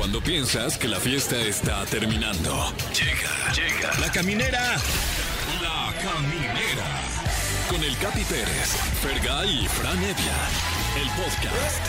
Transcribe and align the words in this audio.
Cuando 0.00 0.22
piensas 0.22 0.78
que 0.78 0.88
la 0.88 0.98
fiesta 0.98 1.38
está 1.42 1.84
terminando. 1.84 2.72
Llega, 2.94 3.52
llega. 3.52 4.00
La 4.00 4.10
caminera. 4.10 4.76
La 5.60 5.92
caminera. 6.00 6.86
Con 7.68 7.84
el 7.84 7.94
Capi 7.98 8.24
Pérez, 8.24 8.76
Fergay 9.02 9.64
y 9.64 9.68
Fran 9.68 9.98
Evia. 9.98 10.38
El 10.96 11.08
podcast. 11.22 11.86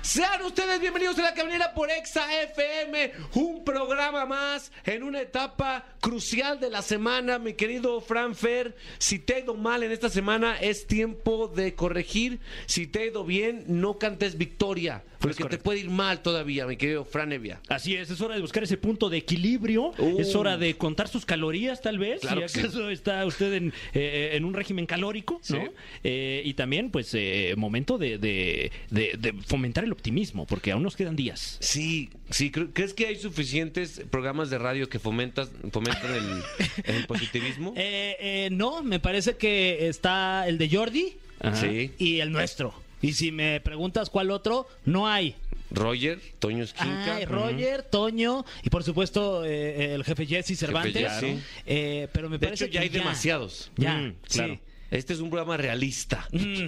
Sean 0.00 0.42
ustedes 0.42 0.80
bienvenidos 0.80 1.18
a 1.18 1.22
la 1.22 1.34
caminera 1.34 1.72
por 1.72 1.88
Exa 1.88 2.42
FM, 2.42 3.12
un 3.34 3.62
programa 3.62 4.26
más 4.26 4.72
en 4.84 5.04
una 5.04 5.20
etapa 5.20 5.84
crucial 6.00 6.58
de 6.58 6.68
la 6.68 6.82
semana, 6.82 7.38
mi 7.38 7.52
querido 7.52 8.00
Fran 8.00 8.34
Fer. 8.34 8.74
Si 8.98 9.20
te 9.20 9.36
he 9.36 9.40
ido 9.42 9.54
mal 9.54 9.84
en 9.84 9.92
esta 9.92 10.08
semana, 10.08 10.58
es 10.58 10.88
tiempo 10.88 11.46
de 11.46 11.76
corregir. 11.76 12.40
Si 12.66 12.88
te 12.88 13.02
he 13.02 13.06
ido 13.06 13.24
bien, 13.24 13.64
no 13.68 13.98
cantes 13.98 14.36
victoria, 14.36 15.04
porque 15.20 15.36
te 15.36 15.42
correcto. 15.42 15.64
puede 15.64 15.80
ir 15.80 15.90
mal 15.90 16.22
todavía, 16.22 16.66
mi 16.66 16.76
querido 16.76 17.04
Fran 17.04 17.32
Evia. 17.32 17.60
Así 17.68 17.94
es, 17.94 18.10
es 18.10 18.20
hora 18.20 18.34
de 18.34 18.40
buscar 18.40 18.62
ese 18.64 18.76
punto 18.76 19.08
de 19.08 19.18
equilibrio, 19.18 19.92
Uh. 19.98 20.18
es 20.20 20.34
hora 20.34 20.56
de 20.56 20.76
contar 20.76 21.08
sus 21.08 21.24
calorías 21.26 21.80
tal 21.82 21.98
vez, 21.98 22.20
Claro 22.22 22.48
si 22.48 22.54
que 22.54 22.60
acaso 22.66 22.90
está 22.90 23.24
usted 23.26 23.52
en, 23.52 23.72
eh, 23.94 24.30
en 24.34 24.44
un 24.44 24.54
régimen 24.54 24.86
calórico, 24.86 25.40
¿no? 25.50 25.68
Eh, 26.04 26.42
y 26.44 26.54
también 26.54 26.90
pues 26.90 27.10
eh, 27.14 27.54
momento 27.56 27.98
de, 27.98 28.18
de- 28.18 28.72
de- 28.90 29.14
de 29.18 29.32
fomentar 29.46 29.84
el 29.84 29.92
optimismo, 29.92 30.46
porque 30.46 30.72
aún 30.72 30.82
nos 30.82 30.96
quedan 30.96 31.16
días. 31.16 31.58
Sí, 31.60 32.10
sí, 32.30 32.50
cre- 32.50 32.70
¿crees 32.72 32.94
que 32.94 33.06
hay 33.06 33.16
suficientes 33.16 34.02
programas 34.10 34.50
de 34.50 34.58
radio 34.58 34.88
que 34.88 34.98
fomentas, 34.98 35.50
fomentan 35.72 36.14
el, 36.14 36.42
el 36.96 37.06
positivismo? 37.06 37.74
Eh, 37.76 38.16
eh, 38.20 38.48
no, 38.52 38.82
me 38.82 39.00
parece 39.00 39.36
que 39.36 39.88
está 39.88 40.48
el 40.48 40.56
de 40.58 40.68
Jordi 40.70 41.12
Ajá. 41.40 41.56
Sí. 41.60 41.90
y 41.98 42.20
el 42.20 42.32
nuestro. 42.32 42.72
Y 43.02 43.12
si 43.14 43.32
me 43.32 43.60
preguntas 43.60 44.10
cuál 44.10 44.30
otro, 44.30 44.66
no 44.84 45.08
hay. 45.08 45.34
Roger, 45.70 46.20
Toño 46.40 46.64
Esquinca. 46.64 47.16
Ay, 47.16 47.24
Roger, 47.26 47.82
Toño 47.84 48.44
y 48.62 48.70
por 48.70 48.82
supuesto 48.82 49.44
eh, 49.44 49.94
el 49.94 50.02
jefe 50.04 50.26
Jesse 50.26 50.58
Cervantes. 50.58 51.10
Jesse. 51.20 51.38
Eh, 51.64 52.08
pero 52.12 52.28
me 52.28 52.38
De 52.38 52.46
parece 52.48 52.64
hecho, 52.64 52.72
ya 52.74 52.80
que 52.80 52.84
hay 52.86 52.88
demasiados. 52.90 53.70
Ya, 53.76 53.94
Mm, 53.96 54.14
claro. 54.28 54.58
Este 54.90 55.12
es 55.12 55.20
un 55.20 55.30
programa 55.30 55.56
realista. 55.56 56.26
Mm. 56.32 56.66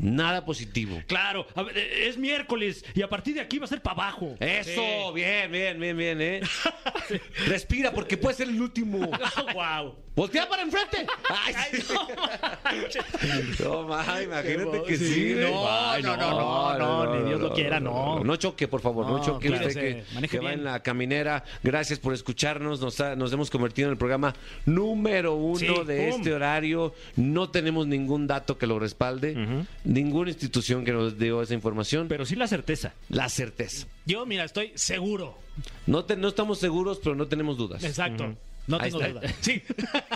Nada 0.00 0.44
positivo. 0.44 1.02
Claro, 1.06 1.46
a 1.54 1.62
ver, 1.62 1.78
eh, 1.78 2.06
es 2.08 2.18
miércoles 2.18 2.84
y 2.94 3.02
a 3.02 3.08
partir 3.08 3.34
de 3.34 3.40
aquí 3.40 3.58
va 3.58 3.64
a 3.64 3.68
ser 3.68 3.80
para 3.82 3.94
abajo. 4.02 4.36
Eso, 4.40 5.12
bien, 5.14 5.50
bien, 5.50 5.80
bien, 5.80 5.96
bien, 5.96 6.20
¿eh? 6.20 6.40
Respira 7.46 7.92
porque 7.92 8.16
puede 8.16 8.36
ser 8.36 8.48
el 8.48 8.60
último. 8.60 8.98
wow. 9.54 9.94
Voltea 10.14 10.48
para 10.48 10.62
enfrente. 10.62 11.06
Ay, 11.28 11.54
sí. 11.82 11.92
no, 13.62 13.82
ma, 13.88 14.22
imagínate 14.22 14.82
que 14.86 14.96
sí. 14.96 15.34
No, 15.36 15.66
Ay, 15.68 16.02
no, 16.02 16.16
no, 16.16 16.30
no, 16.30 16.78
no, 16.78 17.16
ni 17.16 17.28
Dios 17.28 17.38
lo 17.40 17.52
quiera, 17.52 17.80
no. 17.80 18.24
No 18.24 18.36
choque, 18.36 18.66
por 18.66 18.80
favor, 18.80 19.06
no, 19.06 19.22
choque 19.22 19.50
usted 19.50 20.04
que, 20.20 20.28
que 20.28 20.38
va 20.40 20.54
en 20.54 20.64
la 20.64 20.82
caminera. 20.82 21.44
Gracias 21.62 21.98
por 21.98 22.14
escucharnos. 22.14 22.80
Nos, 22.80 22.98
ha- 23.00 23.14
nos 23.14 23.30
hemos 23.34 23.50
convertido 23.50 23.88
en 23.88 23.92
el 23.92 23.98
programa 23.98 24.34
número 24.64 25.34
uno 25.34 25.58
Sí, 25.58 25.66
de 25.86 26.08
¡pum! 26.08 26.18
este 26.20 26.32
horario. 26.32 26.94
No 27.16 27.45
tenemos 27.50 27.86
ningún 27.86 28.26
dato 28.26 28.58
que 28.58 28.66
lo 28.66 28.78
respalde, 28.78 29.64
ninguna 29.84 30.30
institución 30.30 30.84
que 30.84 30.92
nos 30.92 31.18
dio 31.18 31.42
esa 31.42 31.54
información. 31.54 32.08
Pero 32.08 32.24
sí 32.26 32.36
la 32.36 32.46
certeza. 32.46 32.92
la 33.08 33.28
certeza. 33.28 33.86
Yo, 34.06 34.26
mira, 34.26 34.44
estoy 34.44 34.72
seguro. 34.74 35.36
No, 35.86 36.04
te- 36.04 36.16
no 36.16 36.28
estamos 36.28 36.58
seguros, 36.58 37.00
pero 37.02 37.14
no 37.14 37.26
tenemos 37.26 37.56
dudas. 37.56 37.82
Exacto. 37.84 38.34
No 38.66 38.78
tengo 38.80 38.98
duda. 38.98 39.20
Sí. 39.40 39.62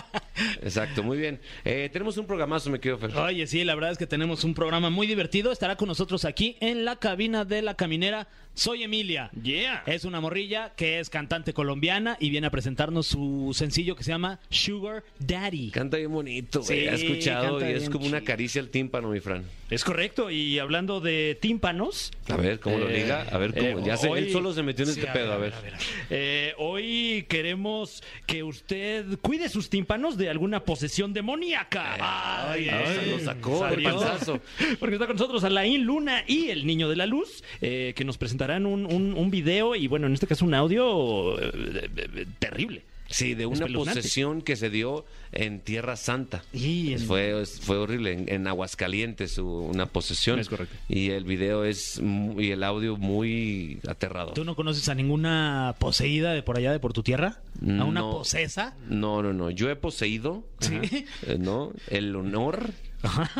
Exacto, 0.61 1.03
muy 1.03 1.17
bien. 1.17 1.39
Eh, 1.65 1.89
tenemos 1.91 2.17
un 2.17 2.25
programazo, 2.25 2.69
me 2.69 2.79
quedo 2.79 2.97
Fer. 2.97 3.15
Oye, 3.15 3.47
sí, 3.47 3.63
la 3.63 3.75
verdad 3.75 3.91
es 3.91 3.97
que 3.97 4.07
tenemos 4.07 4.43
un 4.43 4.53
programa 4.53 4.89
muy 4.89 5.07
divertido. 5.07 5.51
Estará 5.51 5.75
con 5.75 5.87
nosotros 5.87 6.25
aquí 6.25 6.57
en 6.59 6.83
la 6.85 6.95
cabina 6.97 7.45
de 7.45 7.61
la 7.61 7.75
caminera. 7.75 8.27
Soy 8.53 8.83
Emilia. 8.83 9.31
Yeah. 9.41 9.83
Es 9.87 10.03
una 10.03 10.19
morrilla 10.19 10.73
que 10.75 10.99
es 10.99 11.09
cantante 11.09 11.53
colombiana 11.53 12.17
y 12.19 12.29
viene 12.29 12.47
a 12.47 12.49
presentarnos 12.51 13.07
su 13.07 13.51
sencillo 13.55 13.95
que 13.95 14.03
se 14.03 14.11
llama 14.11 14.39
Sugar 14.49 15.03
Daddy. 15.19 15.71
Canta 15.71 15.97
bien 15.97 16.11
bonito, 16.11 16.61
güey. 16.61 16.79
Sí, 16.81 16.85
He 16.85 16.93
escuchado 16.93 17.59
y 17.67 17.71
es 17.73 17.89
como 17.89 18.05
una 18.05 18.21
caricia 18.21 18.61
al 18.61 18.67
tímpano, 18.69 19.09
mi 19.09 19.19
Fran. 19.21 19.45
Es 19.69 19.85
correcto, 19.85 20.29
y 20.29 20.59
hablando 20.59 20.99
de 20.99 21.37
tímpanos, 21.39 22.11
A 22.27 22.35
ver, 22.35 22.59
¿cómo 22.59 22.77
lo 22.77 22.89
Eh, 22.89 23.03
liga? 23.03 23.25
A 23.31 23.37
ver, 23.37 23.53
¿cómo? 23.53 23.79
eh, 23.79 23.83
ya 23.85 23.95
sé, 23.95 24.09
hoy- 24.09 24.19
él 24.19 24.31
solo 24.31 24.53
se 24.53 24.63
metió 24.63 24.83
en 24.83 24.91
Sí, 24.93 24.99
este 24.99 25.09
a 25.09 25.13
pedo, 25.13 25.27
ver, 25.27 25.33
a 25.33 25.37
ver. 25.37 25.53
a 25.53 25.61
ver, 25.61 25.73
a 25.73 25.77
ver. 25.77 25.87
eh, 26.09 26.53
hoy 26.57 27.25
queremos 27.29 28.03
que 28.27 28.43
usted 28.43 29.17
cuide 29.21 29.47
sus 29.47 29.69
tímpanos 29.69 30.17
de 30.17 30.29
alguna 30.29 30.65
posesión 30.65 31.13
demoníaca. 31.13 32.51
Ay, 32.51 32.67
ay, 32.67 33.11
lo 33.11 33.19
sacó, 33.21 33.65
el 33.67 33.81
panzazo. 33.81 34.41
Porque 34.77 34.95
está 34.95 35.07
con 35.07 35.15
nosotros 35.15 35.41
Alain 35.45 35.81
Luna 35.85 36.25
y 36.27 36.49
el 36.49 36.65
Niño 36.67 36.89
de 36.89 36.97
la 36.97 37.05
Luz, 37.05 37.41
eh, 37.61 37.93
que 37.95 38.03
nos 38.03 38.17
presentarán 38.45 38.65
un, 38.65 38.85
un- 38.91 39.13
un 39.17 39.31
video 39.31 39.75
y, 39.75 39.87
bueno, 39.87 40.07
en 40.07 40.13
este 40.13 40.27
caso 40.27 40.45
un 40.45 40.53
audio 40.53 41.39
eh, 41.39 41.89
eh, 41.95 42.25
terrible. 42.39 42.83
Sí, 43.09 43.33
de 43.33 43.45
una 43.45 43.67
posesión 43.67 44.41
que 44.41 44.55
se 44.55 44.69
dio 44.69 45.03
en 45.33 45.59
Tierra 45.59 45.97
Santa. 45.97 46.43
Y 46.53 46.93
en- 46.93 46.99
Fue, 47.01 47.45
fue 47.45 47.75
horrible, 47.77 48.13
en, 48.13 48.29
en 48.29 48.47
Aguascalientes 48.47 49.37
hubo 49.37 49.63
una 49.63 49.85
posesión. 49.85 50.39
Es 50.39 50.47
correcto. 50.47 50.73
Y 50.87 51.09
el 51.09 51.25
video 51.25 51.65
es, 51.65 52.01
y 52.37 52.51
el 52.51 52.63
audio 52.63 52.95
muy 52.95 53.79
aterrador. 53.85 54.33
¿Tú 54.33 54.45
no 54.45 54.55
conoces 54.55 54.87
a 54.87 54.95
ninguna 54.95 55.75
poseída 55.77 56.31
de 56.33 56.41
por 56.41 56.57
allá, 56.57 56.71
de 56.71 56.79
por 56.79 56.93
tu 56.93 57.03
tierra? 57.03 57.41
¿A 57.61 57.83
una 57.83 57.99
No. 57.99 58.11
posesa? 58.11 58.77
No, 58.87 59.21
no, 59.21 59.33
no. 59.33 59.49
Yo 59.49 59.69
he 59.69 59.75
poseído, 59.75 60.45
Sí. 60.61 60.79
eh, 61.27 61.37
¿no? 61.37 61.73
El 61.89 62.15
honor 62.15 62.69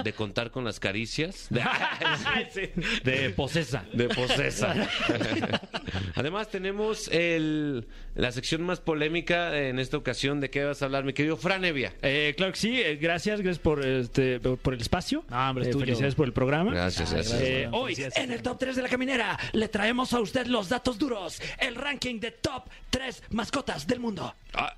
de 0.04 0.14
contar 0.14 0.52
con 0.52 0.64
las 0.64 0.80
caricias. 0.80 1.48
De, 1.52 2.74
de 3.04 3.30
posesa. 3.32 3.84
de 3.94 4.08
posesa. 4.10 4.74
Además, 6.16 6.50
tenemos 6.50 7.08
el, 7.10 7.88
la 8.16 8.32
sección 8.32 8.62
más 8.64 8.80
polémica 8.80 9.58
en 9.58 9.80
esta 9.80 9.98
ocasión. 9.98 10.40
¿De 10.40 10.50
qué 10.50 10.64
vas 10.64 10.82
a 10.82 10.86
hablar, 10.86 11.04
mi 11.04 11.14
querido 11.14 11.38
Fran 11.38 11.64
Evia? 11.66 11.94
Eh, 12.02 12.34
claro 12.38 12.54
que 12.54 12.60
sí, 12.60 12.82
eh, 12.82 12.96
gracias, 12.98 13.42
gracias 13.42 13.60
por, 13.60 13.86
este, 13.86 14.40
por 14.40 14.74
el 14.74 14.82
espacio. 14.82 15.24
No, 15.30 15.50
hombre, 15.50 15.70
Eh, 15.70 15.74
felicidades 15.74 16.16
por 16.16 16.26
el 16.28 16.34
programa. 16.34 16.72
Gracias, 16.72 17.14
gracias. 17.14 17.42
Eh, 17.42 17.70
hoy, 17.72 17.96
en 18.16 18.32
el 18.32 18.42
top 18.42 18.60
3 18.60 18.76
de 18.76 18.82
la 18.82 18.90
caminera, 18.90 19.38
le 19.54 19.68
traemos 19.68 20.14
a 20.14 20.20
usted 20.20 20.48
los 20.48 20.70
datos 20.70 20.98
duros, 20.98 21.42
el 21.60 21.76
ranking 21.76 22.20
de 22.20 22.32
top 22.32 22.66
3 22.90 23.24
mascotas 23.32 23.88
del 23.88 24.00
mundo. 24.00 24.34
Ah, 24.54 24.76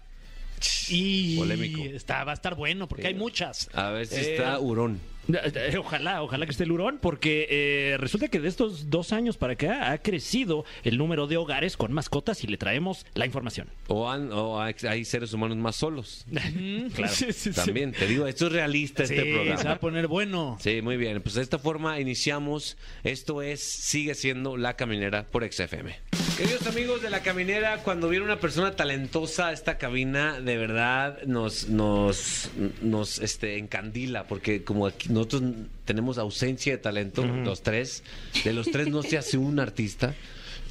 Y 0.89 1.37
Polémico. 1.37 1.81
Está, 1.83 2.23
va 2.23 2.31
a 2.31 2.35
estar 2.35 2.55
bueno 2.55 2.87
porque 2.87 3.07
hay 3.07 3.13
muchas. 3.15 3.69
a 3.73 3.91
ver 3.91 4.07
si 4.07 4.15
Eh, 4.15 4.33
está 4.35 4.59
hurón. 4.59 4.99
Eh, 5.25 5.77
Ojalá, 5.79 6.21
ojalá 6.21 6.45
que 6.45 6.51
esté 6.51 6.65
el 6.65 6.73
hurón, 6.73 6.99
porque 7.01 7.47
eh, 7.49 7.95
resulta 7.97 8.27
que 8.27 8.41
de 8.41 8.49
estos 8.49 8.89
dos 8.89 9.13
años 9.13 9.37
para 9.37 9.53
acá 9.53 9.93
ha 9.93 9.97
crecido 9.99 10.65
el 10.83 10.97
número 10.97 11.27
de 11.27 11.37
hogares 11.37 11.77
con 11.77 11.93
mascotas 11.93 12.43
y 12.43 12.47
le 12.47 12.57
traemos 12.57 13.05
la 13.13 13.25
información. 13.25 13.69
O, 13.87 14.11
han- 14.11 14.33
o 14.33 14.61
hay, 14.61 14.75
hay 14.85 15.05
seres 15.05 15.31
humanos 15.31 15.55
más 15.55 15.77
solos. 15.77 16.25
Claro. 16.93 17.13
Sí, 17.13 17.27
sí, 17.31 17.33
sí. 17.33 17.51
También, 17.53 17.93
te 17.93 18.05
digo, 18.05 18.27
esto 18.27 18.47
es 18.47 18.51
realista 18.51 19.05
Sí, 19.05 19.13
este 19.13 19.23
se 19.25 19.31
va 19.37 19.43
programa. 19.45 19.71
a 19.71 19.79
poner 19.79 20.07
bueno. 20.07 20.57
Sí, 20.59 20.81
muy 20.81 20.97
bien. 20.97 21.21
Pues 21.21 21.35
de 21.35 21.41
esta 21.41 21.57
forma 21.57 22.01
iniciamos. 22.01 22.75
Esto 23.05 23.41
es, 23.41 23.61
sigue 23.63 24.15
siendo 24.15 24.57
La 24.57 24.75
Caminera 24.75 25.25
por 25.31 25.49
XFM. 25.49 25.95
Queridos 26.37 26.65
amigos 26.65 27.01
de 27.03 27.11
La 27.11 27.21
Caminera, 27.21 27.83
cuando 27.83 28.09
viene 28.09 28.25
una 28.25 28.39
persona 28.39 28.75
talentosa, 28.75 29.51
esta 29.53 29.77
cabina 29.77 30.41
de 30.41 30.57
verdad 30.57 31.21
nos, 31.27 31.69
nos, 31.69 32.49
nos 32.81 33.19
este, 33.19 33.59
encandila, 33.59 34.25
porque 34.25 34.63
como 34.63 34.87
aquí 34.87 35.09
nosotros 35.09 35.43
tenemos 35.85 36.17
ausencia 36.17 36.73
de 36.73 36.79
talento, 36.79 37.23
los 37.23 37.61
tres, 37.61 38.03
de 38.43 38.51
los 38.51 38.71
tres 38.71 38.87
no 38.87 39.03
se 39.03 39.19
hace 39.19 39.37
un 39.37 39.59
artista. 39.59 40.15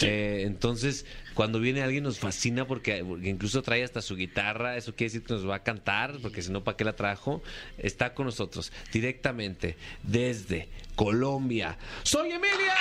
Eh, 0.01 0.43
entonces, 0.47 1.07
cuando 1.35 1.61
viene 1.61 1.83
alguien 1.83 2.03
nos 2.03 2.19
fascina 2.19 2.67
porque, 2.67 3.05
porque 3.05 3.29
incluso 3.29 3.63
trae 3.63 3.85
hasta 3.85 4.03
su 4.03 4.17
guitarra, 4.17 4.77
eso 4.77 4.97
quiere 4.97 5.13
decir 5.13 5.25
que 5.25 5.35
nos 5.35 5.49
va 5.49 5.57
a 5.57 5.63
cantar, 5.63 6.19
porque 6.23 6.43
si 6.43 6.51
no, 6.51 6.65
¿para 6.65 6.77
qué 6.77 6.85
la 6.85 6.97
trajo? 6.97 7.41
Está 7.79 8.15
con 8.15 8.27
nosotros 8.27 8.73
directamente 8.93 9.77
desde 10.03 10.69
Colombia. 10.97 11.79
¡Soy 12.03 12.33
Emilia! 12.33 12.75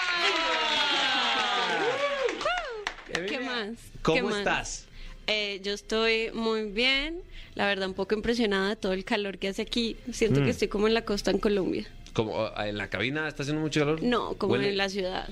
¿Qué 3.13 3.39
más? 3.39 3.69
¿Cómo 4.01 4.15
¿Qué 4.15 4.23
más? 4.23 4.37
estás? 4.39 4.85
Eh, 5.27 5.61
yo 5.63 5.73
estoy 5.73 6.31
muy 6.33 6.65
bien, 6.71 7.21
la 7.55 7.65
verdad 7.67 7.87
un 7.87 7.93
poco 7.93 8.15
impresionada 8.15 8.69
de 8.69 8.75
todo 8.75 8.93
el 8.93 9.05
calor 9.05 9.37
que 9.37 9.47
hace 9.49 9.61
aquí. 9.61 9.95
Siento 10.11 10.41
Mm. 10.41 10.43
que 10.45 10.49
estoy 10.49 10.67
como 10.67 10.87
en 10.87 10.93
la 10.93 11.05
costa 11.05 11.31
en 11.31 11.37
Colombia. 11.39 11.87
Como 12.13 12.45
ah, 12.55 12.67
en 12.67 12.77
la 12.77 12.89
cabina 12.89 13.25
está 13.29 13.43
haciendo 13.43 13.61
mucho 13.61 13.79
calor. 13.79 14.03
No, 14.03 14.33
como 14.33 14.55
Huele- 14.55 14.67
en 14.69 14.77
la 14.77 14.89
ciudad. 14.89 15.29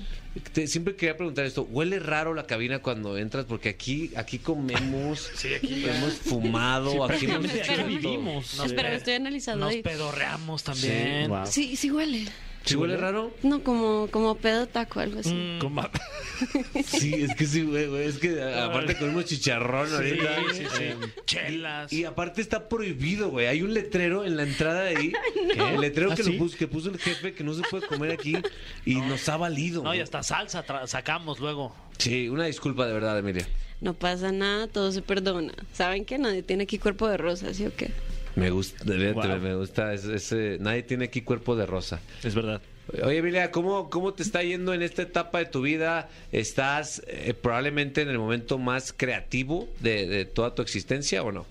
Te- 0.54 0.66
siempre 0.66 0.96
quería 0.96 1.14
preguntar 1.16 1.44
esto. 1.44 1.64
¿Huele 1.70 1.98
raro 1.98 2.32
la 2.32 2.46
cabina 2.46 2.78
cuando 2.78 3.18
entras? 3.18 3.44
Porque 3.44 3.68
aquí, 3.68 4.12
aquí 4.16 4.38
comemos, 4.38 5.30
hemos 5.62 6.14
fumado, 6.14 7.04
aquí 7.04 7.26
hemos 7.26 7.52
hecho 7.52 7.72
aquí 7.72 7.82
vivimos. 7.82 8.58
Espera, 8.64 8.94
estoy 8.94 9.14
analizando 9.14 9.66
Nos 9.66 9.74
ahí. 9.74 9.82
pedorreamos 9.82 10.62
también. 10.64 11.28
Wow. 11.28 11.46
Sí, 11.46 11.76
sí 11.76 11.90
huele. 11.90 12.24
¿Sí 12.64 12.76
huele 12.76 12.96
raro? 12.96 13.32
No, 13.42 13.62
como, 13.64 14.08
como 14.10 14.36
pedo 14.36 14.66
taco, 14.68 15.00
algo 15.00 15.20
así. 15.20 15.32
Mm. 15.34 15.58
Como- 15.60 15.82
Sí, 16.84 17.14
es 17.14 17.34
que 17.34 17.46
sí, 17.46 17.62
güey, 17.62 17.86
güey, 17.86 18.06
Es 18.06 18.18
que 18.18 18.40
a- 18.42 18.66
aparte 18.66 18.96
comemos 18.96 19.24
chicharrón 19.24 19.92
ahorita. 19.92 20.36
sí, 20.52 20.64
sí. 20.76 20.82
Eh, 20.84 20.96
Chelas. 21.26 21.92
Y 21.92 22.04
aparte 22.04 22.40
está 22.40 22.68
prohibido, 22.68 23.30
güey. 23.30 23.46
Hay 23.46 23.62
un 23.62 23.74
letrero 23.74 24.24
en 24.24 24.36
la 24.36 24.42
entrada 24.44 24.82
de 24.82 24.96
ahí. 24.96 25.12
El 25.56 25.80
letrero 25.80 26.12
¿Ah, 26.12 26.14
que, 26.14 26.22
sí? 26.22 26.32
lo 26.32 26.38
puso, 26.38 26.56
que 26.56 26.68
puso 26.68 26.90
el 26.90 26.98
jefe 26.98 27.32
que 27.34 27.44
no 27.44 27.54
se 27.54 27.62
puede 27.62 27.86
comer 27.86 28.12
aquí 28.12 28.36
y 28.84 28.94
nos 28.96 29.28
ha 29.28 29.36
valido. 29.36 29.82
No, 29.82 29.94
y 29.94 30.00
hasta 30.00 30.22
salsa 30.22 30.64
sacamos 30.86 31.40
luego. 31.40 31.74
Sí, 31.98 32.28
una 32.28 32.44
disculpa 32.44 32.86
de 32.86 32.92
verdad, 32.94 33.18
Emilia. 33.18 33.46
No 33.80 33.94
pasa 33.94 34.30
nada, 34.32 34.66
todo 34.68 34.92
se 34.92 35.02
perdona. 35.02 35.52
¿Saben 35.72 36.04
que 36.04 36.18
nadie 36.18 36.42
tiene 36.42 36.64
aquí 36.64 36.78
cuerpo 36.78 37.08
de 37.08 37.16
rosa, 37.16 37.52
sí 37.54 37.66
o 37.66 37.74
qué? 37.74 37.90
Me 38.36 38.50
gusta, 38.50 38.84
Wow. 38.84 39.38
me 39.40 39.54
gusta 39.54 39.92
ese, 39.92 40.14
ese- 40.14 40.58
Nadie 40.60 40.82
tiene 40.84 41.06
aquí 41.06 41.22
cuerpo 41.22 41.56
de 41.56 41.66
rosa. 41.66 42.00
Es 42.22 42.34
verdad. 42.34 42.60
Oye, 43.04 43.18
Emilia, 43.18 43.50
¿cómo, 43.52 43.88
¿cómo 43.88 44.14
te 44.14 44.22
está 44.22 44.42
yendo 44.42 44.74
en 44.74 44.82
esta 44.82 45.02
etapa 45.02 45.38
de 45.38 45.44
tu 45.46 45.62
vida? 45.62 46.08
¿Estás 46.32 47.02
eh, 47.06 47.34
probablemente 47.40 48.02
en 48.02 48.08
el 48.08 48.18
momento 48.18 48.58
más 48.58 48.92
creativo 48.96 49.68
de, 49.80 50.06
de 50.06 50.24
toda 50.24 50.54
tu 50.54 50.62
existencia 50.62 51.22
o 51.22 51.30
no? 51.30 51.46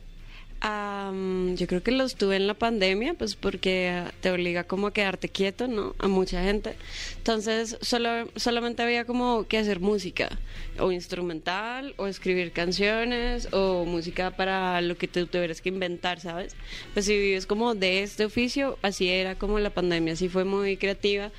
Am, 0.61 1.55
yo 1.55 1.67
creo 1.67 1.81
que 1.81 1.91
los 1.91 2.15
tuve 2.15 2.35
en 2.35 2.45
la 2.45 2.53
pandemia, 2.53 3.13
pues 3.13 3.37
porque 3.37 4.03
te 4.19 4.29
obliga 4.29 4.65
como 4.65 4.87
a 4.87 4.93
quedarte 4.93 5.29
quieto, 5.29 5.69
¿no? 5.69 5.95
A 5.99 6.09
mucha 6.09 6.43
gente. 6.43 6.75
Entonces, 7.17 7.77
solo, 7.81 8.27
solamente 8.35 8.83
había 8.83 9.05
como 9.05 9.47
que 9.47 9.57
hacer 9.57 9.79
música, 9.79 10.37
o 10.77 10.91
instrumental, 10.91 11.93
o 11.95 12.07
escribir 12.07 12.51
canciones, 12.51 13.47
o 13.53 13.85
música 13.85 14.31
para 14.31 14.81
lo 14.81 14.97
que 14.97 15.07
tú 15.07 15.27
tuvieras 15.27 15.61
que 15.61 15.69
inventar, 15.69 16.19
¿sabes? 16.19 16.57
Pues 16.93 17.05
si 17.05 17.17
vives 17.17 17.45
como 17.45 17.73
de 17.73 18.03
este 18.03 18.25
oficio, 18.25 18.77
así 18.81 19.07
era 19.07 19.35
como 19.35 19.59
la 19.59 19.69
pandemia, 19.69 20.13
así 20.13 20.27
fue 20.27 20.43
muy 20.43 20.75
creativa. 20.75 21.31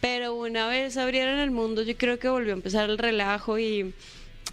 Pero 0.00 0.34
una 0.34 0.68
vez 0.68 0.96
abrieron 0.96 1.40
el 1.40 1.50
mundo, 1.50 1.82
yo 1.82 1.96
creo 1.96 2.18
que 2.20 2.28
volvió 2.28 2.52
a 2.52 2.56
empezar 2.56 2.90
el 2.90 2.98
relajo 2.98 3.58
y 3.58 3.92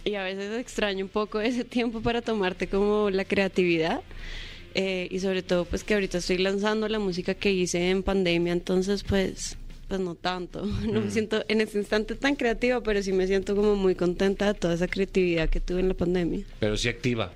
y 0.04 0.14
a 0.14 0.22
veces 0.22 0.58
extraño 0.58 1.04
un 1.04 1.10
poco 1.10 1.40
ese 1.40 1.64
tiempo 1.64 2.00
para 2.00 2.22
tomarte 2.22 2.66
como 2.68 3.10
la 3.10 3.24
creatividad 3.24 4.00
Eh, 4.74 5.08
y 5.10 5.18
sobre 5.18 5.42
todo 5.42 5.64
pues 5.64 5.82
que 5.82 5.94
ahorita 5.94 6.18
estoy 6.18 6.38
lanzando 6.38 6.86
la 6.88 7.00
música 7.00 7.34
que 7.34 7.50
hice 7.50 7.90
en 7.90 8.04
pandemia 8.04 8.52
entonces 8.52 9.02
pues 9.02 9.56
pues 9.88 9.98
no 10.00 10.14
tanto 10.14 10.64
no 10.92 11.00
me 11.00 11.10
siento 11.10 11.44
en 11.48 11.60
ese 11.60 11.78
instante 11.78 12.14
tan 12.14 12.36
creativa 12.36 12.80
pero 12.80 13.02
sí 13.02 13.12
me 13.12 13.26
siento 13.26 13.56
como 13.56 13.74
muy 13.74 13.96
contenta 13.96 14.46
de 14.46 14.54
toda 14.54 14.74
esa 14.74 14.86
creatividad 14.86 15.48
que 15.48 15.58
tuve 15.58 15.80
en 15.80 15.88
la 15.88 15.94
pandemia 15.94 16.44
Pero 16.60 16.76
sí 16.76 16.88
activa. 16.88 17.32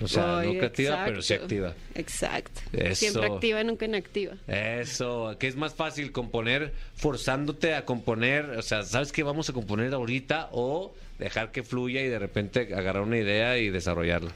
O 0.00 0.06
sea, 0.08 0.38
Ay, 0.38 0.46
no 0.52 0.58
creativa, 0.60 1.02
pero 1.04 1.20
sí 1.20 1.34
activa. 1.34 1.74
exacto 1.94 2.60
Eso. 2.72 2.94
siempre 2.94 3.26
activa 3.26 3.62
nunca 3.64 3.84
inactiva 3.84 4.34
Eso, 4.46 5.36
que 5.38 5.48
es 5.48 5.56
más 5.56 5.74
fácil 5.74 6.10
componer 6.12 6.72
forzándote 6.94 7.74
a 7.74 7.84
componer, 7.84 8.44
o 8.56 8.62
sea, 8.62 8.82
¿sabes 8.84 9.12
qué 9.12 9.22
vamos 9.24 9.50
a 9.50 9.52
componer 9.52 9.92
ahorita? 9.92 10.48
O 10.52 10.94
dejar 11.18 11.50
que 11.52 11.62
fluya 11.62 12.02
y 12.02 12.08
de 12.08 12.18
repente 12.18 12.60
agarrar 12.74 13.02
una 13.02 13.18
idea 13.18 13.58
y 13.58 13.70
desarrollarla. 13.70 14.32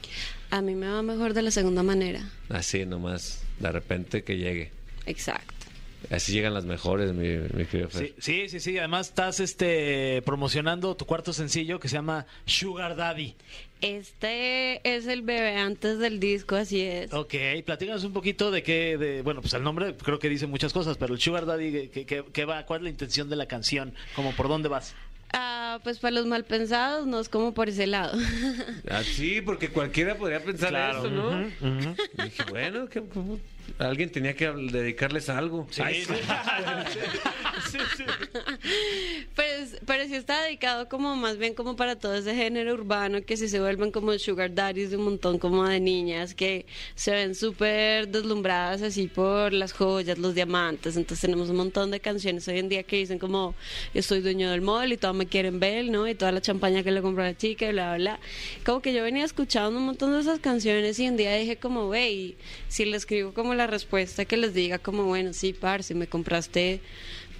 a 0.49 0.61
mí 0.61 0.75
me 0.75 0.87
va 0.89 1.01
mejor 1.01 1.33
de 1.33 1.41
la 1.41 1.51
segunda 1.51 1.83
manera 1.83 2.29
Así 2.49 2.85
nomás, 2.85 3.43
de 3.59 3.71
repente 3.71 4.23
que 4.23 4.37
llegue. 4.37 4.71
exacto 5.05 5.53
Así 6.09 6.33
llegan 6.33 6.53
las 6.53 6.65
mejores, 6.65 7.13
mi, 7.13 7.29
mi 7.57 7.63
querido 7.65 7.89
Fer. 7.89 8.07
Sí, 8.07 8.13
sí, 8.19 8.49
sí, 8.49 8.59
sí. 8.59 8.77
Además 8.77 9.07
estás 9.07 9.39
este 9.39 10.21
promocionando 10.25 10.97
tu 10.97 11.05
cuarto 11.05 11.31
sencillo 11.31 11.79
que 11.79 11.87
se 11.87 11.93
llama 11.95 12.25
Sugar 12.45 12.97
Daddy. 12.97 13.35
este 13.79 14.81
es 14.83 15.07
el 15.07 15.21
bebé 15.21 15.55
antes 15.55 15.99
del 15.99 16.19
disco 16.19 16.57
así 16.57 16.81
es 16.81 17.13
Ok, 17.13 17.35
platícanos 17.65 18.03
un 18.03 18.11
poquito 18.11 18.51
de 18.51 18.63
qué, 18.63 18.97
de, 18.97 19.21
bueno, 19.21 19.39
pues 19.39 19.53
el 19.53 19.63
nombre 19.63 19.95
creo 19.95 20.19
que 20.19 20.27
dice 20.27 20.45
muchas 20.45 20.73
cosas, 20.73 20.97
pero 20.97 21.13
el 21.13 21.21
Sugar 21.21 21.45
Daddy, 21.45 21.87
¿qué, 21.87 22.05
qué- 22.05 22.25
qué 22.33 22.43
va? 22.45 22.65
¿Cuál 22.65 22.81
es 22.81 22.83
la 22.83 22.89
intención 22.89 23.29
de 23.29 23.37
la 23.37 23.45
canción? 23.45 23.93
Como 24.13 24.33
por 24.33 24.49
dónde 24.49 24.67
vas? 24.67 24.93
Ah, 25.33 25.79
pues 25.83 25.97
para 25.99 26.11
los 26.13 26.25
mal 26.27 26.43
pensados 26.45 27.07
no 27.07 27.19
es 27.19 27.27
como 27.27 27.53
por 27.53 27.67
ese 27.69 27.87
lado. 27.87 28.17
Ah, 28.89 29.01
sí, 29.03 29.41
porque 29.41 29.69
cualquiera 29.69 30.15
podría 30.15 30.43
pensar 30.43 30.69
Claro. 30.69 30.99
eso, 30.99 31.09
¿no? 31.09 31.39
Dije, 32.23 32.43
bueno, 32.49 32.87
que, 32.89 33.01
como- 33.01 33.39
alguien 33.79 34.11
tenía 34.11 34.35
que 34.35 34.51
dedicarles 34.51 35.29
algo. 35.29 35.67
Ay, 35.83 36.03
sí. 36.05 36.13
Pues, 39.35 39.77
pero 39.85 40.05
sí 40.05 40.15
está 40.15 40.43
dedicado 40.43 40.87
como 40.87 41.15
más 41.15 41.37
bien 41.37 41.53
como 41.53 41.75
para 41.75 41.95
todo 41.95 42.13
ese 42.15 42.35
género 42.35 42.73
urbano 42.73 43.23
que 43.23 43.35
si 43.35 43.47
se 43.47 43.59
vuelven 43.59 43.91
como 43.91 44.17
sugar 44.19 44.53
daddies 44.53 44.91
de 44.91 44.97
un 44.97 45.05
montón 45.05 45.39
como 45.39 45.63
de 45.63 45.79
niñas 45.79 46.35
que 46.35 46.65
se 46.95 47.11
ven 47.11 47.35
súper 47.35 48.07
deslumbradas 48.07 48.81
así 48.81 49.07
por 49.07 49.53
las 49.53 49.73
joyas, 49.73 50.17
los 50.17 50.35
diamantes. 50.35 50.97
Entonces 50.97 51.21
tenemos 51.21 51.49
un 51.49 51.57
montón 51.57 51.91
de 51.91 51.99
canciones 51.99 52.47
hoy 52.47 52.59
en 52.59 52.69
día 52.69 52.83
que 52.83 52.97
dicen 52.97 53.19
como 53.19 53.55
yo 53.93 54.01
soy 54.01 54.21
dueño 54.21 54.51
del 54.51 54.61
mall 54.61 54.91
y 54.91 54.97
todas 54.97 55.15
me 55.15 55.25
quieren 55.25 55.59
ver, 55.59 55.85
¿no? 55.85 56.07
Y 56.07 56.15
toda 56.15 56.31
la 56.31 56.41
champaña 56.41 56.83
que 56.83 56.91
le 56.91 57.01
compró 57.01 57.23
la 57.23 57.35
chica 57.35 57.67
y 57.67 57.71
bla, 57.71 57.95
bla, 57.95 57.97
bla. 57.97 58.19
Como 58.65 58.81
que 58.81 58.93
yo 58.93 59.03
venía 59.03 59.25
escuchando 59.25 59.79
un 59.79 59.85
montón 59.85 60.11
de 60.13 60.21
esas 60.21 60.39
canciones 60.39 60.99
y 60.99 61.07
un 61.07 61.17
día 61.17 61.35
dije 61.35 61.57
como, 61.57 61.89
wey, 61.89 62.35
si 62.67 62.85
le 62.85 62.97
escribo 62.97 63.33
como 63.33 63.53
la 63.55 63.67
respuesta 63.67 64.25
que 64.25 64.37
les 64.37 64.53
diga 64.53 64.79
como, 64.79 65.05
bueno, 65.05 65.33
sí, 65.33 65.53
parce, 65.53 65.93
me 65.95 66.07
compraste 66.07 66.81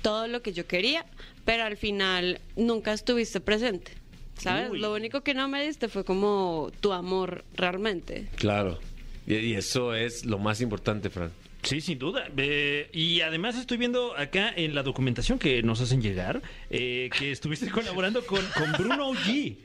todo 0.03 0.27
lo 0.27 0.43
que 0.43 0.53
yo 0.53 0.67
quería, 0.67 1.03
pero 1.45 1.63
al 1.63 1.77
final 1.77 2.39
nunca 2.55 2.93
estuviste 2.93 3.39
presente. 3.39 3.93
¿Sabes? 4.37 4.71
Uy. 4.71 4.79
Lo 4.79 4.93
único 4.93 5.21
que 5.21 5.33
no 5.33 5.47
me 5.47 5.65
diste 5.65 5.87
fue 5.87 6.03
como 6.03 6.71
tu 6.81 6.91
amor 6.91 7.43
realmente. 7.55 8.27
Claro. 8.35 8.79
Y, 9.25 9.35
y 9.35 9.55
eso 9.55 9.95
es 9.95 10.25
lo 10.25 10.37
más 10.37 10.59
importante, 10.61 11.09
Fran. 11.09 11.31
Sí, 11.63 11.79
sin 11.81 11.97
duda. 11.97 12.27
Eh, 12.35 12.89
y 12.91 13.21
además 13.21 13.57
estoy 13.57 13.77
viendo 13.77 14.15
acá 14.17 14.51
en 14.55 14.75
la 14.75 14.83
documentación 14.83 15.39
que 15.39 15.63
nos 15.63 15.79
hacen 15.81 16.01
llegar 16.01 16.41
eh, 16.69 17.09
que 17.17 17.31
estuviste 17.31 17.69
colaborando 17.71 18.25
con, 18.25 18.45
con 18.57 18.71
Bruno 18.73 19.13
G, 19.13 19.55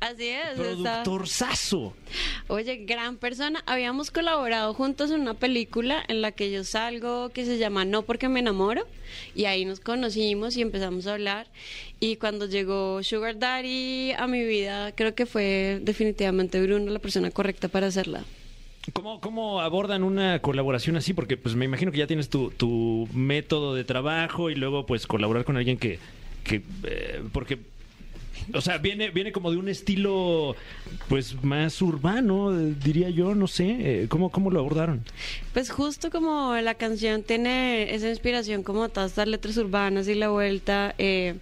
Así 0.00 0.28
es. 0.28 0.50
productor 0.56 1.28
sazo. 1.28 1.94
Oye, 2.48 2.84
gran 2.84 3.16
persona. 3.16 3.62
Habíamos 3.66 4.10
colaborado 4.10 4.74
juntos 4.74 5.10
en 5.10 5.22
una 5.22 5.34
película 5.34 6.04
en 6.08 6.20
la 6.22 6.32
que 6.32 6.50
yo 6.50 6.64
salgo 6.64 7.30
que 7.30 7.44
se 7.44 7.58
llama 7.58 7.84
No 7.84 8.02
porque 8.02 8.28
me 8.28 8.40
enamoro. 8.40 8.86
Y 9.34 9.46
ahí 9.46 9.64
nos 9.64 9.80
conocimos 9.80 10.56
y 10.56 10.62
empezamos 10.62 11.06
a 11.06 11.14
hablar. 11.14 11.46
Y 11.98 12.16
cuando 12.16 12.46
llegó 12.46 13.02
Sugar 13.02 13.38
Daddy 13.38 14.12
a 14.12 14.26
mi 14.26 14.44
vida, 14.44 14.92
creo 14.94 15.14
que 15.14 15.24
fue 15.26 15.78
definitivamente 15.82 16.60
Bruno 16.60 16.90
la 16.92 16.98
persona 16.98 17.30
correcta 17.30 17.68
para 17.68 17.86
hacerla. 17.86 18.24
¿Cómo, 18.92 19.20
¿Cómo 19.20 19.60
abordan 19.60 20.02
una 20.02 20.40
colaboración 20.40 20.96
así? 20.96 21.12
Porque 21.14 21.36
pues 21.36 21.54
me 21.54 21.64
imagino 21.64 21.92
que 21.92 21.98
ya 21.98 22.06
tienes 22.06 22.28
tu, 22.28 22.50
tu 22.50 23.08
método 23.12 23.74
de 23.74 23.84
trabajo 23.84 24.50
y 24.50 24.54
luego 24.54 24.86
pues 24.86 25.06
colaborar 25.06 25.44
con 25.44 25.56
alguien 25.56 25.76
que... 25.78 25.98
que 26.44 26.62
eh, 26.84 27.22
porque... 27.32 27.58
O 28.54 28.60
sea, 28.62 28.78
viene, 28.78 29.10
viene 29.10 29.30
como 29.30 29.50
de 29.50 29.58
un 29.58 29.68
estilo 29.68 30.56
pues 31.08 31.42
más 31.42 31.82
urbano, 31.82 32.56
diría 32.56 33.10
yo, 33.10 33.34
no 33.34 33.46
sé. 33.46 33.76
eh, 33.80 34.06
¿Cómo, 34.08 34.30
cómo 34.30 34.50
lo 34.50 34.60
abordaron? 34.60 35.04
Pues 35.52 35.70
justo 35.70 36.10
como 36.10 36.54
la 36.56 36.74
canción 36.74 37.22
tiene 37.24 37.94
esa 37.94 38.08
inspiración 38.08 38.62
como 38.62 38.88
todas 38.88 39.10
estas 39.10 39.28
letras 39.28 39.56
urbanas 39.58 40.08
y 40.08 40.14
la 40.14 40.30
vuelta, 40.30 40.94
eh, 40.96 41.34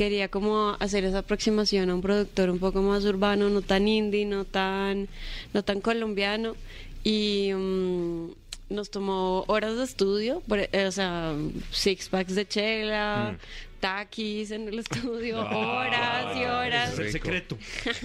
quería 0.00 0.28
como 0.28 0.78
hacer 0.80 1.04
esa 1.04 1.18
aproximación 1.18 1.90
a 1.90 1.94
un 1.94 2.00
productor 2.00 2.48
un 2.48 2.58
poco 2.58 2.80
más 2.80 3.04
urbano, 3.04 3.50
no 3.50 3.60
tan 3.60 3.86
indie, 3.86 4.24
no 4.24 4.46
tan, 4.46 5.08
no 5.52 5.62
tan 5.62 5.82
colombiano. 5.82 6.56
Y 7.04 7.52
mm, 7.52 8.30
nos 8.70 8.90
tomó 8.90 9.44
horas 9.46 9.76
de 9.76 9.84
estudio, 9.84 10.42
eh, 10.48 10.86
o 10.86 10.90
sea, 10.90 11.34
six 11.70 12.08
packs 12.08 12.34
de 12.34 12.48
chela, 12.48 13.36
taquis 13.80 14.50
en 14.50 14.68
el 14.68 14.78
estudio, 14.80 15.40
horas 15.40 16.36
y 16.36 16.44
horas. 16.44 16.92
Es 16.92 16.98
el 16.98 17.12
secreto. 17.12 17.58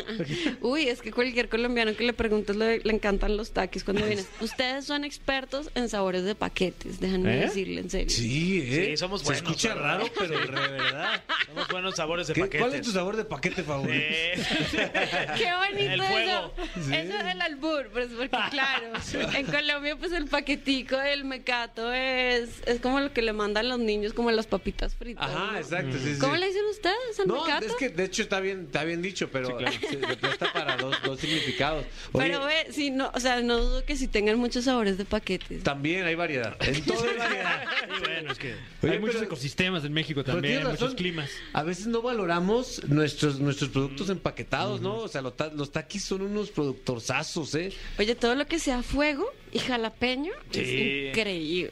Uy, 0.61 0.87
es 0.87 1.01
que 1.01 1.11
cualquier 1.11 1.49
colombiano 1.49 1.95
que 1.95 2.03
le 2.03 2.13
preguntes 2.13 2.55
le, 2.55 2.79
le 2.79 2.93
encantan 2.93 3.37
los 3.37 3.51
taquis 3.51 3.83
cuando 3.83 4.05
vienes. 4.05 4.27
Ustedes 4.41 4.85
son 4.85 5.03
expertos 5.03 5.69
en 5.75 5.89
sabores 5.89 6.23
de 6.23 6.35
paquetes, 6.35 6.99
déjenme 6.99 7.37
¿Eh? 7.37 7.41
decirle 7.41 7.81
en 7.81 7.89
serio. 7.89 8.09
Sí, 8.09 8.61
¿eh? 8.65 8.85
Sí, 8.91 8.97
somos 8.97 9.21
Se 9.21 9.25
buenos, 9.27 9.41
escucha 9.43 9.75
la 9.75 9.81
raro, 9.81 10.05
pero 10.17 10.39
de 10.39 10.45
verdad. 10.51 11.23
Somos 11.47 11.67
buenos 11.69 11.95
sabores 11.95 12.27
de 12.27 12.33
¿Qué- 12.33 12.41
paquetes. 12.41 12.61
¿Cuál 12.67 12.75
es 12.79 12.81
tu 12.85 12.91
sabor 12.91 13.15
de 13.17 13.25
paquete 13.25 13.63
favorito? 13.63 13.93
Eh, 13.97 14.33
Qué 15.37 15.49
bonito 15.55 15.91
El 15.93 16.01
eso. 16.01 16.07
fuego. 16.11 16.53
Eso 16.75 17.23
del 17.25 17.41
albur, 17.41 17.89
pues 17.91 18.07
porque 18.15 18.29
claro, 18.49 18.87
en 19.35 19.45
Colombia 19.45 19.95
pues 19.97 20.11
el 20.11 20.25
paquetico 20.27 20.97
del 20.97 21.25
mecato 21.25 21.91
es, 21.93 22.49
es 22.65 22.79
como 22.79 22.99
lo 22.99 23.11
que 23.13 23.21
le 23.21 23.33
mandan 23.33 23.69
los 23.69 23.79
niños 23.79 24.13
como 24.13 24.31
las 24.31 24.47
papitas 24.47 24.95
fritas. 24.95 25.25
Ajá, 25.29 25.51
¿no? 25.53 25.57
Exacto. 25.65 25.97
sí, 25.97 26.13
sí. 26.15 26.19
¿Cómo 26.19 26.35
le 26.35 26.47
dicen 26.47 26.63
ustedes 26.71 27.27
No, 27.27 27.47
es 27.47 27.73
que 27.75 27.89
de 27.89 28.03
hecho 28.05 28.21
está 28.23 28.39
bien, 28.39 28.65
está 28.65 28.83
bien 28.83 29.01
dicho, 29.01 29.29
pero 29.31 29.47
se 29.59 29.97
presta 29.97 30.51
para 30.53 30.77
dos, 30.77 30.95
dos 31.03 31.19
significados. 31.19 31.85
Oye, 32.13 32.27
Pero 32.27 32.45
ve, 32.45 32.67
sí, 32.71 32.89
no, 32.91 33.11
o 33.13 33.19
sea, 33.19 33.41
no 33.41 33.57
dudo 33.57 33.85
que 33.85 33.95
sí 33.95 34.07
tengan 34.07 34.37
muchos 34.37 34.65
sabores 34.65 34.97
de 34.97 35.05
paquetes. 35.05 35.63
también 35.63 36.05
hay 36.05 36.15
variedad. 36.15 36.55
En 36.61 36.83
todo 36.85 37.03
hay 37.09 37.17
variedad. 37.17 37.63
Y 37.95 37.99
bueno, 37.99 38.31
es 38.31 38.37
que 38.39 38.55
Oye, 38.83 38.93
hay 38.93 38.99
muchos 38.99 39.15
pero- 39.15 39.25
ecosistemas 39.27 39.83
en 39.85 39.93
México 39.93 40.23
también, 40.23 40.55
tienes 40.55 40.65
muchos 40.67 40.81
razón. 40.81 40.95
climas. 40.97 41.29
A 41.53 41.63
veces 41.63 41.87
no 41.87 42.01
valoramos 42.01 42.81
nuestros 42.87 43.39
nuestros 43.39 43.69
productos 43.69 44.09
empaquetados, 44.09 44.81
¿no? 44.81 44.97
O 44.97 45.07
sea, 45.07 45.21
los, 45.21 45.35
ta- 45.37 45.51
los 45.53 45.71
taquis 45.71 46.03
son 46.03 46.21
unos 46.23 46.49
productorzazos, 46.51 47.55
¿eh? 47.55 47.71
Oye, 47.99 48.15
todo 48.15 48.35
lo 48.35 48.45
que 48.47 48.59
sea 48.59 48.83
fuego 48.83 49.31
y 49.51 49.59
jalapeño 49.59 50.33
Sí. 50.51 50.59
es 50.61 51.09
increíble. 51.09 51.71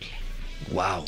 Wow. 0.71 1.05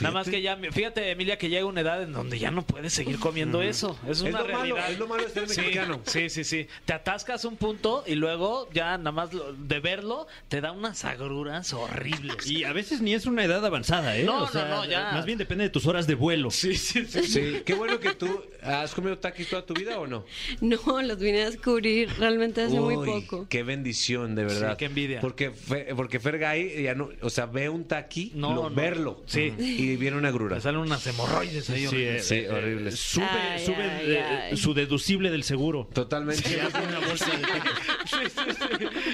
Nada 0.00 0.12
más 0.14 0.28
que 0.28 0.40
ya, 0.42 0.56
fíjate, 0.56 1.10
Emilia, 1.10 1.38
que 1.38 1.48
llega 1.48 1.64
una 1.66 1.80
edad 1.80 2.02
en 2.02 2.12
donde 2.12 2.38
ya 2.38 2.50
no 2.50 2.62
puedes 2.62 2.92
seguir 2.92 3.18
comiendo 3.18 3.62
eso. 3.62 3.98
Es 4.08 4.20
una 4.20 4.30
lo 4.42 4.46
malo, 4.46 4.46
realidad. 4.74 4.90
es 4.92 4.98
lo 4.98 5.06
malo 5.08 5.24
de 5.24 5.30
ser 5.30 5.48
Sí, 5.48 5.60
mexicano. 5.60 6.00
Sí, 6.06 6.28
sí, 6.30 6.44
sí. 6.44 6.66
Te 6.84 6.92
atascas 6.92 7.44
un 7.44 7.56
punto 7.56 8.04
y 8.06 8.14
luego 8.14 8.68
ya 8.72 8.96
nada 8.98 9.12
más 9.12 9.30
de 9.32 9.80
verlo 9.80 10.26
te 10.48 10.60
da 10.60 10.72
unas 10.72 11.04
agruras 11.04 11.72
horribles. 11.72 12.46
Y 12.50 12.64
a 12.64 12.72
veces 12.72 13.00
ni 13.00 13.14
es 13.14 13.26
una 13.26 13.44
edad 13.44 13.64
avanzada, 13.64 14.16
¿eh? 14.16 14.24
No, 14.24 14.42
O 14.44 14.48
sea, 14.48 14.64
no, 14.66 14.76
no, 14.76 14.84
ya. 14.84 15.12
Más 15.12 15.24
bien 15.26 15.38
depende 15.38 15.64
de 15.64 15.70
tus 15.70 15.86
horas 15.86 16.06
de 16.06 16.14
vuelo. 16.14 16.50
Sí, 16.50 16.76
sí, 16.76 17.04
sí. 17.06 17.22
Sí, 17.24 17.62
qué 17.64 17.74
bueno 17.74 17.98
que 18.00 18.14
tú 18.14 18.42
has 18.62 18.94
comido 18.94 19.18
taquis 19.18 19.48
toda 19.48 19.64
tu 19.64 19.74
vida 19.74 19.98
o 19.98 20.06
no. 20.06 20.24
No, 20.60 21.02
los 21.02 21.18
vine 21.18 21.42
a 21.42 21.50
descubrir 21.50 22.08
realmente 22.18 22.62
hace 22.62 22.78
muy 22.80 22.96
Uy, 22.96 23.06
poco. 23.22 23.46
Qué 23.48 23.62
bendición, 23.62 24.34
de 24.34 24.44
verdad. 24.44 24.70
Sí, 24.72 24.76
qué 24.78 24.84
envidia. 24.86 25.20
Porque, 25.20 25.50
porque 25.96 26.20
Fergay 26.20 26.82
ya 26.82 26.94
no, 26.94 27.10
o 27.22 27.30
sea, 27.30 27.46
ve 27.46 27.68
un 27.68 27.84
taqui, 27.86 28.32
No, 28.34 28.54
lo- 28.54 28.70
no. 28.70 28.74
verlo. 28.76 29.22
Sí. 29.26 29.52
Y 29.58 29.87
viene 29.96 30.16
una 30.16 30.30
grura. 30.30 30.60
Salen 30.60 30.80
unas 30.80 31.06
hemorroides 31.06 31.70
ahí. 31.70 31.80
Sí, 31.80 31.86
horribles. 31.86 32.26
Sí, 32.26 32.34
eh, 32.36 32.48
horrible. 32.50 32.92
Sube, 32.92 33.24
Ay, 33.24 33.64
sube 33.64 33.82
ay, 33.82 34.12
eh, 34.12 34.22
ay. 34.50 34.56
su 34.56 34.74
deducible 34.74 35.30
del 35.30 35.44
seguro. 35.44 35.88
Totalmente. 35.92 36.60
Una 36.88 36.98
bolsa 37.00 37.26
de 37.26 37.38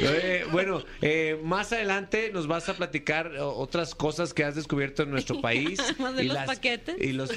Eh, 0.00 0.44
bueno, 0.52 0.84
eh, 1.00 1.38
más 1.42 1.72
adelante 1.72 2.30
nos 2.32 2.46
vas 2.46 2.68
a 2.68 2.74
platicar 2.74 3.32
otras 3.38 3.94
cosas 3.94 4.34
que 4.34 4.44
has 4.44 4.54
descubierto 4.54 5.02
en 5.02 5.10
nuestro 5.10 5.40
país. 5.42 5.78
Además 5.80 6.16
de 6.16 6.24
los 6.24 6.36
paquetes. 6.38 6.96
Y 7.00 7.12
los, 7.12 7.30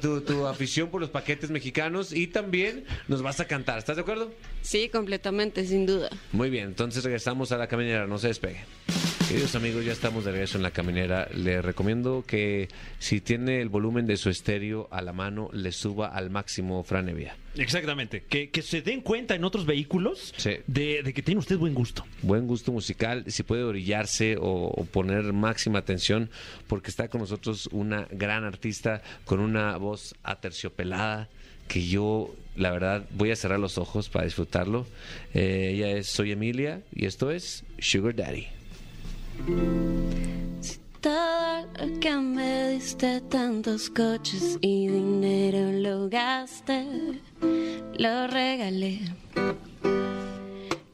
tu, 0.00 0.20
tu 0.22 0.46
afición 0.46 0.88
por 0.90 1.00
los 1.00 1.10
paquetes 1.10 1.50
mexicanos. 1.50 2.12
Y 2.12 2.26
también 2.26 2.84
nos 3.08 3.22
vas 3.22 3.40
a 3.40 3.46
cantar. 3.46 3.78
¿Estás 3.78 3.96
de 3.96 4.02
acuerdo? 4.02 4.32
Sí, 4.62 4.88
completamente, 4.88 5.66
sin 5.66 5.86
duda. 5.86 6.10
Muy 6.32 6.50
bien, 6.50 6.66
entonces 6.66 7.04
regresamos 7.04 7.52
a 7.52 7.58
la 7.58 7.66
caminera, 7.66 8.06
no 8.06 8.18
se 8.18 8.28
despegue. 8.28 8.64
Queridos 9.30 9.54
amigos, 9.54 9.84
ya 9.84 9.92
estamos 9.92 10.24
de 10.24 10.32
regreso 10.32 10.56
en 10.58 10.64
la 10.64 10.72
caminera. 10.72 11.28
Le 11.32 11.62
recomiendo 11.62 12.24
que 12.26 12.68
si 12.98 13.20
tiene 13.20 13.60
el 13.60 13.68
volumen 13.68 14.04
de 14.04 14.16
su 14.16 14.28
estéreo 14.28 14.88
a 14.90 15.02
la 15.02 15.12
mano, 15.12 15.50
le 15.52 15.70
suba 15.70 16.08
al 16.08 16.30
máximo 16.30 16.82
Franevia. 16.82 17.36
Exactamente. 17.54 18.24
Que, 18.28 18.50
que 18.50 18.60
se 18.60 18.82
den 18.82 19.02
cuenta 19.02 19.36
en 19.36 19.44
otros 19.44 19.66
vehículos 19.66 20.34
Sí. 20.36 20.54
de, 20.66 21.04
de 21.04 21.12
que 21.14 21.22
tiene 21.22 21.38
usted 21.38 21.56
buen 21.58 21.74
gusto. 21.74 22.04
Buen 22.22 22.48
gusto 22.48 22.72
musical, 22.72 23.22
si 23.28 23.44
puede 23.44 23.62
orillarse 23.62 24.36
o, 24.36 24.42
o 24.66 24.84
poner 24.86 25.22
máxima 25.32 25.78
atención, 25.78 26.28
porque 26.66 26.90
está 26.90 27.06
con 27.06 27.20
nosotros 27.20 27.68
una 27.70 28.08
gran 28.10 28.42
artista 28.42 29.00
con 29.26 29.38
una 29.38 29.76
voz 29.76 30.16
aterciopelada 30.24 31.28
que 31.68 31.86
yo, 31.86 32.34
la 32.56 32.72
verdad, 32.72 33.04
voy 33.12 33.30
a 33.30 33.36
cerrar 33.36 33.60
los 33.60 33.78
ojos 33.78 34.08
para 34.08 34.24
disfrutarlo. 34.24 34.88
Eh, 35.34 35.70
ella 35.74 35.90
es 35.92 36.08
Soy 36.08 36.32
Emilia 36.32 36.82
y 36.92 37.06
esto 37.06 37.30
es 37.30 37.62
Sugar 37.78 38.16
Daddy. 38.16 38.48
Todo 41.00 41.66
lo 41.78 42.00
que 42.00 42.14
me 42.16 42.70
diste, 42.70 43.20
tantos 43.22 43.88
coches 43.88 44.58
y 44.60 44.88
dinero 44.88 45.72
lo 45.72 46.08
gasté, 46.10 46.86
lo 47.98 48.26
regalé. 48.26 49.00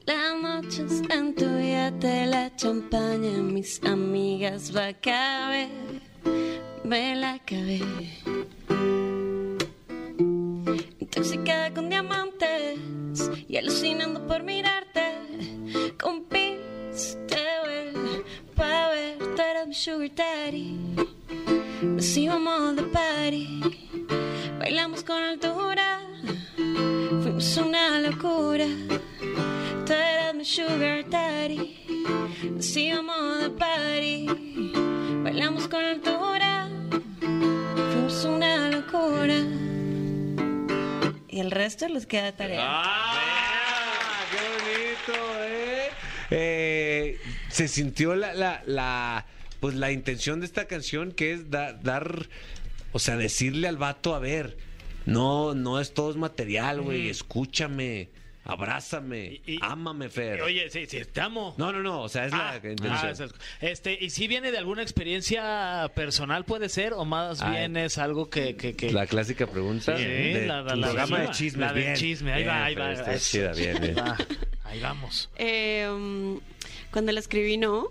Las 0.07 0.41
noches 0.41 1.03
en 1.11 1.35
tu 1.35 1.45
yate, 1.45 2.27
la 2.27 2.55
champaña, 2.55 3.43
mis 3.43 3.83
amigas 3.83 4.73
va 4.75 4.89
a 4.89 4.95
caber, 4.95 5.69
me 6.85 7.17
la 7.17 7.33
acabé. 7.35 7.81
Intoxicada 11.01 11.75
con 11.75 11.89
diamantes 11.89 12.79
y 13.49 13.57
alucinando 13.57 14.25
por 14.27 14.45
mirarte, 14.45 15.03
con 16.01 16.23
pa' 16.25 16.37
sugar 19.75 20.15
daddy. 20.15 20.77
Nos 21.83 22.17
íbamos 22.17 22.77
de 22.77 22.83
party, 22.85 23.61
bailamos 24.59 25.03
con 25.03 25.23
altura, 25.23 26.01
fuimos 27.23 27.57
una 27.57 28.01
locura. 28.01 28.67
Tú 29.85 29.93
eras 29.93 30.35
mi 30.35 30.45
sugar 30.45 31.09
daddy, 31.09 31.77
nos 32.51 32.77
íbamos 32.77 33.43
de 33.43 33.51
party, 33.51 34.27
bailamos 35.23 35.69
con 35.69 35.85
altura, 35.85 36.69
fuimos 37.21 38.25
una 38.25 38.71
locura. 38.71 39.37
Y 41.29 41.41
el 41.41 41.51
resto 41.51 41.89
les 41.89 42.07
queda 42.07 42.33
tarea. 42.33 42.61
¡Ah! 42.63 43.21
¡Qué 44.31 45.13
bonito, 45.13 45.45
eh! 45.45 45.91
Eh, 46.31 47.21
se 47.49 47.69
sintió 47.69 48.15
la, 48.15 48.33
la, 48.35 48.63
la, 48.67 49.27
pues 49.61 49.75
la 49.75 49.91
intención 49.93 50.41
de 50.41 50.47
esta 50.47 50.67
canción 50.67 51.13
que 51.13 51.33
es 51.33 51.51
da- 51.51 51.73
dar, 51.73 52.27
o 52.93 52.99
sea, 52.99 53.17
decirle 53.17 53.69
al 53.69 53.77
vato, 53.77 54.15
a 54.15 54.19
ver, 54.19 54.57
no, 55.07 55.55
no 55.55 55.81
es 55.81 55.95
todo 55.95 56.11
es 56.11 56.17
material, 56.17 56.81
güey, 56.83 57.09
escúchame, 57.09 58.09
abrázame, 58.45 59.41
Y- 59.47 59.55
y- 59.55 59.59
ámame, 59.61 60.09
Fer. 60.09 60.41
Oye, 60.43 60.71
sí, 60.71 60.87
sí, 60.87 61.01
te 61.13 61.21
amo. 61.21 61.55
no, 61.59 61.73
no, 61.73 61.83
no, 61.83 62.03
o 62.03 62.09
sea, 62.09 62.27
es 62.27 62.33
Ah, 62.33 62.59
la 62.63 62.71
intención. 62.71 62.93
ah, 63.03 63.11
es 63.11 63.21
el- 63.21 63.33
este, 63.61 63.99
y 64.01 64.11
si 64.11 64.29
viene 64.29 64.53
de 64.53 64.59
alguna 64.59 64.83
experiencia 64.83 65.91
personal 65.95 66.45
puede 66.45 66.69
ser 66.69 66.93
o 66.93 67.05
más 67.05 67.43
Ay. 67.43 67.51
bien 67.53 67.77
es 67.77 67.99
algo 67.99 68.31
que, 68.31 68.57
que, 68.57 68.75
que- 68.77 68.93
La 68.93 69.07
clásica 69.07 69.47
pregunta 69.47 69.97
Sí, 69.97 70.05
de 70.05 70.47
la- 70.47 70.63
la- 70.63 70.75
programa 70.87 71.21
de 71.21 71.31
chismes. 71.31 71.61
la 71.61 71.73
del 71.73 71.83
bien. 71.83 71.97
chisme, 71.97 72.33
ahí 72.33 72.45
va, 72.45 72.65
ahí 72.65 72.75
va, 72.75 72.93
Está 72.93 73.15
es- 73.15 73.31
chida, 73.31 73.53
bien, 73.53 73.81
bien. 73.81 73.97
Va, 73.97 74.17
ahí 74.65 74.81
vamos. 74.81 75.29
Eh, 75.39 75.89
um, 75.91 76.41
cuando 76.93 77.11
la 77.13 77.21
escribí 77.21 77.57
no, 77.57 77.89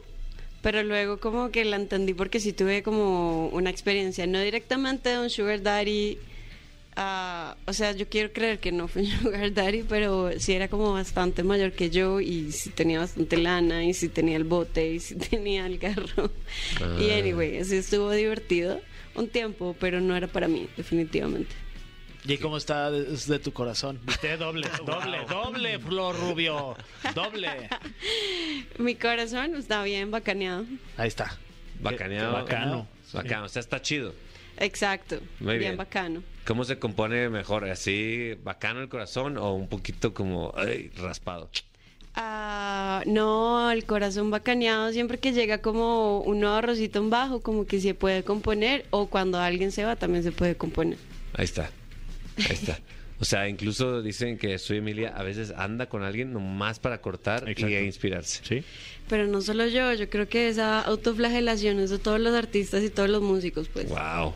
pero 0.66 0.82
luego 0.82 1.20
como 1.20 1.52
que 1.52 1.64
la 1.64 1.76
entendí 1.76 2.16
porque 2.16 2.40
sí 2.40 2.52
tuve 2.52 2.82
como 2.82 3.50
una 3.50 3.70
experiencia, 3.70 4.26
no 4.26 4.42
directamente 4.42 5.10
de 5.10 5.20
un 5.20 5.30
sugar 5.30 5.62
daddy, 5.62 6.18
ah, 6.96 7.56
o 7.68 7.74
sea, 7.74 7.92
yo 7.92 8.10
quiero 8.10 8.34
creer 8.34 8.58
que 8.58 8.72
no 8.72 8.88
fue 8.88 9.04
un 9.04 9.08
sugar 9.22 9.54
daddy, 9.54 9.84
pero 9.88 10.32
sí 10.40 10.54
era 10.54 10.68
como 10.68 10.92
bastante 10.94 11.44
mayor 11.44 11.74
que 11.74 11.92
yo 11.92 12.20
y 12.20 12.52
sí 12.52 12.72
tenía 12.72 12.98
bastante 12.98 13.38
lana 13.38 13.86
y 13.86 13.94
sí 13.94 14.10
tenía 14.10 14.38
el 14.38 14.44
bote 14.44 14.94
y 14.94 15.00
sí 15.00 15.14
tenía 15.30 15.68
el 15.68 15.78
carro. 15.78 16.32
Y 17.00 17.12
Ah. 17.12 17.18
anyway, 17.20 17.64
sí 17.64 17.76
estuvo 17.76 18.10
divertido 18.12 18.82
un 19.14 19.28
tiempo, 19.28 19.76
pero 19.80 20.02
no 20.02 20.16
era 20.16 20.26
para 20.28 20.48
mí, 20.48 20.68
definitivamente. 20.78 21.54
¿Y 22.28 22.38
cómo 22.40 22.58
está 22.58 22.90
de, 22.90 23.40
tu 23.40 23.54
corazón? 23.54 24.00
Viste, 24.04 24.36
doble, 24.38 24.68
doble, 24.86 25.26
doble, 25.30 25.80
Flor 25.80 26.20
Rubio, 26.20 26.76
doble. 27.14 27.70
Mi 28.80 28.96
corazón 28.96 29.56
está 29.56 29.84
bien 29.84 30.10
bacaneado. 30.10 30.66
Ahí 30.98 31.08
está. 31.08 31.38
Bacaneado. 31.80 32.34
Bacano. 32.34 32.88
Bacano, 33.14 33.46
o 33.46 33.50
sea, 33.50 33.60
está 33.60 33.82
chido. 33.82 34.14
Exacto, 34.58 35.20
Muy 35.40 35.58
bien. 35.58 35.60
bien 35.60 35.78
bacano. 35.78 36.24
¿Cómo 36.46 36.64
se 36.64 36.80
compone 36.80 37.30
mejor? 37.30 37.66
¿Así 37.66 38.36
bacano 38.44 38.82
el 38.82 38.90
corazón 38.90 39.38
o 39.38 39.54
un 39.54 39.68
poquito 39.68 40.14
como 40.14 40.54
ay, 40.56 40.92
raspado? 40.98 41.50
Ah, 42.16 43.04
no, 43.06 43.70
el 43.72 43.86
corazón 43.86 44.32
bacaneado 44.32 44.92
siempre 44.94 45.18
que 45.18 45.34
llega 45.34 45.58
como 45.58 46.22
un 46.22 46.40
nuevo 46.40 46.56
arrocito 46.56 47.00
en 47.00 47.10
bajo, 47.10 47.42
como 47.42 47.66
que 47.66 47.82
se 47.82 47.94
puede 47.94 48.24
componer, 48.24 48.86
o 48.92 49.08
cuando 49.08 49.40
alguien 49.40 49.72
se 49.72 49.84
va 49.84 49.98
también 49.98 50.24
se 50.24 50.32
puede 50.32 50.56
componer. 50.56 50.98
Ahí 51.34 51.44
está. 51.44 51.70
Ahí 52.38 52.46
está. 52.52 52.80
O 53.20 53.26
sea, 53.26 53.48
incluso 53.48 54.02
dicen 54.02 54.38
que 54.38 54.58
soy 54.58 54.78
Emilia 54.78 55.14
a 55.16 55.24
veces 55.24 55.54
anda 55.56 55.88
con 55.88 56.04
alguien 56.04 56.34
nomás 56.34 56.80
para 56.80 57.00
cortar 57.00 57.48
Exacto. 57.48 57.70
y 57.70 57.78
inspirarse. 57.78 58.42
¿Sí? 58.44 58.64
Pero 59.08 59.26
no 59.28 59.42
solo 59.42 59.68
yo, 59.68 59.94
yo 59.94 60.10
creo 60.10 60.28
que 60.28 60.50
esa 60.50 60.82
autoflagelación 60.82 61.80
es 61.80 61.92
de 61.92 62.00
todos 62.00 62.20
los 62.20 62.36
artistas 62.36 62.84
y 62.84 62.90
todos 62.90 63.10
los 63.10 63.22
músicos, 63.22 63.70
pues. 63.70 63.88
Wow. 63.88 64.34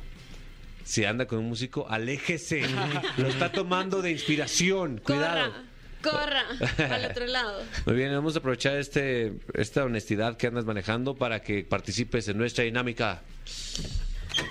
Si 0.86 1.04
anda 1.06 1.26
con 1.28 1.40
un 1.40 1.46
músico, 1.50 1.88
aléjese. 1.90 2.64
Lo 3.18 3.28
está 3.28 3.52
tomando 3.52 4.02
de 4.02 4.12
inspiración. 4.12 5.02
Cuidado. 5.04 5.54
Corra, 6.02 6.46
corra, 6.48 6.96
al 6.96 7.06
otro 7.12 7.28
lado. 7.28 7.62
Muy 7.86 7.96
bien, 7.96 8.14
vamos 8.14 8.36
a 8.36 8.40
aprovechar 8.40 8.78
este, 8.78 9.34
esta 9.54 9.84
honestidad 9.84 10.38
que 10.38 10.48
andas 10.48 10.64
manejando 10.64 11.16
para 11.16 11.42
que 11.42 11.64
participes 11.64 12.30
en 12.30 12.38
nuestra 12.38 12.64
dinámica. 12.64 13.22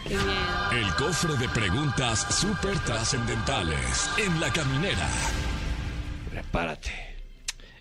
Qué 0.04 0.14
miedo. 0.14 0.70
El 0.72 0.94
cofre 0.94 1.36
de 1.36 1.48
preguntas 1.48 2.26
súper 2.34 2.78
trascendentales 2.80 4.08
en 4.18 4.40
la 4.40 4.52
caminera. 4.52 5.08
Prepárate. 6.30 6.90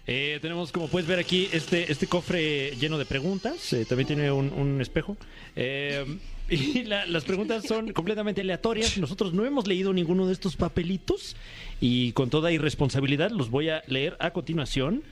Eh, 0.09 0.39
tenemos, 0.41 0.71
como 0.71 0.88
puedes 0.88 1.07
ver 1.07 1.19
aquí, 1.19 1.50
este, 1.51 1.91
este 1.91 2.07
cofre 2.07 2.71
lleno 2.77 2.97
de 2.97 3.05
preguntas. 3.05 3.74
eh, 3.74 3.86
también 3.86 4.07
tiene 4.07 4.31
un, 4.31 4.51
un 4.53 4.79
espejo. 4.81 5.17
Eh, 5.55 6.05
y 6.50 6.83
la- 6.83 7.05
las 7.05 7.25
preguntas 7.25 7.65
son 7.65 7.91
completamente 7.91 8.41
aleatorias. 8.41 8.97
Nosotros 8.97 9.33
no 9.33 9.45
hemos 9.45 9.67
leído 9.67 9.91
ninguno 9.93 10.25
de 10.27 10.33
estos 10.33 10.55
papelitos. 10.55 11.36
Y 11.81 12.13
con 12.13 12.29
toda 12.29 12.51
irresponsabilidad 12.51 13.31
los 13.31 13.50
voy 13.50 13.69
a 13.69 13.83
leer 13.88 14.15
a 14.19 14.31
continuación. 14.31 15.03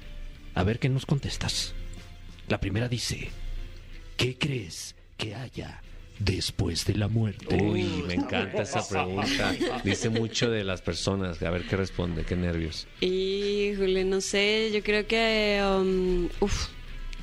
A 0.53 0.63
ver 0.63 0.79
qué 0.79 0.87
nos 0.87 1.05
contestas. 1.05 1.73
La 2.47 2.59
primera 2.61 2.87
dice: 2.87 3.29
¿Qué 4.15 4.37
crees 4.37 4.95
que 5.17 5.35
haya 5.35 5.81
después 6.19 6.85
de 6.85 6.95
la 6.95 7.07
muerte? 7.07 7.55
Uy, 7.55 7.83
me 8.07 8.13
encanta 8.15 8.61
esa 8.63 8.87
pregunta. 8.87 9.53
Dice 9.83 10.09
mucho 10.09 10.49
de 10.49 10.63
las 10.63 10.81
personas. 10.81 11.41
A 11.41 11.49
ver 11.49 11.63
qué 11.67 11.75
responde, 11.77 12.23
qué 12.23 12.35
nervios. 12.35 12.87
Híjole, 13.01 14.03
no 14.05 14.21
sé, 14.21 14.71
yo 14.73 14.81
creo 14.83 15.05
que, 15.07 15.61
um, 15.63 16.25
uf, 16.39 16.67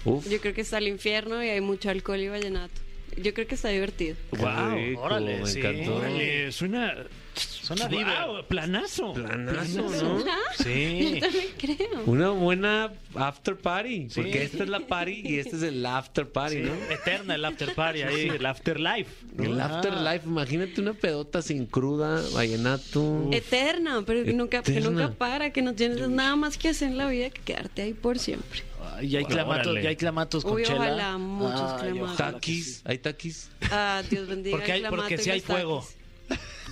Uf. 0.05 0.29
yo 0.29 0.41
creo 0.41 0.55
que 0.55 0.61
está 0.63 0.79
el 0.79 0.89
infierno 0.89 1.43
y 1.45 1.49
hay 1.49 1.61
mucho 1.61 1.91
alcohol 1.91 2.21
y 2.21 2.29
vallenato. 2.29 2.81
yo 3.17 3.35
creo 3.35 3.47
que 3.47 3.55
está 3.55 3.69
divertido. 3.69 4.17
Wow, 4.33 4.75
rico, 4.75 5.01
órale, 5.03 5.41
me 5.41 5.47
sí. 5.47 5.59
encantó. 5.61 5.97
Órale, 5.97 6.51
suena. 6.53 6.95
Suena 7.35 7.89
Wow, 7.89 8.45
planazo. 8.49 9.13
Planazo, 9.15 9.83
¿no? 9.83 10.19
Sí. 10.59 11.15
Yo 11.15 11.21
también 11.21 11.47
creo. 11.59 12.03
Una 12.07 12.31
buena 12.31 12.93
after 13.15 13.57
party, 13.57 14.09
Sí. 14.11 14.21
porque 14.21 14.43
esta 14.43 14.65
es 14.65 14.69
la 14.69 14.81
party 14.81 15.23
y 15.25 15.39
este 15.39 15.57
es 15.57 15.63
el 15.63 15.85
after 15.87 16.29
party, 16.29 16.57
Sí, 16.57 16.63
¿no? 16.63 16.75
Eterna 16.93 17.35
el 17.37 17.45
after 17.45 17.75
party 17.75 18.03
ahí. 18.03 18.23
Sí, 18.23 18.29
el 18.29 18.45
afterlife. 18.45 19.11
¿no? 19.37 19.45
El 19.45 19.61
Ah. 19.61 19.67
afterlife, 19.67 20.27
imagínate 20.27 20.81
una 20.81 20.93
pedota 20.95 21.41
sin 21.41 21.67
cruda, 21.67 22.23
vallenato. 22.35 23.29
Eterna, 23.33 24.03
pero 24.07 24.25
que 24.25 24.33
nunca, 24.35 24.63
que 24.63 24.81
nunca 24.81 25.11
para, 25.13 25.51
que 25.53 25.63
no 25.63 25.75
tienes 25.75 26.07
nada 26.09 26.37
más 26.37 26.59
que 26.59 26.69
hacer 26.71 26.89
en 26.89 26.99
la 26.99 27.07
vida 27.07 27.31
que 27.31 27.41
quedarte 27.43 27.83
ahí 27.83 27.95
por 27.95 28.19
siempre. 28.19 28.63
Ay, 28.97 29.09
ya 29.11 29.21
hay 29.21 29.25
clamatos, 29.25 29.67
Órale. 29.69 29.83
ya 29.83 29.89
hay 29.89 29.97
clamatos 29.97 30.45
con 30.45 30.55
Uy, 30.55 30.65
chela. 30.65 30.79
ojalá, 30.81 31.17
muchos 31.19 31.73
Ay, 31.81 31.93
clamatos. 31.93 32.17
Taquis, 32.17 32.75
sí. 32.77 32.83
hay 32.85 32.99
taquis. 32.99 33.51
Ah, 33.71 34.03
Dios 34.11 34.27
bendiga. 34.29 34.57
Porque, 34.57 34.73
hay, 34.73 34.83
el 34.83 34.89
porque 34.91 35.03
clamato 35.17 35.23
si 35.23 35.31
hay 35.31 35.41
fuego. 35.41 35.81
taquis. 35.81 36.02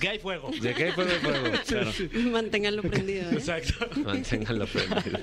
Que 0.01 0.09
hay 0.09 0.19
fuego. 0.19 0.51
De 0.61 0.75
que 0.75 0.85
hay 0.85 0.93
fuego, 0.93 1.11
hay 1.11 1.19
fuego. 1.19 1.93
Manténganlo 2.31 2.83
prendido. 2.83 3.31
¿eh? 3.31 3.35
Exacto. 3.35 3.87
Manténganlo 4.01 4.67
prendido. 4.67 5.19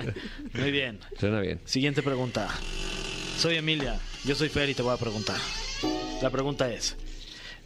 Muy 0.54 0.70
bien. 0.70 1.00
Suena 1.18 1.40
bien. 1.40 1.60
Siguiente 1.64 2.02
pregunta. 2.02 2.48
Soy 3.38 3.56
Emilia, 3.56 3.98
yo 4.24 4.34
soy 4.34 4.48
Fer 4.48 4.68
y 4.68 4.74
te 4.74 4.82
voy 4.82 4.94
a 4.94 4.96
preguntar. 4.96 5.36
La 6.22 6.30
pregunta 6.30 6.72
es, 6.72 6.96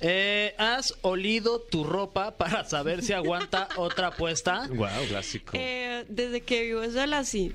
eh, 0.02 0.54
¿has 0.58 0.94
olido 1.02 1.60
tu 1.60 1.84
ropa 1.84 2.36
para 2.36 2.64
saber 2.64 3.02
si 3.02 3.12
aguanta 3.12 3.68
otra 3.76 4.10
puesta? 4.10 4.68
Wow, 4.74 4.88
clásico. 5.08 5.52
Eh, 5.54 6.04
desde 6.08 6.40
que 6.42 6.62
vivo 6.64 6.84
sola, 6.90 7.24
sí. 7.24 7.52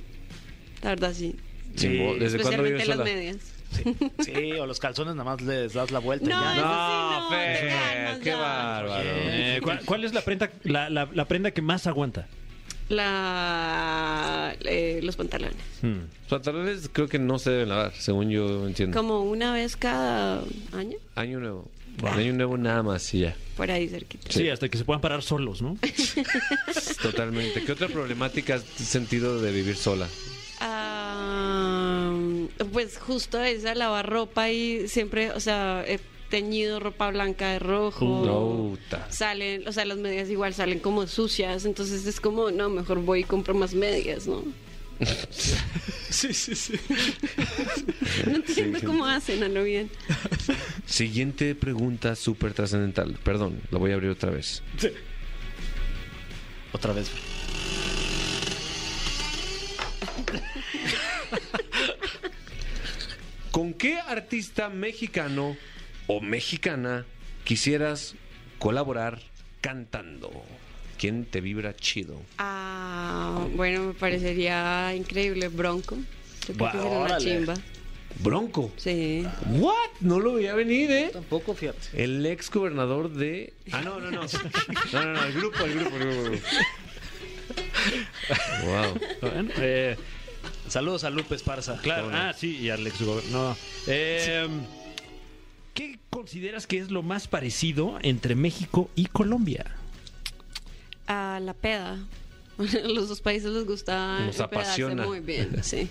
La 0.82 0.90
verdad, 0.92 1.14
sí. 1.14 1.36
Sí, 1.76 1.90
¿Desde 1.90 1.98
cuándo 2.06 2.26
Especialmente 2.26 2.72
vives 2.74 2.88
las 2.88 2.98
sola? 2.98 3.04
medias. 3.10 3.38
Sí, 3.71 3.95
sí, 4.19 4.51
o 4.53 4.65
los 4.65 4.79
calzones 4.79 5.15
nada 5.15 5.29
más 5.31 5.41
les 5.41 5.74
das 5.74 5.91
la 5.91 6.00
vuelta 6.00 6.25
y 6.25 6.29
No, 6.29 6.41
ya. 6.41 6.53
eso 6.53 6.62
No, 6.65 7.19
sí, 7.19 7.24
no, 7.24 7.29
Fer, 7.29 7.59
te 7.59 7.67
calmas 7.67 8.17
qué 8.19 8.29
ya. 8.29 8.38
bárbaro. 8.38 9.09
Eh, 9.13 9.59
¿cuál, 9.63 9.81
cuál 9.86 10.03
es 10.05 10.13
la 10.13 10.21
prenda, 10.21 10.50
la, 10.63 10.89
la- 10.89 11.09
la 11.13 11.25
prenda 11.27 11.51
que 11.51 11.62
más 11.62 11.86
aguanta? 11.88 12.27
La, 12.89 14.55
eh, 14.62 15.00
los 15.03 15.15
pantalones. 15.17 15.57
Hmm. 15.81 16.00
Los 16.21 16.29
pantalones 16.29 16.89
creo 16.91 17.07
que 17.07 17.19
no 17.19 17.38
se 17.39 17.51
deben 17.51 17.69
lavar, 17.69 17.93
según 17.93 18.29
yo 18.29 18.65
entiendo. 18.67 18.97
Como 18.97 19.21
una 19.24 19.51
vez 19.53 19.75
cada 19.75 20.41
año, 20.74 20.97
Año 21.15 21.39
nuevo. 21.39 21.69
Año 22.03 22.31
nuevo 22.33 22.57
nada 22.57 22.83
más 22.83 23.12
y 23.15 23.21
ya. 23.21 23.36
por 23.57 23.71
ahí 23.71 23.88
cerquita. 23.89 24.31
Sí. 24.31 24.47
hasta 24.50 24.69
que 24.69 24.77
se 24.77 24.86
puedan 24.86 25.01
parar 25.01 25.24
solos, 25.24 25.62
¿no? 25.63 25.77
Totalmente. 27.01 27.63
¿Qué 27.63 27.71
otra 27.71 27.88
problemática 27.88 28.55
has 28.55 28.63
sentido 28.63 29.41
de 29.41 29.51
vivir 29.51 29.75
sola? 29.75 30.07
Ah, 30.62 32.07
pues 32.72 32.98
justo 32.98 33.42
esa, 33.42 33.75
lavar 33.75 34.10
ropa 34.10 34.50
y 34.50 34.88
siempre, 34.88 35.32
o 35.32 35.39
sea, 35.39 35.84
he 35.88 36.00
teñido 36.30 36.80
ropa 36.80 37.10
blanca 37.10 37.51
de 37.51 37.60
rojo. 37.60 38.77
Salen, 39.10 39.68
o 39.68 39.72
sea, 39.72 39.86
las 39.86 39.98
medias 39.98 40.30
igual 40.30 40.54
salen 40.54 40.80
como 40.80 41.08
sucias, 41.08 41.66
entonces 41.66 42.06
es 42.06 42.20
como, 42.20 42.51
no, 42.51 42.70
mejor 42.70 43.00
voy 43.00 43.22
y 43.22 43.24
compro 43.24 43.54
más 43.54 43.74
medias, 43.74 44.27
¿no? 44.27 44.44
Sí, 46.10 46.34
sí, 46.34 46.56
sí. 46.56 46.74
No 48.25 48.38
entiendo 48.38 48.80
cómo 48.84 49.06
hacen 49.06 49.44
a 49.44 49.50
lo 49.50 49.63
bien. 49.63 49.92
Siguiente 50.86 51.54
pregunta 51.54 52.16
súper 52.16 52.54
trascendental. 52.54 53.20
Perdón, 53.24 53.62
lo 53.70 53.80
voy 53.80 53.92
a 53.92 53.96
abrir 53.96 54.10
otra 54.10 54.32
vez. 54.32 54.63
Otra 56.72 56.94
vez. 56.94 57.12
¿Con 63.58 63.74
qué 63.74 63.98
artista 64.00 64.70
mexicano 64.70 65.58
o 66.06 66.22
mexicana 66.22 67.08
quisieras 67.44 68.14
colaborar 68.60 69.20
cantando? 69.62 70.30
¿Quién 71.00 71.26
te 71.26 71.42
vibra 71.42 71.76
chido? 71.76 72.22
Ah, 72.38 73.48
bueno, 73.56 73.86
me 73.86 73.94
parecería 73.96 74.94
increíble 74.94 75.48
Bronco. 75.48 75.96
Yo 76.48 76.54
creo 76.54 76.54
que 76.54 76.54
Guau, 76.60 76.72
sería 76.72 76.88
una 76.92 77.00
órale. 77.06 77.26
chimba. 77.26 77.54
Bronco. 78.20 78.72
Sí. 78.78 79.26
¿What? 79.48 79.90
No 80.02 80.20
lo 80.20 80.34
veía 80.34 80.54
venir, 80.54 80.92
¿eh? 80.92 81.10
Tampoco, 81.12 81.56
fíjate. 81.56 81.80
El 82.04 82.24
ex 82.28 82.52
gobernador 82.52 83.10
de. 83.10 83.54
Ah, 83.72 83.82
no, 83.82 84.00
no, 84.00 84.12
no. 84.12 84.22
No, 84.94 85.04
no, 85.04 85.14
no, 85.14 85.24
el 85.24 85.34
grupo, 85.34 85.64
el 85.64 85.80
grupo, 85.80 85.96
el 85.98 86.08
grupo. 86.30 86.38
Wow. 88.66 89.00
Bueno, 89.22 89.52
eh, 89.58 89.96
Saludos 90.67 91.03
a 91.03 91.10
Lupe 91.10 91.36
Esparza. 91.36 91.77
claro. 91.82 92.10
Ah, 92.12 92.34
sí, 92.36 92.58
y 92.58 92.69
Alex 92.69 93.01
No. 93.32 93.56
Eh, 93.88 94.47
¿Qué 95.73 95.99
consideras 96.10 96.67
que 96.67 96.80
es 96.80 96.91
lo 96.91 97.03
más 97.03 97.27
parecido 97.27 97.99
entre 98.01 98.36
México 98.36 98.89
y 98.95 99.06
Colombia? 99.06 99.65
A 101.08 101.39
la 101.41 101.53
peda. 101.53 101.99
Los 102.86 103.10
dos 103.10 103.22
países 103.22 103.52
les 103.52 103.65
gusta 103.65 104.20
Nos 104.26 104.39
apasiona. 104.39 105.06
muy 105.06 105.20
bien, 105.20 105.58
sí. 105.63 105.89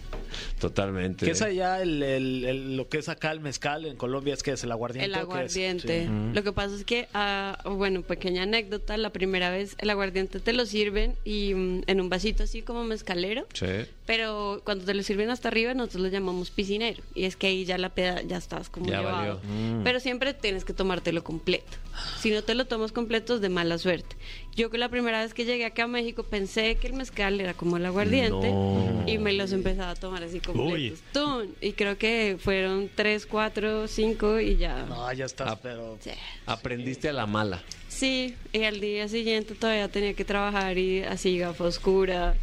Totalmente. 0.61 1.25
¿Qué 1.25 1.33
es 1.33 1.43
allá 1.43 1.81
el, 1.83 2.03
el- 2.03 2.45
el- 2.45 2.77
lo 2.77 2.89
que 2.89 2.99
es 2.99 3.09
acá 3.09 3.31
el 3.33 3.41
mezcal 3.41 3.85
en 3.85 3.97
Colombia? 3.97 4.35
¿Es 4.35 4.43
que 4.43 4.53
es 4.53 4.65
el 4.65 4.73
aguardiente? 4.73 5.07
El 5.07 5.15
aguardiente. 5.15 6.07
Sí. 6.07 6.11
Lo 6.35 6.43
que 6.43 6.53
pasa 6.53 6.75
es 6.75 6.85
que, 6.85 7.09
ah, 7.15 7.59
bueno, 7.65 8.03
pequeña 8.03 8.43
anécdota, 8.43 8.97
la 8.97 9.11
primera 9.11 9.51
vez 9.51 9.77
el 9.79 9.91
aguardiente 9.91 10.41
te 10.41 10.53
lo 10.53 10.67
sirven 10.67 11.15
y 11.25 11.55
mm, 11.55 11.83
en 11.87 12.01
un 12.01 12.09
vasito 12.09 12.43
así 12.43 12.63
como 12.63 12.85
mezcalero, 12.85 13.47
Sí. 13.55 13.67
pero 14.07 14.61
cuando 14.65 14.85
te 14.85 14.95
lo 14.95 15.03
sirven 15.03 15.31
hasta 15.31 15.49
arriba 15.49 15.75
nosotros 15.75 16.03
lo 16.03 16.09
llamamos 16.09 16.51
piscinero 16.51 17.03
y 17.15 17.25
es 17.25 17.37
que 17.37 17.47
ahí 17.49 17.65
ya 17.65 17.79
la 17.79 17.91
peda 17.91 18.23
ya 18.23 18.37
estás 18.39 18.69
como 18.71 18.87
Ya 18.87 18.99
llevado. 18.99 19.41
valió. 19.41 19.83
Pero 19.85 20.01
siempre 20.01 20.35
tienes 20.35 20.65
que 20.65 20.73
tomártelo 20.73 21.23
completo. 21.23 21.77
Si 22.21 22.31
no 22.31 22.43
te 22.43 22.55
lo 22.55 22.67
tomas 22.67 22.93
completo 22.93 23.37
es 23.37 23.41
de 23.41 23.49
mala 23.49 23.79
suerte. 23.79 24.17
Yo 24.57 24.71
que 24.71 24.79
la 24.79 24.89
primera 24.89 25.21
vez 25.23 25.35
que 25.35 25.45
llegué 25.45 25.67
acá 25.67 25.85
a 25.85 25.87
México 25.87 26.23
pensé 26.23 26.77
que 26.77 26.87
el 26.87 26.95
mezcal 26.95 27.39
era 27.43 27.53
como 27.53 27.77
el 27.77 27.85
aguardiente 27.85 28.51
No. 28.51 29.05
y 29.07 29.19
me 29.19 29.35
los 29.35 29.53
empezaba 29.53 29.91
a 29.91 29.95
tomar 29.95 30.23
así 30.25 30.41
completos. 30.41 30.99
¡Tum! 31.13 31.49
Y 31.61 31.73
creo 31.73 31.99
que 31.99 32.39
fueron 32.41 32.89
tres, 32.95 33.27
cuatro, 33.27 33.87
cinco 33.87 34.41
y 34.41 34.57
ya. 34.57 34.85
No, 34.87 35.13
ya 35.13 35.27
estás, 35.27 35.59
pero... 35.63 35.99
Sí. 36.01 36.11
Aprendiste 36.47 37.11
a 37.11 37.13
la 37.13 37.27
mala. 37.27 37.63
Sí, 37.89 38.35
y 38.53 38.63
al 38.65 38.81
día 38.81 39.09
siguiente 39.09 39.55
todavía 39.55 39.89
tenía 39.89 40.15
que 40.15 40.25
trabajar 40.25 40.79
y 40.79 41.03
así 41.03 41.37
gafa 41.39 41.65
oscura. 41.65 42.35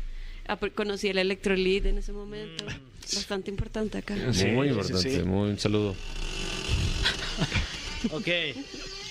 Conocí 0.76 1.08
el 1.08 1.18
electrolit 1.18 1.86
en 1.88 1.98
ese 1.98 2.12
momento. 2.14 2.66
Bastante 3.16 3.50
importante 3.50 3.98
acá. 3.98 4.16
muy 4.16 4.34
sí, 4.34 4.46
importante. 4.48 5.10
sí. 5.18 5.24
Muy 5.24 5.50
un 5.50 5.58
saludo. 5.60 5.96
Ok. 8.12 8.28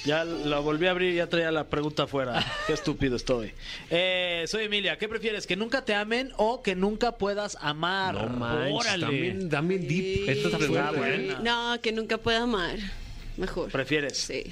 Ya 0.04 0.24
la 0.24 0.58
volví 0.58 0.86
a 0.86 0.90
abrir 0.90 1.12
y 1.12 1.16
ya 1.16 1.28
traía 1.28 1.52
la 1.52 1.68
pregunta 1.68 2.04
afuera. 2.04 2.44
Qué 2.66 2.72
estúpido 2.72 3.14
estoy. 3.16 3.52
Eh, 3.88 4.44
soy 4.48 4.64
Emilia. 4.64 4.98
¿Qué 4.98 5.08
prefieres? 5.08 5.46
¿Que 5.46 5.54
nunca 5.54 5.84
te 5.84 5.94
amen 5.94 6.32
o 6.36 6.60
que 6.62 6.74
nunca 6.74 7.18
puedas 7.18 7.56
amar? 7.60 8.14
No 8.14 8.26
manches. 8.28 8.72
órale. 8.74 9.06
También, 9.06 9.48
también 9.48 9.86
deep. 9.86 10.02
Sí. 10.02 10.24
Esta 10.28 10.46
Está 10.48 10.58
pregunta, 10.58 10.90
buena. 10.92 11.32
¿eh? 11.32 11.36
No, 11.42 11.80
que 11.80 11.92
nunca 11.92 12.18
pueda 12.18 12.42
amar. 12.42 12.78
Mejor. 13.36 13.70
¿Prefieres? 13.70 14.18
Sí. 14.18 14.44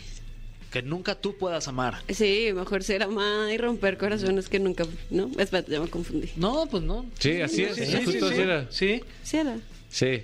Que 0.70 0.82
nunca 0.82 1.16
tú 1.16 1.36
puedas 1.36 1.66
amar. 1.66 1.98
Sí, 2.08 2.50
mejor 2.54 2.84
ser 2.84 3.02
amada 3.02 3.52
y 3.52 3.58
romper 3.58 3.98
corazones 3.98 4.48
que 4.48 4.60
nunca. 4.60 4.86
¿No? 5.10 5.28
Espérate, 5.36 5.72
ya 5.72 5.80
me 5.80 5.88
confundí. 5.88 6.30
No, 6.36 6.66
pues 6.70 6.84
no. 6.84 7.06
Sí, 7.18 7.40
así 7.40 7.64
es. 7.64 7.74
Sí, 7.74 7.86
sí, 7.86 8.06
sí, 8.06 8.20
sí. 8.20 8.40
era. 8.40 8.70
Sí. 8.70 9.02
Sí, 9.24 9.36
era. 9.38 9.56
Sí. 9.88 10.22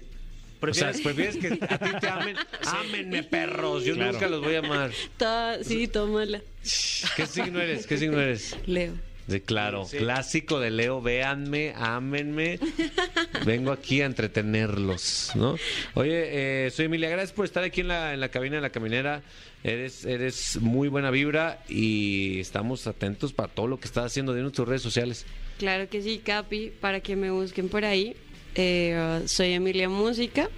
O 0.60 0.74
sea, 0.74 0.92
¿Prefieres? 0.92 1.36
prefieres 1.36 1.58
que 1.58 1.64
a 1.74 1.78
ti 1.78 1.90
te 2.00 2.08
amen. 2.08 2.36
Ámenme, 2.66 3.22
perros. 3.22 3.84
Yo 3.84 3.94
Claro. 3.94 4.12
nunca 4.12 4.28
los 4.28 4.42
voy 4.42 4.54
a 4.54 4.58
amar. 4.60 4.90
Toda- 5.16 5.62
sí, 5.64 5.86
tómala. 5.88 6.40
¿Qué 7.16 7.26
signo 7.26 7.60
eres? 7.60 7.86
¿Qué 7.86 7.98
signo 7.98 8.20
eres? 8.20 8.56
Leo. 8.66 8.92
De 9.26 9.42
claro, 9.42 9.86
Sí. 9.86 9.96
clásico 9.96 10.60
de 10.60 10.70
Leo, 10.70 11.02
véanme, 11.02 11.72
ámenme. 11.76 12.60
Vengo 13.44 13.72
aquí 13.72 14.00
a 14.00 14.06
entretenerlos, 14.06 15.32
¿no? 15.34 15.56
Oye, 15.94 16.66
eh, 16.66 16.70
soy 16.70 16.84
Emilia, 16.84 17.08
gracias 17.10 17.32
por 17.32 17.44
estar 17.44 17.64
aquí 17.64 17.80
en 17.80 17.88
la, 17.88 18.14
en 18.14 18.20
la 18.20 18.28
cabina 18.28 18.56
de 18.56 18.62
la 18.62 18.70
caminera. 18.70 19.22
Eres, 19.64 20.04
eres 20.04 20.58
muy 20.60 20.86
buena 20.88 21.10
vibra 21.10 21.60
y 21.68 22.38
estamos 22.38 22.86
atentos 22.86 23.32
para 23.32 23.52
todo 23.52 23.66
lo 23.66 23.80
que 23.80 23.86
estás 23.86 24.04
haciendo 24.06 24.32
de 24.32 24.48
tus 24.52 24.68
redes 24.68 24.82
sociales. 24.82 25.26
Claro 25.58 25.88
que 25.88 26.02
sí, 26.02 26.20
Capi, 26.24 26.70
para 26.80 27.00
que 27.00 27.16
me 27.16 27.30
busquen 27.32 27.68
por 27.68 27.84
ahí. 27.84 28.14
Eh, 28.56 29.22
soy 29.26 29.52
Emilia 29.52 29.88
Música, 29.88 30.48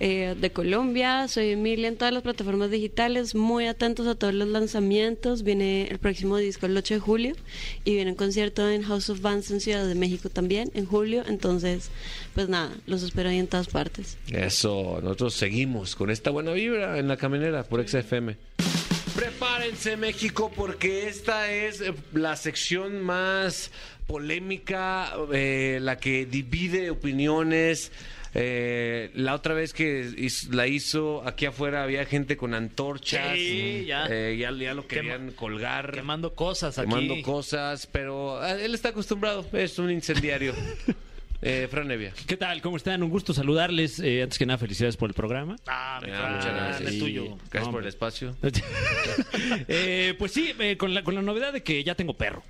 eh, 0.00 0.34
de 0.38 0.50
Colombia. 0.50 1.28
Soy 1.28 1.50
Emilia 1.50 1.88
en 1.88 1.96
todas 1.96 2.12
las 2.12 2.24
plataformas 2.24 2.70
digitales. 2.70 3.34
Muy 3.36 3.66
atentos 3.66 4.06
a 4.08 4.16
todos 4.16 4.34
los 4.34 4.48
lanzamientos. 4.48 5.44
Viene 5.44 5.86
el 5.88 5.98
próximo 5.98 6.36
disco 6.36 6.66
el 6.66 6.76
8 6.76 6.94
de 6.94 7.00
julio 7.00 7.36
y 7.84 7.94
viene 7.94 8.10
un 8.10 8.16
concierto 8.16 8.68
en 8.68 8.82
House 8.82 9.08
of 9.08 9.20
Bands 9.20 9.50
en 9.52 9.60
Ciudad 9.60 9.86
de 9.86 9.94
México 9.94 10.28
también 10.30 10.70
en 10.74 10.84
julio. 10.84 11.22
Entonces, 11.28 11.90
pues 12.34 12.48
nada, 12.48 12.72
los 12.86 13.04
espero 13.04 13.28
ahí 13.28 13.38
en 13.38 13.46
todas 13.46 13.68
partes. 13.68 14.18
Eso, 14.32 15.00
nosotros 15.02 15.34
seguimos 15.34 15.94
con 15.94 16.10
esta 16.10 16.30
buena 16.30 16.52
vibra 16.52 16.98
en 16.98 17.06
la 17.06 17.16
caminera 17.16 17.62
por 17.62 17.86
XFM. 17.86 18.36
Prepárense 19.16 19.96
México 19.96 20.52
porque 20.54 21.08
esta 21.08 21.50
es 21.50 21.80
eh, 21.80 21.92
la 22.12 22.36
sección 22.36 23.02
más 23.02 23.72
polémica, 24.08 25.12
eh, 25.32 25.78
la 25.80 25.98
que 25.98 26.26
divide 26.26 26.90
opiniones. 26.90 27.92
Eh, 28.34 29.10
la 29.14 29.34
otra 29.34 29.54
vez 29.54 29.72
que 29.72 30.10
la 30.50 30.66
hizo, 30.66 31.26
aquí 31.26 31.46
afuera 31.46 31.82
había 31.82 32.04
gente 32.04 32.36
con 32.36 32.52
antorchas. 32.54 33.34
Sí, 33.34 33.84
ya. 33.86 34.06
Eh, 34.10 34.36
ya, 34.38 34.50
ya 34.52 34.74
lo 34.74 34.82
Quema- 34.82 34.88
querían 34.88 35.30
colgar. 35.32 35.92
Quemando 35.92 36.34
cosas 36.34 36.78
aquí. 36.78 36.88
quemando 36.88 37.14
cosas, 37.22 37.86
pero 37.86 38.40
ah, 38.40 38.52
él 38.52 38.74
está 38.74 38.90
acostumbrado, 38.90 39.46
es 39.52 39.78
un 39.78 39.90
incendiario. 39.90 40.52
eh, 41.42 41.68
Fran 41.70 41.90
Evia. 41.90 42.12
¿Qué 42.26 42.36
tal? 42.36 42.60
¿Cómo 42.60 42.76
están? 42.76 43.02
Un 43.02 43.08
gusto 43.10 43.32
saludarles. 43.32 43.98
Eh, 44.00 44.22
antes 44.22 44.38
que 44.38 44.44
nada, 44.46 44.58
felicidades 44.58 44.96
por 44.98 45.08
el 45.08 45.14
programa. 45.14 45.56
Ah, 45.66 46.00
mi 46.04 46.10
Ah, 46.12 46.32
muchas 46.36 46.54
gracias. 46.54 46.92
es 46.92 46.98
tuyo. 46.98 47.38
Gracias 47.50 47.72
por 47.72 47.82
el 47.82 47.88
espacio. 47.88 48.36
Eh, 49.68 50.14
pues 50.18 50.32
sí, 50.32 50.52
eh, 50.58 50.76
con, 50.76 50.92
la, 50.94 51.02
con 51.02 51.14
la 51.14 51.22
novedad 51.22 51.52
de 51.52 51.62
que 51.62 51.82
ya 51.84 51.94
tengo 51.94 52.14
perro. 52.14 52.42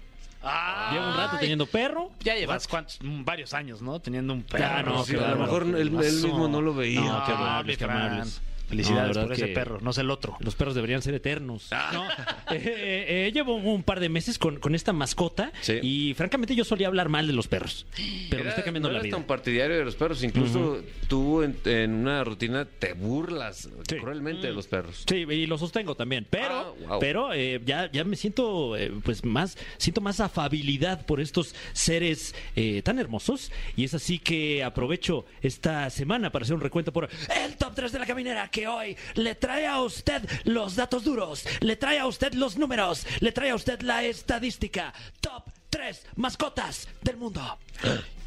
Ah, 0.51 0.91
Llevo 0.93 1.09
un 1.09 1.17
rato 1.17 1.37
teniendo 1.39 1.67
perro. 1.67 2.11
Ya 2.21 2.35
llevas 2.35 2.67
cuántos, 2.67 2.99
Mm, 3.03 3.25
varios 3.25 3.53
años, 3.55 3.83
¿no? 3.83 4.01
Teniendo 4.01 4.33
un 4.33 4.43
perro. 4.43 4.83
No, 4.95 5.05
Sí, 5.05 5.15
qué 5.15 5.25
a 5.25 5.29
lo 5.31 5.37
mejor 5.37 5.63
él, 5.63 5.75
él 5.77 5.91
mismo 5.91 6.49
no 6.49 6.63
lo 6.63 6.75
veía. 6.75 7.01
No, 7.01 7.25
qué 7.27 7.33
amables, 7.33 7.67
mi 7.67 7.77
qué 7.79 7.85
Fran. 7.85 8.01
amables. 8.07 8.41
Felicidades 8.69 9.17
No, 9.17 9.23
por 9.25 9.33
ese 9.33 9.49
perro, 9.49 9.79
no 9.81 9.91
es 9.91 9.99
el 9.99 10.11
otro. 10.11 10.37
Los 10.41 10.55
perros 10.55 10.75
deberían 10.75 11.01
ser 11.03 11.15
eternos. 11.15 11.71
No, 11.93 12.05
eh, 12.09 12.11
eh, 12.51 13.27
eh, 13.27 13.31
llevo 13.33 13.55
un 13.57 13.83
par 13.83 14.01
de 14.01 14.09
meses 14.09 14.39
con, 14.39 14.59
con 14.59 14.75
esta 14.75 14.93
mascota 14.93 15.53
Sí. 15.61 15.79
y 15.83 16.15
francamente 16.15 16.55
yo 16.55 16.65
solía 16.65 16.87
hablar 16.89 17.09
mal 17.09 17.27
de 17.27 17.33
los 17.33 17.49
perros. 17.49 17.87
Pero 18.31 18.45
me 18.45 18.51
está 18.51 18.63
cambiando 18.63 18.89
no 18.89 18.97
la 18.97 19.03
vida. 19.03 19.17
tan 19.17 19.25
partidario 19.27 19.77
de 19.79 19.85
los 19.85 19.97
perros. 19.97 20.23
Incluso 20.23 20.83
tú 21.09 21.43
en, 21.43 21.57
en 21.65 21.95
una 21.95 22.25
rutina 22.25 22.65
te 22.67 22.93
burlas 22.93 23.69
Sí. 23.89 23.97
cruelmente 23.97 24.47
de 24.49 24.53
los 24.53 24.67
perros. 24.67 25.05
Sí, 25.09 25.17
y 25.17 25.47
lo 25.47 25.57
sostengo 25.59 25.95
también, 25.95 26.27
pero, 26.29 26.49
Ah, 26.49 26.73
wow. 26.89 26.99
pero 27.01 27.33
eh, 27.33 27.61
ya, 27.65 27.91
ya 27.91 28.05
me 28.05 28.17
siento 28.17 28.77
eh, 28.77 28.93
pues 29.03 29.25
más, 29.25 29.57
siento 29.79 30.01
más 30.01 30.21
afabilidad 30.21 31.07
por 31.07 31.21
estos 31.21 31.55
seres 31.73 32.35
eh, 32.57 32.83
tan 32.83 32.99
hermosos 32.99 33.51
y 33.77 33.85
es 33.85 33.95
así 33.95 34.19
que 34.19 34.63
aprovecho 34.63 35.25
esta 35.43 35.89
semana 35.91 36.31
para 36.31 36.43
hacer 36.45 36.55
un 36.55 36.61
recuento 36.61 36.93
por 36.93 37.09
el 37.45 37.57
top 37.57 37.75
3 37.75 37.93
de 37.93 37.99
la 37.99 38.07
caminera 38.07 38.49
que 38.59 38.67
hoy 38.67 38.97
le 39.15 39.37
trae 39.37 39.69
a 39.69 39.81
usted 39.81 40.21
los 40.43 40.75
datos 40.75 41.05
duros, 41.05 41.45
le 41.61 41.77
trae 41.77 42.01
a 42.01 42.07
usted 42.09 42.33
los 42.35 42.57
números, 42.57 43.07
le 43.21 43.31
trae 43.31 43.51
a 43.51 43.55
usted 43.55 43.83
la 43.83 44.03
estadística. 44.03 44.93
Top 45.21 45.45
3 45.71 46.07
mascotas 46.17 46.89
del 47.01 47.19
mundo. 47.19 47.41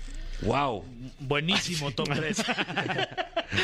¡Wow! 0.42 0.84
Buenísimo 1.20 1.92
top 1.92 2.10
3. 2.14 2.44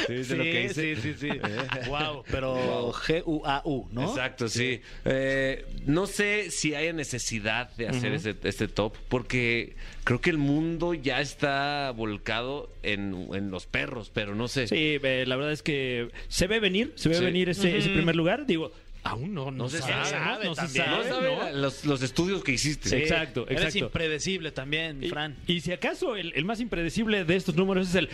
Sí, 0.07 0.35
lo 0.35 0.43
que 0.43 0.69
sí, 0.73 0.95
sí, 0.97 1.13
sí. 1.17 1.29
Wow, 1.87 2.23
pero 2.29 2.91
G-U-A-U, 2.91 3.87
¿no? 3.93 4.01
Exacto, 4.09 4.49
sí. 4.49 4.81
Eh, 5.05 5.65
no 5.85 6.07
sé 6.07 6.51
si 6.51 6.75
haya 6.75 6.91
necesidad 6.91 7.69
de 7.77 7.87
hacer 7.87 8.13
este 8.43 8.67
top, 8.67 8.97
porque 9.07 9.77
creo 10.03 10.19
que 10.19 10.29
el 10.29 10.39
mundo 10.39 10.93
ya 10.93 11.21
está 11.21 11.91
volcado 11.95 12.69
en, 12.83 13.29
en 13.33 13.49
los 13.49 13.65
perros, 13.65 14.11
pero 14.13 14.35
no 14.35 14.49
sé. 14.49 14.67
Sí, 14.67 14.99
eh, 15.01 15.23
la 15.25 15.37
verdad 15.37 15.53
es 15.53 15.63
que 15.63 16.09
se 16.27 16.47
ve 16.47 16.59
venir, 16.59 16.91
se 16.95 17.07
ve 17.07 17.15
Sí. 17.15 17.23
venir 17.23 17.47
ese, 17.47 17.77
ese 17.77 17.89
primer 17.89 18.17
lugar. 18.17 18.45
Digo, 18.45 18.73
aún 19.09 19.33
no, 19.33 19.45
no, 19.45 19.51
No 19.63 19.69
se 19.69 19.79
sabe, 19.79 20.09
sabe, 20.09 20.45
¿no? 20.45 20.55
Se 20.55 20.67
sabe, 20.67 21.09
no 21.09 21.51
los, 21.51 21.85
los 21.85 22.01
estudios 22.01 22.43
que 22.43 22.51
hiciste. 22.53 22.89
Sí. 22.89 22.95
Exacto, 22.95 23.45
Eres 23.47 23.63
exacto. 23.65 23.85
impredecible 23.85 24.51
también, 24.51 25.03
Y- 25.03 25.09
Fran. 25.09 25.35
Y, 25.47 25.61
si 25.61 25.71
acaso 25.71 26.15
el, 26.15 26.33
el 26.35 26.45
más 26.45 26.59
impredecible 26.59 27.23
de 27.23 27.35
estos 27.35 27.55
números 27.55 27.89
es 27.89 27.95
el 27.95 28.09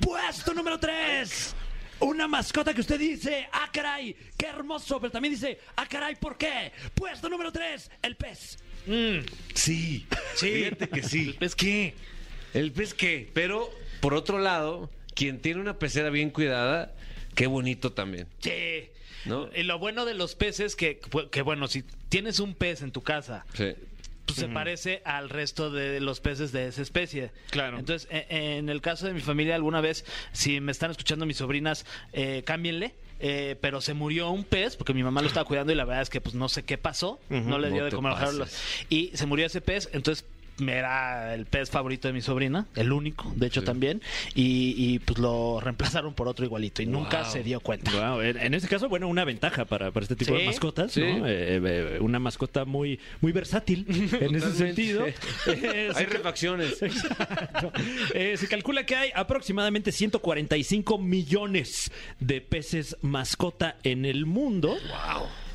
puesto 0.00 0.52
número 0.54 0.78
3. 0.78 1.54
Una 1.98 2.28
mascota 2.28 2.74
que 2.74 2.82
usted 2.82 2.98
dice, 2.98 3.48
ah, 3.52 3.70
caray, 3.72 4.14
qué 4.36 4.46
hermoso, 4.46 5.00
pero 5.00 5.10
también 5.10 5.32
dice, 5.32 5.58
ah, 5.76 5.86
caray, 5.88 6.14
¿por 6.16 6.36
qué? 6.36 6.70
Puesto 6.94 7.28
número 7.30 7.50
3, 7.50 7.90
el 8.02 8.16
pez. 8.16 8.58
Sí, 9.54 10.06
Sí. 10.34 10.64
Fíjate 10.64 10.88
que 10.88 11.02
sí. 11.02 11.24
¿El 11.30 11.34
pez 11.36 11.54
qué? 11.54 11.94
El 12.52 12.72
pez 12.72 12.94
qué, 12.94 13.30
pero 13.32 13.70
por 14.00 14.12
otro 14.14 14.38
lado, 14.38 14.90
quien 15.14 15.40
tiene 15.40 15.60
una 15.60 15.78
pecera 15.78 16.10
bien 16.10 16.28
cuidada, 16.30 16.94
qué 17.34 17.46
bonito 17.46 17.92
también. 17.92 18.28
Sí. 18.40 18.88
¿No? 19.26 19.48
Y 19.54 19.62
lo 19.64 19.78
bueno 19.78 20.04
de 20.04 20.14
los 20.14 20.34
peces 20.34 20.76
que, 20.76 21.00
que 21.30 21.42
bueno, 21.42 21.68
si 21.68 21.82
tienes 22.08 22.40
un 22.40 22.54
pez 22.54 22.82
en 22.82 22.92
tu 22.92 23.02
casa, 23.02 23.44
Sí. 23.54 23.74
pues 24.24 24.38
se 24.38 24.48
parece 24.48 25.02
al 25.04 25.28
resto 25.30 25.70
de 25.70 26.00
los 26.00 26.20
peces 26.20 26.50
de 26.52 26.66
esa 26.68 26.82
especie. 26.82 27.30
Claro. 27.50 27.78
Entonces, 27.78 28.08
e- 28.10 28.26
en 28.58 28.68
el 28.68 28.80
caso 28.80 29.06
de 29.06 29.12
mi 29.12 29.20
familia, 29.20 29.54
alguna 29.54 29.80
vez, 29.80 30.04
si 30.32 30.60
me 30.60 30.72
están 30.72 30.90
escuchando 30.90 31.26
mis 31.26 31.36
sobrinas, 31.36 31.86
eh, 32.12 32.42
cámbienle. 32.44 32.94
eh, 33.18 33.56
pero 33.62 33.80
se 33.80 33.94
murió 33.94 34.28
un 34.28 34.44
pez 34.44 34.76
porque 34.76 34.92
mi 34.92 35.02
mamá 35.02 35.22
lo 35.22 35.28
estaba 35.28 35.46
cuidando 35.46 35.72
y 35.72 35.74
la 35.74 35.86
verdad 35.86 36.02
es 36.02 36.10
que 36.10 36.20
pues 36.20 36.34
no 36.34 36.50
sé 36.50 36.64
qué 36.64 36.76
pasó, 36.76 37.18
no 37.30 37.58
le 37.58 37.68
dio 37.70 37.78
No 37.78 37.84
de 37.86 37.90
comer 37.92 38.12
y 38.90 39.10
se 39.14 39.24
murió 39.24 39.46
ese 39.46 39.62
pez, 39.62 39.88
entonces 39.94 40.26
era 40.66 41.34
el 41.34 41.44
pez 41.46 41.70
favorito 41.70 42.08
de 42.08 42.14
mi 42.14 42.20
sobrina, 42.22 42.66
el 42.76 42.92
único, 42.92 43.32
de 43.36 43.46
hecho 43.46 43.62
también, 43.64 44.00
y, 44.34 44.74
y, 44.76 44.98
pues 45.00 45.18
lo 45.18 45.60
reemplazaron 45.60 46.14
por 46.14 46.28
otro 46.28 46.44
igualito 46.44 46.82
y 46.82 46.86
nunca 46.86 47.22
Wow. 47.22 47.30
se 47.32 47.42
dio 47.42 47.60
cuenta. 47.60 47.90
Wow, 47.92 48.20
en, 48.22 48.38
en 48.38 48.54
este 48.54 48.68
caso, 48.68 48.88
bueno, 48.88 49.08
una 49.08 49.24
ventaja 49.24 49.64
para, 49.64 49.90
para 49.90 50.04
este 50.04 50.16
tipo 50.16 50.32
Sí, 50.34 50.40
de 50.40 50.46
mascotas, 50.46 50.92
sí. 50.92 51.00
¿no? 51.02 51.26
Eh, 51.26 51.60
eh, 51.62 51.98
una 52.00 52.18
mascota 52.18 52.64
muy, 52.64 52.98
muy 53.20 53.32
versátil 53.32 53.84
en 54.20 54.34
ese 54.34 54.52
sentido. 54.52 55.06
Eh, 55.46 55.90
Hay 55.94 56.06
refacciones. 56.06 56.80
Exacto. 56.82 57.72
Eh, 58.14 58.36
se 58.36 58.48
calcula 58.48 58.84
que 58.86 58.96
hay 58.96 59.10
aproximadamente 59.14 59.92
145 59.92 60.98
millones 60.98 61.90
de 62.20 62.40
peces 62.40 62.96
mascota 63.02 63.76
en 63.82 64.04
el 64.04 64.26
mundo. 64.26 64.76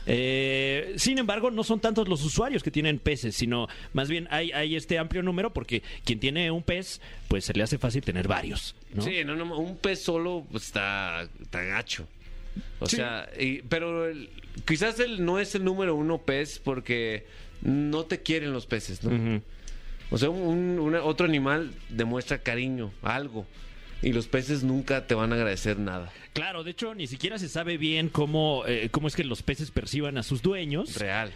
Eh, 0.08 0.94
sin 0.98 1.18
embargo, 1.20 1.52
no 1.52 1.64
son 1.64 1.80
tantos 1.80 2.08
los 2.08 2.24
usuarios 2.24 2.64
que 2.64 2.72
tienen 2.72 2.98
peces, 3.00 3.36
sino 3.36 3.68
más 3.94 4.10
bien 4.10 4.28
hay, 4.32 4.52
hay 4.52 4.76
este 4.76 4.98
amplio 4.98 5.22
número 5.24 5.54
porque 5.54 5.84
quien 6.04 6.20
tiene 6.20 6.50
un 6.52 6.64
pez, 6.64 7.02
pues 7.28 7.46
se 7.46 7.54
le 7.54 7.64
hace 7.64 7.78
fácil 7.78 8.02
tener 8.02 8.28
varios. 8.28 8.76
¿no? 8.94 9.04
Sí, 9.04 9.24
no, 9.26 9.36
no, 9.36 9.58
un 9.58 9.78
pez 9.78 10.02
solo 10.02 10.46
pues, 10.52 10.66
está, 10.66 11.28
está 11.42 11.62
gacho. 11.64 12.08
O 12.80 12.88
Sí. 12.88 12.98
sea, 12.98 13.30
y- 13.40 13.62
pero 13.62 14.08
el- 14.08 14.30
quizás 14.66 15.00
él 15.00 15.24
no 15.24 15.40
es 15.40 15.56
el 15.56 15.64
número 15.64 15.96
uno 15.96 16.18
pez 16.18 16.60
porque 16.60 17.26
no 17.62 18.04
te 18.06 18.22
quieren 18.22 18.52
los 18.54 18.66
peces, 18.66 19.04
¿no? 19.04 19.42
O 20.10 20.18
sea, 20.18 20.30
un, 20.30 20.78
una- 20.80 21.04
otro 21.04 21.26
animal 21.26 21.72
demuestra 21.90 22.40
cariño, 22.40 22.92
algo. 23.04 23.46
Y 24.04 24.14
los 24.14 24.28
peces 24.28 24.64
nunca 24.64 25.06
te 25.06 25.14
van 25.14 25.32
a 25.32 25.36
agradecer 25.36 25.78
nada. 25.78 26.12
Claro, 26.34 26.64
de 26.64 26.72
hecho, 26.72 26.96
ni 26.96 27.08
siquiera 27.08 27.38
se 27.38 27.50
sabe 27.50 27.78
bien 27.78 28.08
cómo, 28.10 28.64
eh, 28.66 28.88
cómo 28.90 29.08
es 29.08 29.16
que 29.16 29.24
los 29.24 29.44
peces 29.44 29.70
perciban 29.70 30.18
a 30.18 30.24
sus 30.24 30.42
dueños. 30.42 30.96
Real. 30.98 31.32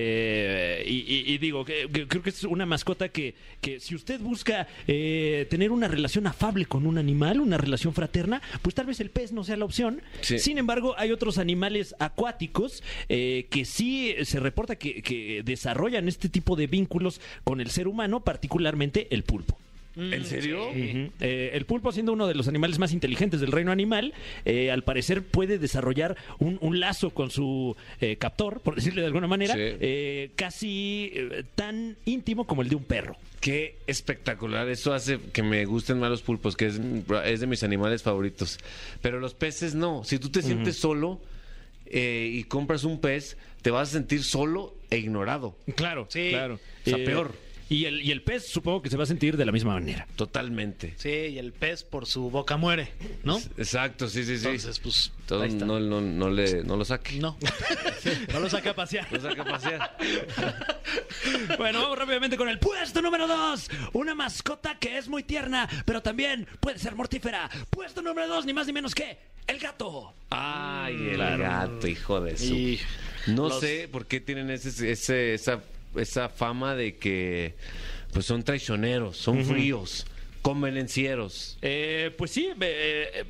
Eh, 0.00 0.84
y, 0.86 0.94
y- 1.12 1.34
y 1.34 1.38
digo, 1.38 1.64
que, 1.64 1.88
que 1.92 2.06
creo 2.06 2.22
que 2.22 2.30
es 2.30 2.44
una 2.44 2.64
mascota 2.64 3.08
que, 3.08 3.34
que 3.60 3.80
si 3.80 3.94
usted 3.94 4.20
busca 4.20 4.66
eh, 4.86 5.46
tener 5.50 5.72
una 5.72 5.88
relación 5.88 6.26
afable 6.26 6.64
con 6.66 6.86
un 6.86 6.96
animal, 6.98 7.40
una 7.40 7.58
relación 7.58 7.92
fraterna, 7.92 8.40
pues 8.62 8.74
tal 8.74 8.86
vez 8.86 9.00
el 9.00 9.10
pez 9.10 9.32
no 9.32 9.44
sea 9.44 9.56
la 9.56 9.64
opción. 9.64 10.00
Sí. 10.20 10.38
Sin 10.38 10.58
embargo, 10.58 10.94
hay 10.96 11.10
otros 11.12 11.38
animales 11.38 11.94
acuáticos 11.98 12.82
eh, 13.08 13.46
que 13.50 13.64
sí 13.64 14.14
se 14.24 14.40
reporta 14.40 14.76
que, 14.76 15.02
que 15.02 15.42
desarrollan 15.44 16.08
este 16.08 16.28
tipo 16.28 16.56
de 16.56 16.66
vínculos 16.66 17.20
con 17.44 17.60
el 17.60 17.70
ser 17.70 17.88
humano, 17.88 18.20
particularmente 18.24 19.08
el 19.10 19.22
pulpo. 19.24 19.58
¿En 19.96 20.24
serio? 20.24 20.68
Eh, 20.74 21.50
el 21.54 21.64
pulpo, 21.64 21.90
siendo 21.92 22.12
uno 22.12 22.26
de 22.26 22.34
los 22.34 22.48
animales 22.48 22.78
más 22.78 22.92
inteligentes 22.92 23.40
del 23.40 23.50
reino 23.50 23.72
animal, 23.72 24.12
eh, 24.44 24.70
al 24.70 24.84
parecer 24.84 25.22
puede 25.22 25.58
desarrollar 25.58 26.16
un, 26.38 26.58
un 26.60 26.80
lazo 26.80 27.10
con 27.10 27.30
su 27.30 27.74
eh, 28.00 28.16
captor, 28.16 28.60
por 28.60 28.74
decirle 28.74 29.00
de 29.00 29.06
alguna 29.06 29.26
manera, 29.26 29.54
Sí. 29.54 29.60
eh, 29.62 30.30
casi 30.36 31.10
eh, 31.14 31.44
tan 31.54 31.96
íntimo 32.04 32.46
como 32.46 32.62
el 32.62 32.68
de 32.68 32.76
un 32.76 32.84
perro. 32.84 33.16
Qué 33.40 33.76
espectacular. 33.86 34.68
Eso 34.68 34.92
hace 34.92 35.18
que 35.32 35.42
me 35.42 35.64
gusten 35.64 35.98
más 35.98 36.10
los 36.10 36.22
pulpos, 36.22 36.56
que 36.56 36.66
es, 36.66 36.80
es 37.24 37.40
de 37.40 37.46
mis 37.46 37.62
animales 37.62 38.02
favoritos. 38.02 38.58
Pero 39.02 39.20
los 39.20 39.34
peces 39.34 39.74
no. 39.74 40.04
Si 40.04 40.18
tú 40.18 40.30
te 40.30 40.42
sientes 40.42 40.76
solo 40.76 41.20
eh, 41.86 42.28
y 42.32 42.44
compras 42.44 42.84
un 42.84 43.00
pez, 43.00 43.36
te 43.62 43.70
vas 43.70 43.88
a 43.90 43.92
sentir 43.92 44.22
solo 44.24 44.74
e 44.90 44.98
ignorado. 44.98 45.56
Claro, 45.76 46.06
Sí. 46.10 46.28
claro. 46.30 46.54
O 46.86 46.90
sea, 46.90 46.96
peor. 46.98 47.34
Y 47.68 47.86
el, 47.86 48.00
y 48.02 48.12
el 48.12 48.22
pez 48.22 48.46
supongo 48.48 48.80
que 48.80 48.90
se 48.90 48.96
va 48.96 49.02
a 49.02 49.06
sentir 49.06 49.36
de 49.36 49.44
la 49.44 49.50
misma 49.50 49.74
manera. 49.74 50.06
Totalmente. 50.14 50.94
Sí, 50.98 51.08
y 51.08 51.38
el 51.38 51.52
pez 51.52 51.82
por 51.82 52.06
su 52.06 52.30
boca 52.30 52.56
muere, 52.56 52.92
¿no? 53.24 53.38
Exacto, 53.58 54.08
sí, 54.08 54.24
sí, 54.24 54.38
sí. 54.38 54.46
Entonces, 54.46 54.78
pues, 54.78 55.12
Todo 55.26 55.42
ahí 55.42 55.48
está. 55.48 55.64
no, 55.66 55.80
no, 55.80 56.00
no, 56.00 56.30
le, 56.30 56.62
no 56.62 56.76
lo 56.76 56.84
saque. 56.84 57.18
No. 57.18 57.36
no 58.32 58.38
lo 58.38 58.48
saca 58.48 58.70
a 58.70 58.74
pasear. 58.74 59.08
Lo 59.10 59.20
saque 59.20 59.40
a 59.40 59.44
pasear. 59.44 59.96
Bueno, 61.58 61.82
vamos 61.82 61.98
rápidamente 61.98 62.36
con 62.36 62.48
el 62.48 62.58
puesto 62.58 63.02
número 63.02 63.26
2. 63.26 63.70
Una 63.94 64.14
mascota 64.14 64.76
que 64.78 64.96
es 64.98 65.08
muy 65.08 65.22
tierna, 65.22 65.68
pero 65.84 66.00
también 66.02 66.46
puede 66.60 66.78
ser 66.78 66.94
mortífera. 66.94 67.50
Puesto 67.70 68.02
número 68.02 68.28
2, 68.28 68.46
ni 68.46 68.52
más 68.52 68.66
ni 68.66 68.72
menos 68.72 68.94
que 68.94 69.18
el 69.46 69.58
gato. 69.58 70.12
Ay, 70.30 70.94
el 71.10 71.14
Claro. 71.16 71.38
gato, 71.42 71.86
hijo 71.88 72.20
de 72.20 72.36
su. 72.36 72.44
Y 72.54 72.80
No 73.26 73.48
los- 73.48 73.60
sé 73.60 73.88
por 73.90 74.06
qué 74.06 74.20
tienen 74.20 74.50
ese, 74.50 74.90
ese- 74.92 75.34
esa, 75.34 75.60
esa 75.98 76.28
fama 76.28 76.74
de 76.74 76.96
que 76.96 77.54
pues 78.12 78.26
son 78.26 78.42
traicioneros, 78.42 79.16
son 79.16 79.44
fríos, 79.44 80.06
convenencieros. 80.42 81.58
Eh, 81.62 82.12
pues 82.16 82.30
sí, 82.30 82.48
eh, 82.60 83.10
eh, 83.14 83.24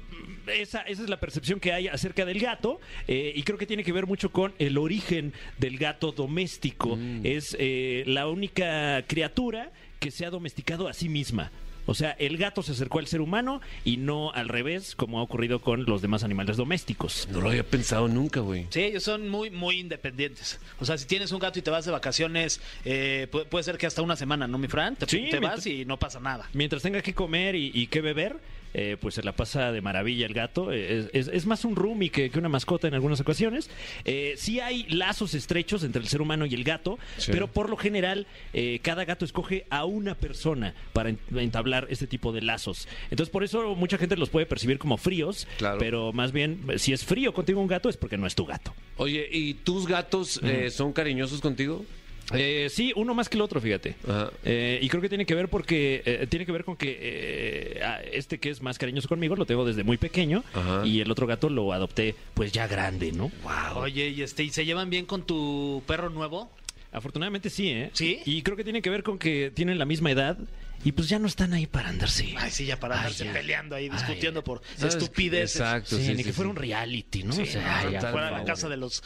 esa, 0.60 0.82
esa 0.82 1.02
es 1.02 1.08
la 1.08 1.18
percepción 1.18 1.60
que 1.60 1.72
hay 1.72 1.88
acerca 1.88 2.24
del 2.24 2.38
gato 2.38 2.80
eh, 3.08 3.32
y 3.34 3.42
creo 3.42 3.58
que 3.58 3.66
tiene 3.66 3.84
que 3.84 3.92
ver 3.92 4.06
mucho 4.06 4.30
con 4.30 4.54
el 4.58 4.78
origen 4.78 5.32
del 5.58 5.78
gato 5.78 6.12
doméstico. 6.12 6.98
Es 7.24 7.56
eh, 7.58 8.04
la 8.06 8.28
única 8.28 9.04
criatura 9.06 9.72
que 9.98 10.10
se 10.10 10.26
ha 10.26 10.30
domesticado 10.30 10.88
a 10.88 10.92
sí 10.92 11.08
misma. 11.08 11.50
O 11.86 11.94
sea, 11.94 12.10
el 12.18 12.36
gato 12.36 12.62
se 12.62 12.72
acercó 12.72 12.98
al 12.98 13.06
ser 13.06 13.20
humano 13.20 13.60
y 13.84 13.96
no 13.96 14.32
al 14.32 14.48
revés, 14.48 14.94
como 14.96 15.20
ha 15.20 15.22
ocurrido 15.22 15.60
con 15.60 15.84
los 15.86 16.02
demás 16.02 16.24
animales 16.24 16.56
domésticos. 16.56 17.28
No 17.30 17.40
lo 17.40 17.48
había 17.50 17.64
pensado 17.64 18.08
nunca, 18.08 18.40
güey. 18.40 18.66
Sí, 18.70 18.80
ellos 18.82 19.02
son 19.04 19.28
muy, 19.28 19.50
muy 19.50 19.78
independientes. 19.80 20.58
O 20.80 20.84
sea, 20.84 20.98
si 20.98 21.06
tienes 21.06 21.32
un 21.32 21.38
gato 21.38 21.58
y 21.58 21.62
te 21.62 21.70
vas 21.70 21.84
de 21.84 21.92
vacaciones, 21.92 22.60
eh, 22.84 23.28
pu- 23.30 23.46
puede 23.46 23.62
ser 23.64 23.78
que 23.78 23.86
hasta 23.86 24.02
una 24.02 24.16
semana, 24.16 24.46
¿no, 24.46 24.58
mi 24.58 24.68
Fran? 24.68 24.96
Te, 24.96 25.06
Sí, 25.06 25.16
te 25.16 25.22
mientras- 25.40 25.56
vas 25.56 25.66
y 25.66 25.84
no 25.84 25.96
pasa 25.98 26.20
nada. 26.20 26.48
Mientras 26.52 26.82
tenga 26.82 27.00
que 27.02 27.14
comer 27.14 27.54
y, 27.54 27.70
y 27.72 27.86
que 27.86 28.00
beber, 28.00 28.36
eh, 28.78 28.98
pues 29.00 29.14
se 29.14 29.22
la 29.22 29.32
pasa 29.34 29.72
de 29.72 29.80
maravilla 29.80 30.26
el 30.26 30.34
gato. 30.34 30.70
Eh, 30.70 31.08
Es, 31.14 31.28
es- 31.28 31.28
es 31.34 31.46
más 31.46 31.64
un 31.64 31.76
roomie 31.76 32.10
que, 32.10 32.28
que 32.28 32.38
una 32.38 32.50
mascota 32.50 32.86
en 32.86 32.92
algunas 32.94 33.20
ocasiones. 33.20 33.70
Eh, 34.04 34.34
sí 34.36 34.60
hay 34.60 34.84
lazos 34.90 35.32
estrechos 35.32 35.82
entre 35.82 36.02
el 36.02 36.08
ser 36.08 36.20
humano 36.20 36.44
y 36.44 36.52
el 36.54 36.62
gato, 36.62 36.98
Sí. 37.16 37.32
pero 37.32 37.46
por 37.48 37.70
lo 37.70 37.78
general 37.78 38.26
eh, 38.52 38.78
cada 38.82 39.06
gato 39.06 39.24
escoge 39.24 39.64
a 39.70 39.86
una 39.86 40.14
persona 40.14 40.74
para 40.92 41.08
en- 41.08 41.18
entablar 41.36 41.86
este 41.88 42.06
tipo 42.06 42.32
de 42.32 42.42
lazos. 42.42 42.86
Entonces 43.10 43.32
por 43.32 43.44
eso 43.44 43.74
mucha 43.74 43.96
gente 43.96 44.14
los 44.18 44.28
puede 44.28 44.44
percibir 44.44 44.78
como 44.78 44.98
fríos, 44.98 45.48
Claro. 45.56 45.78
pero 45.78 46.12
más 46.12 46.32
bien 46.32 46.60
si 46.76 46.92
es 46.92 47.02
frío 47.04 47.32
contigo 47.32 47.60
un 47.62 47.68
gato 47.68 47.88
es 47.88 47.96
porque 47.96 48.18
no 48.18 48.26
es 48.26 48.34
tu 48.34 48.44
gato. 48.44 48.74
Oye, 48.98 49.26
¿y 49.32 49.54
tus 49.54 49.86
gatos 49.86 50.38
eh, 50.42 50.68
son 50.70 50.92
cariñosos 50.92 51.40
contigo? 51.40 51.84
Eh, 52.32 52.68
sí, 52.70 52.92
uno 52.96 53.14
más 53.14 53.28
que 53.28 53.36
el 53.36 53.42
otro, 53.42 53.60
fíjate. 53.60 53.94
Ajá. 54.06 54.30
Eh, 54.44 54.78
y 54.82 54.88
creo 54.88 55.00
que 55.00 55.08
tiene 55.08 55.26
que 55.26 55.34
ver 55.34 55.48
porque 55.48 56.02
eh, 56.04 56.26
tiene 56.28 56.44
que 56.46 56.52
ver 56.52 56.64
con 56.64 56.76
que 56.76 56.98
eh, 57.00 57.80
este 58.12 58.38
que 58.38 58.50
es 58.50 58.62
más 58.62 58.78
cariñoso 58.78 59.08
conmigo 59.08 59.36
lo 59.36 59.46
tengo 59.46 59.64
desde 59.64 59.84
muy 59.84 59.96
pequeño 59.96 60.42
Ajá. 60.52 60.84
y 60.84 61.00
el 61.00 61.10
otro 61.10 61.26
gato 61.26 61.48
lo 61.48 61.72
adopté 61.72 62.14
pues 62.34 62.52
ya 62.52 62.66
grande, 62.66 63.12
¿no? 63.12 63.30
Oye, 63.76 64.08
¿y, 64.08 64.22
este, 64.22 64.42
¿y 64.42 64.50
se 64.50 64.64
llevan 64.64 64.90
bien 64.90 65.06
con 65.06 65.22
tu 65.22 65.82
perro 65.86 66.10
nuevo? 66.10 66.50
Afortunadamente 66.92 67.50
sí, 67.50 67.68
¿eh? 67.68 67.90
¿Sí? 67.92 68.20
Y 68.24 68.42
creo 68.42 68.56
que 68.56 68.64
tiene 68.64 68.82
que 68.82 68.90
ver 68.90 69.02
con 69.02 69.18
que 69.18 69.52
tienen 69.54 69.78
la 69.78 69.84
misma 69.84 70.10
edad 70.10 70.38
y 70.84 70.92
pues 70.92 71.08
ya 71.08 71.18
no 71.18 71.26
están 71.26 71.52
ahí 71.52 71.66
para 71.66 71.88
andarse. 71.88 72.34
Ay, 72.38 72.50
sí, 72.50 72.66
ya 72.66 72.78
para 72.78 72.94
Ay, 72.94 72.98
andarse 73.00 73.24
ya. 73.24 73.32
peleando 73.32 73.74
ahí, 73.76 73.84
Ay, 73.84 73.90
discutiendo 73.90 74.42
por 74.44 74.62
¿Sabes? 74.76 74.94
estupideces. 74.94 75.56
Exacto, 75.60 75.96
Sí, 75.96 76.04
sí, 76.04 76.10
ni 76.12 76.18
sí, 76.18 76.24
que 76.24 76.32
fuera 76.32 76.50
un 76.50 76.56
reality, 76.56 77.22
¿no? 77.24 77.32
O 77.34 77.44
sea, 77.46 77.82
no, 77.84 77.90
ya, 77.90 77.98
total, 77.98 78.12
fuera 78.12 78.30
por 78.30 78.38
la 78.38 78.44
casa 78.44 78.68
de 78.68 78.76
los 78.76 79.02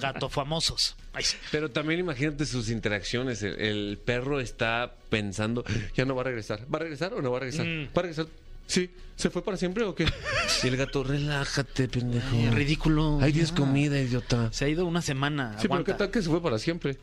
gato 0.00 0.28
famosos. 0.28 0.96
Ay. 1.12 1.24
Pero 1.50 1.70
también 1.70 2.00
imagínate 2.00 2.46
sus 2.46 2.70
interacciones. 2.70 3.42
El, 3.42 3.60
el 3.60 3.98
perro 4.04 4.40
está 4.40 4.94
pensando, 5.10 5.64
ya 5.94 6.04
no 6.04 6.14
va 6.14 6.22
a 6.22 6.24
regresar. 6.24 6.60
¿Va 6.72 6.76
a 6.78 6.82
regresar 6.82 7.14
o 7.14 7.22
no 7.22 7.30
va 7.30 7.38
a 7.38 7.40
regresar? 7.40 7.66
Mm. 7.66 7.86
¿Va 7.86 7.90
a 7.96 8.02
regresar? 8.02 8.26
Sí. 8.66 8.90
¿Se 9.14 9.30
fue 9.30 9.42
para 9.42 9.56
siempre 9.56 9.84
o 9.84 9.94
qué? 9.94 10.06
Y 10.62 10.68
el 10.68 10.76
gato, 10.76 11.04
relájate, 11.04 11.88
pendejo. 11.88 12.36
Ay, 12.36 12.50
ridículo. 12.50 13.18
Tienes 13.22 13.50
Ya. 13.50 13.54
comida, 13.56 13.98
idiota. 14.00 14.52
Se 14.52 14.64
ha 14.64 14.68
ido 14.68 14.86
una 14.86 15.02
semana. 15.02 15.52
Sí, 15.52 15.62
pero 15.62 15.74
aguanta. 15.74 15.92
¿qué 15.92 15.98
tal 15.98 16.10
que 16.10 16.22
se 16.22 16.28
fue 16.30 16.42
para 16.42 16.58
siempre? 16.58 16.96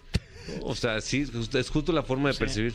O 0.61 0.75
sea, 0.75 0.99
sí, 1.01 1.21
es 1.53 1.69
justo- 1.69 1.93
la 1.93 2.03
forma 2.03 2.29
de 2.31 2.35
percibir. 2.37 2.73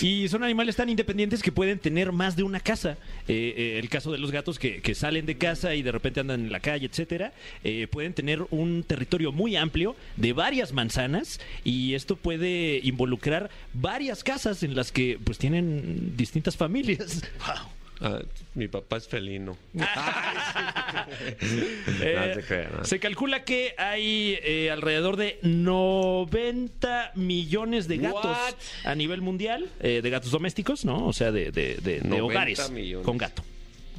Y 0.00 0.28
son 0.28 0.42
animales 0.44 0.76
tan 0.76 0.88
independientes 0.88 1.42
que 1.42 1.52
pueden 1.52 1.78
tener 1.78 2.12
más 2.12 2.36
de 2.36 2.42
una 2.42 2.60
casa. 2.60 2.98
Eh, 3.28 3.54
eh, 3.56 3.78
el 3.78 3.88
caso 3.88 4.12
de 4.12 4.18
los 4.18 4.30
gatos 4.30 4.58
que, 4.58 4.80
que 4.82 4.94
salen 4.94 5.26
de 5.26 5.36
casa 5.38 5.74
y 5.74 5.82
de 5.82 5.92
repente 5.92 6.20
andan 6.20 6.40
en 6.46 6.52
la 6.52 6.60
calle, 6.60 6.86
etcétera, 6.86 7.32
eh, 7.64 7.86
pueden 7.90 8.12
tener 8.14 8.46
un 8.50 8.84
territorio 8.84 9.32
muy 9.32 9.56
amplio 9.56 9.96
de 10.16 10.32
varias 10.32 10.72
manzanas 10.72 11.40
y 11.64 11.94
esto 11.94 12.16
puede 12.16 12.80
involucrar 12.82 13.50
varias 13.72 14.22
casas 14.24 14.62
en 14.62 14.74
las 14.74 14.92
que 14.92 15.18
pues 15.22 15.38
tienen 15.38 16.16
distintas 16.16 16.56
familias. 16.56 17.22
Wow. 17.46 17.68
Ah, 18.00 18.20
mi 18.54 18.66
papá 18.68 18.96
es 18.96 19.06
felino. 19.08 19.56
Eh, 22.02 22.14
No 22.16 22.78
no. 22.78 22.84
Se 22.84 22.98
calcula 22.98 23.44
que 23.44 23.74
hay 23.78 24.38
eh, 24.42 24.70
alrededor 24.70 25.16
de 25.16 25.38
90 25.42 27.12
millones 27.14 27.88
de 27.88 27.98
gatos 27.98 28.24
What? 28.24 28.54
a 28.84 28.94
nivel 28.94 29.20
mundial, 29.22 29.68
eh, 29.80 30.00
de 30.02 30.10
gatos 30.10 30.30
domésticos, 30.30 30.84
¿no? 30.84 31.06
O 31.06 31.12
sea, 31.12 31.30
de, 31.32 31.50
de- 31.52 31.76
de- 31.76 32.00
de 32.00 32.08
90 32.08 32.24
hogares 32.24 32.70
millones. 32.70 33.04
con 33.04 33.18
gato. 33.18 33.42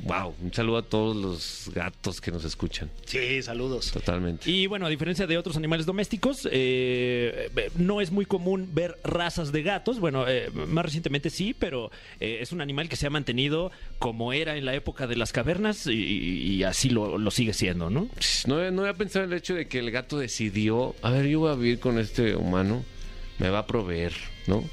Wow, 0.04 0.34
un 0.42 0.52
saludo 0.52 0.78
a 0.78 0.82
todos 0.82 1.16
los 1.16 1.72
gatos 1.76 2.20
que 2.22 2.32
nos 2.32 2.44
escuchan. 2.44 2.90
Sí, 3.06 3.42
saludos. 3.44 3.92
Totalmente. 3.92 4.50
Y 4.50 4.66
bueno, 4.66 4.88
a 4.88 4.90
diferencia 4.90 5.28
de 5.28 5.38
otros 5.38 5.58
animales 5.58 5.86
domésticos, 5.86 6.48
eh, 6.52 7.52
eh, 7.56 7.72
no 7.76 8.02
es 8.02 8.12
muy 8.12 8.26
común 8.26 8.70
ver 8.74 8.98
razas 9.04 9.52
de 9.52 9.62
gatos. 9.62 10.00
Bueno, 10.00 10.28
eh, 10.28 10.50
más 10.52 10.86
recientemente 10.86 11.30
sí, 11.30 11.56
pero 11.58 11.92
eh, 12.20 12.40
es 12.42 12.52
un 12.52 12.62
animal 12.62 12.90
que 12.90 12.96
se 12.96 13.06
ha 13.06 13.12
mantenido 13.12 13.72
como 14.00 14.34
era 14.34 14.58
en 14.58 14.66
la 14.66 14.74
época 14.74 15.06
de 15.06 15.16
las 15.16 15.32
cavernas 15.34 15.86
y, 15.86 15.94
y 15.94 16.64
así 16.64 16.90
lo, 16.90 17.20
lo 17.20 17.30
sigue 17.30 17.54
siendo, 17.54 17.92
¿no? 17.92 18.10
No, 18.48 18.72
no 18.72 18.82
había 18.82 18.96
pensado 18.96 19.26
el 19.26 19.34
hecho 19.34 19.54
de 19.54 19.68
que 19.68 19.78
el 19.80 19.92
gato 19.92 20.18
decidió, 20.18 20.96
a 21.04 21.12
ver, 21.12 21.28
yo 21.28 21.42
voy 21.42 21.52
a 21.52 21.56
vivir 21.56 21.80
con 21.80 22.00
este 22.00 22.36
humano, 22.36 22.84
me 23.38 23.50
va 23.50 23.60
a 23.60 23.68
proveer, 23.68 24.14
¿no? 24.48 24.64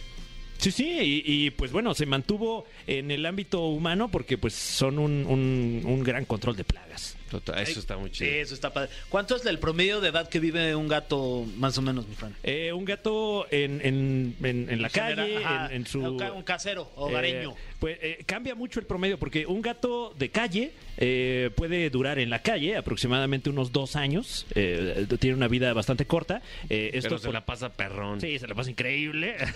Sí, 0.59 0.71
sí, 0.73 0.85
y, 1.25 1.47
y, 1.47 1.51
pues 1.51 1.71
bueno, 1.73 1.95
se 1.95 2.05
mantuvo 2.05 2.67
en 2.87 3.11
el 3.11 3.25
ámbito 3.27 3.61
humano 3.69 4.09
porque 4.11 4.37
pues 4.39 4.55
son 4.55 4.99
un, 4.99 5.25
un- 5.27 5.83
un 5.85 6.03
gran 6.05 6.25
control 6.25 6.57
de 6.57 6.65
plagas. 6.65 7.17
Total, 7.31 7.59
eso 7.63 7.79
está 7.79 7.97
muy 7.99 8.09
Sí, 8.09 8.17
chido. 8.25 8.31
eso 8.33 8.55
está 8.55 8.73
padre. 8.73 8.89
¿Cuánto 9.11 9.37
es 9.37 9.45
el 9.45 9.59
promedio 9.59 10.01
de 10.01 10.09
edad 10.09 10.29
que 10.31 10.41
vive 10.41 10.75
un 10.75 10.89
gato, 10.89 11.45
más 11.59 11.77
o 11.77 11.83
menos, 11.83 12.09
mi 12.09 12.15
Fran? 12.15 12.35
Eh, 12.43 12.73
un 12.73 12.87
gato 12.87 13.47
en, 13.53 13.81
en- 13.85 14.35
en- 14.43 14.71
en 14.71 14.81
la 14.83 14.89
calle, 14.89 15.37
ajá, 15.45 15.67
en, 15.67 15.73
en 15.83 15.87
su... 15.87 16.01
Un 16.01 16.43
casero, 16.43 16.91
hogareño. 16.97 17.51
Eh, 17.53 17.55
pues 17.79 17.99
eh, 18.03 18.23
cambia 18.27 18.55
mucho 18.55 18.81
el 18.81 18.87
promedio 18.87 19.19
porque 19.19 19.47
un 19.47 19.63
gato 19.63 20.15
de 20.19 20.31
calle 20.31 20.73
eh, 20.97 21.51
puede 21.57 21.89
durar 21.91 22.19
en 22.19 22.29
la 22.31 22.43
calle 22.43 22.77
aproximadamente 22.77 23.51
unos 23.51 23.71
dos 23.73 23.95
años. 23.97 24.47
eh, 24.55 25.07
tiene 25.21 25.37
una 25.37 25.49
vida 25.49 25.73
bastante 25.73 26.07
corta. 26.07 26.43
eh, 26.69 26.91
esto 26.95 27.09
Pero 27.11 27.19
se 27.19 27.25
por- 27.27 27.35
la 27.35 27.47
pasa 27.47 27.69
perrón. 27.73 28.21
Sí, 28.21 28.39
se 28.39 28.47
la 28.49 28.55
pasa 28.55 28.71
increíble. 28.71 29.37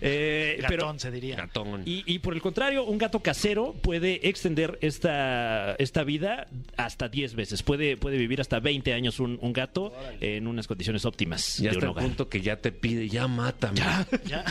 Eh, 0.00 0.58
Gatón, 0.60 0.76
pero- 0.76 0.98
se 0.98 1.10
diría. 1.10 1.36
Gatón. 1.36 1.82
y, 1.84 2.04
y 2.06 2.18
por 2.20 2.34
el 2.34 2.40
contrario, 2.40 2.84
un 2.84 2.98
gato 2.98 3.20
casero 3.20 3.74
puede 3.74 4.28
extender 4.28 4.78
esta, 4.80 5.74
esta 5.78 6.04
vida 6.04 6.46
hasta 6.76 7.08
10 7.08 7.34
veces. 7.34 7.62
Puede, 7.62 7.96
puede 7.96 8.16
vivir 8.16 8.40
hasta 8.40 8.60
20 8.60 8.92
años 8.94 9.20
un, 9.20 9.38
un 9.42 9.52
gato 9.52 9.92
en 10.20 10.46
unas 10.46 10.66
condiciones 10.66 11.04
óptimas 11.04 11.58
ya 11.58 11.70
al 11.70 11.84
hogar. 11.84 12.04
punto 12.04 12.28
que 12.28 12.40
ya 12.40 12.56
te 12.56 12.72
pide, 12.72 13.08
ya 13.08 13.26
mátame. 13.28 13.80
Ya. 14.24 14.44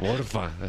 Porfa. 0.00 0.50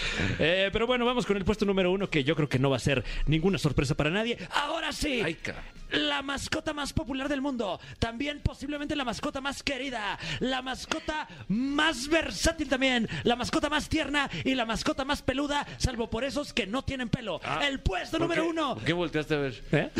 Eh, 0.38 0.70
pero 0.72 0.86
bueno, 0.86 1.04
vamos 1.04 1.26
con 1.26 1.36
el 1.36 1.44
puesto 1.44 1.64
número 1.66 1.90
uno, 1.90 2.08
que 2.08 2.24
yo 2.24 2.34
creo 2.34 2.48
que 2.48 2.58
no 2.58 2.70
va 2.70 2.76
a 2.76 2.80
ser 2.80 3.04
ninguna 3.26 3.58
sorpresa 3.58 3.94
para 3.94 4.10
nadie. 4.10 4.38
Ahora 4.52 4.92
sí, 4.92 5.20
Ay, 5.24 5.34
ca- 5.34 5.62
la 5.90 6.22
mascota 6.22 6.72
más 6.72 6.92
popular 6.92 7.28
del 7.28 7.40
mundo, 7.40 7.78
también 7.98 8.40
posiblemente 8.40 8.96
la 8.96 9.04
mascota 9.04 9.40
más 9.40 9.62
querida, 9.62 10.18
la 10.40 10.62
mascota 10.62 11.28
más 11.48 12.08
versátil 12.08 12.68
también, 12.68 13.08
la 13.24 13.36
mascota 13.36 13.68
más 13.68 13.88
tierna 13.88 14.30
y 14.44 14.54
la 14.54 14.64
mascota 14.66 15.04
más 15.04 15.20
peluda, 15.22 15.66
salvo 15.78 16.08
por 16.08 16.24
esos 16.24 16.52
que 16.52 16.66
no 16.66 16.82
tienen 16.82 17.08
pelo. 17.08 17.40
el 17.62 17.80
puesto 17.80 18.12
¿Por 18.18 18.22
número 18.28 18.44
qué- 18.44 18.48
uno. 18.48 18.74
¿Por 18.74 18.84
qué 18.84 18.92
volteaste 18.92 19.34
a 19.34 19.38
ver? 19.38 19.62
¿Eh? 19.72 19.90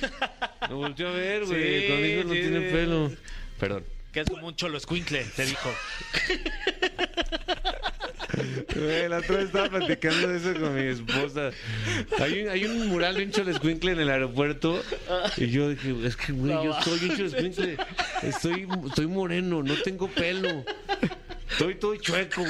Me 0.68 0.74
volteó 0.74 1.08
a 1.08 1.12
ver, 1.12 1.44
güey. 1.46 1.80
Sí, 1.82 1.88
Conmigo 1.88 2.22
no 2.24 2.34
sí. 2.34 2.40
tiene 2.40 2.60
pelo. 2.70 3.12
Perdón. 3.58 3.84
Que 4.12 4.20
es 4.20 4.28
como 4.30 4.46
un 4.46 4.56
cholo 4.56 4.78
escuincle, 4.78 5.24
te 5.36 5.44
dijo. 5.44 5.70
La 9.08 9.18
otra 9.18 9.36
vez 9.36 9.46
estaba 9.46 9.68
platicando 9.68 10.28
de 10.28 10.36
eso 10.36 10.60
con 10.60 10.74
mi 10.74 10.82
esposa. 10.82 11.50
Hay 12.20 12.42
un, 12.42 12.48
hay 12.48 12.64
un 12.64 12.88
mural 12.88 13.16
de 13.16 13.24
un 13.24 13.30
cholescuincle 13.30 13.92
en 13.92 14.00
el 14.00 14.10
aeropuerto. 14.10 14.82
Y 15.36 15.48
yo 15.48 15.70
dije, 15.70 15.94
es 16.04 16.16
que, 16.16 16.32
güey, 16.32 16.52
yo 16.52 16.72
soy 16.82 17.08
un 17.08 17.16
cholescuincle. 17.16 17.76
Estoy, 18.22 18.68
estoy 18.86 19.06
moreno, 19.06 19.62
no 19.62 19.74
tengo 19.82 20.08
pelo. 20.08 20.64
Estoy 21.50 21.76
todo 21.76 21.96
chueco. 21.96 22.44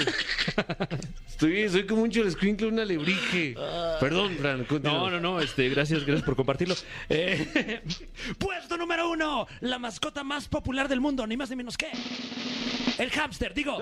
Estoy, 1.28 1.68
soy 1.68 1.86
como 1.86 2.02
un 2.02 2.10
cholescuincle, 2.10 2.66
un 2.68 2.80
alebrije. 2.80 3.54
Perdón, 4.00 4.36
Fran. 4.38 4.64
continúa. 4.64 4.98
No, 4.98 5.10
no, 5.10 5.20
no, 5.20 5.40
este, 5.40 5.68
gracias, 5.68 6.04
gracias 6.04 6.24
por 6.24 6.34
compartirlo. 6.34 6.74
Eh, 7.08 7.82
puesto 8.38 8.76
número 8.76 9.10
uno, 9.10 9.46
la 9.60 9.78
mascota 9.78 10.24
más 10.24 10.48
popular 10.48 10.88
del 10.88 11.00
mundo, 11.00 11.26
ni 11.26 11.36
más 11.36 11.50
ni 11.50 11.56
menos 11.56 11.76
que 11.76 11.88
el 12.98 13.10
hámster, 13.10 13.52
digo. 13.54 13.78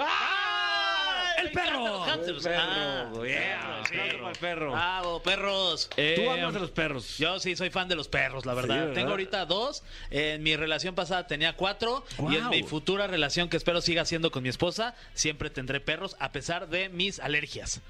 ¡El 1.39 1.51
perro! 1.51 2.05
El 2.07 2.37
perro, 2.41 3.27
yeah, 3.27 3.81
aplauso 3.83 4.19
para 4.19 4.31
el 4.31 4.39
perro. 4.39 4.73
Bravo, 4.73 5.23
perros. 5.23 5.91
Eh, 5.97 6.15
Tú 6.17 6.31
amas 6.31 6.55
a 6.55 6.59
los 6.59 6.71
perros. 6.71 7.19
Yo 7.19 7.39
sí 7.41 7.57
soy 7.57 7.71
fan 7.71 7.89
de 7.89 7.97
los 7.97 8.09
perros, 8.09 8.47
la 8.47 8.55
verdad. 8.55 8.77
¿verdad? 8.77 8.95
Tengo 8.95 9.11
ahorita 9.11 9.45
dos. 9.47 9.83
En 10.11 10.43
mi 10.43 10.57
relación 10.57 10.95
pasada 10.95 11.27
tenía 11.27 11.55
cuatro. 11.55 12.05
Y 12.31 12.37
en 12.37 12.49
mi 12.49 12.63
futura 12.63 13.07
relación, 13.07 13.49
que 13.49 13.57
espero 13.57 13.81
siga 13.81 14.05
siendo 14.05 14.31
con 14.31 14.43
mi 14.43 14.49
esposa, 14.49 14.95
siempre 15.15 15.51
tendré 15.51 15.81
perros 15.81 16.17
a 16.19 16.33
pesar 16.33 16.69
de 16.69 16.89
mis 16.89 17.19
alergias. 17.21 17.81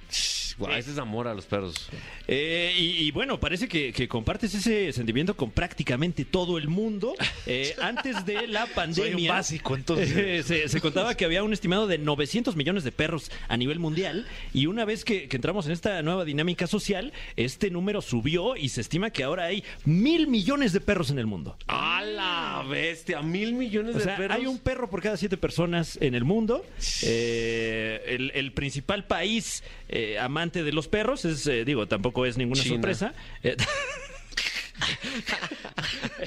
Guau, 0.59 0.73
ese 0.73 0.93
es 0.93 0.99
amor 0.99 1.27
a 1.27 1.35
los 1.35 1.47
perros. 1.47 1.89
Eh, 2.29 2.75
y, 2.79 3.07
y 3.07 3.11
bueno, 3.11 3.41
parece 3.41 3.67
que, 3.69 3.93
que 3.93 4.07
compartes 4.07 4.55
ese 4.55 4.93
sentimiento 4.93 5.37
con 5.37 5.51
prácticamente 5.51 6.25
todo 6.25 6.59
el 6.59 6.69
mundo. 6.69 7.15
Eh, 7.47 7.75
antes 7.83 8.25
de 8.25 8.47
la 8.47 8.67
pandemia. 8.67 9.13
Soy 9.13 9.23
un 9.23 9.29
básico, 9.29 9.75
entonces. 9.75 10.13
eh, 10.17 10.43
se, 10.45 10.69
se 10.69 10.81
contaba 10.81 11.17
que 11.17 11.25
había 11.25 11.43
un 11.43 11.53
estimado 11.53 11.87
de 11.87 11.99
900 11.99 12.55
millones 12.57 12.85
de 12.85 12.93
perros 12.93 13.31
a 13.49 13.57
nivel 13.57 13.79
mundial. 13.81 14.27
Y 14.53 14.67
una 14.67 14.85
vez 14.85 15.05
que, 15.05 15.29
que 15.29 15.37
entramos 15.37 15.67
en 15.67 15.73
esta 15.73 16.01
nueva 16.03 16.25
dinámica 16.25 16.67
social, 16.67 17.13
este 17.37 17.71
número 17.71 18.01
subió 18.01 18.57
y 18.57 18.69
se 18.69 18.81
estima 18.81 19.11
que 19.11 19.25
ahora 19.25 19.45
hay 19.45 19.65
mil 19.85 20.29
millones 20.29 20.73
de 20.73 20.81
perros 20.81 21.11
en 21.11 21.19
el 21.19 21.27
mundo. 21.27 21.57
¡A 21.67 22.03
la 22.03 22.65
bestia! 22.69 23.23
Mil 23.23 23.55
millones 23.55 23.97
O 23.97 23.99
de 23.99 24.05
perros. 24.07 24.37
hay 24.37 24.47
un 24.47 24.59
perro 24.59 24.89
por 24.89 25.03
cada 25.03 25.17
siete 25.17 25.37
personas 25.37 25.99
en 26.01 26.15
el 26.15 26.25
mundo. 26.25 26.65
El, 27.03 28.31
el 28.35 28.53
principal 28.53 29.05
país 29.07 29.63
eh, 29.89 30.19
amante 30.45 30.63
de 30.63 30.73
los 30.73 30.89
perros 30.89 31.25
es, 31.25 31.47
eh, 31.47 31.65
digo, 31.65 31.87
tampoco 31.89 32.27
es 32.27 32.37
ninguna 32.37 32.63
China. 32.63 32.75
sorpresa. 32.77 33.15
Eh, 33.43 33.57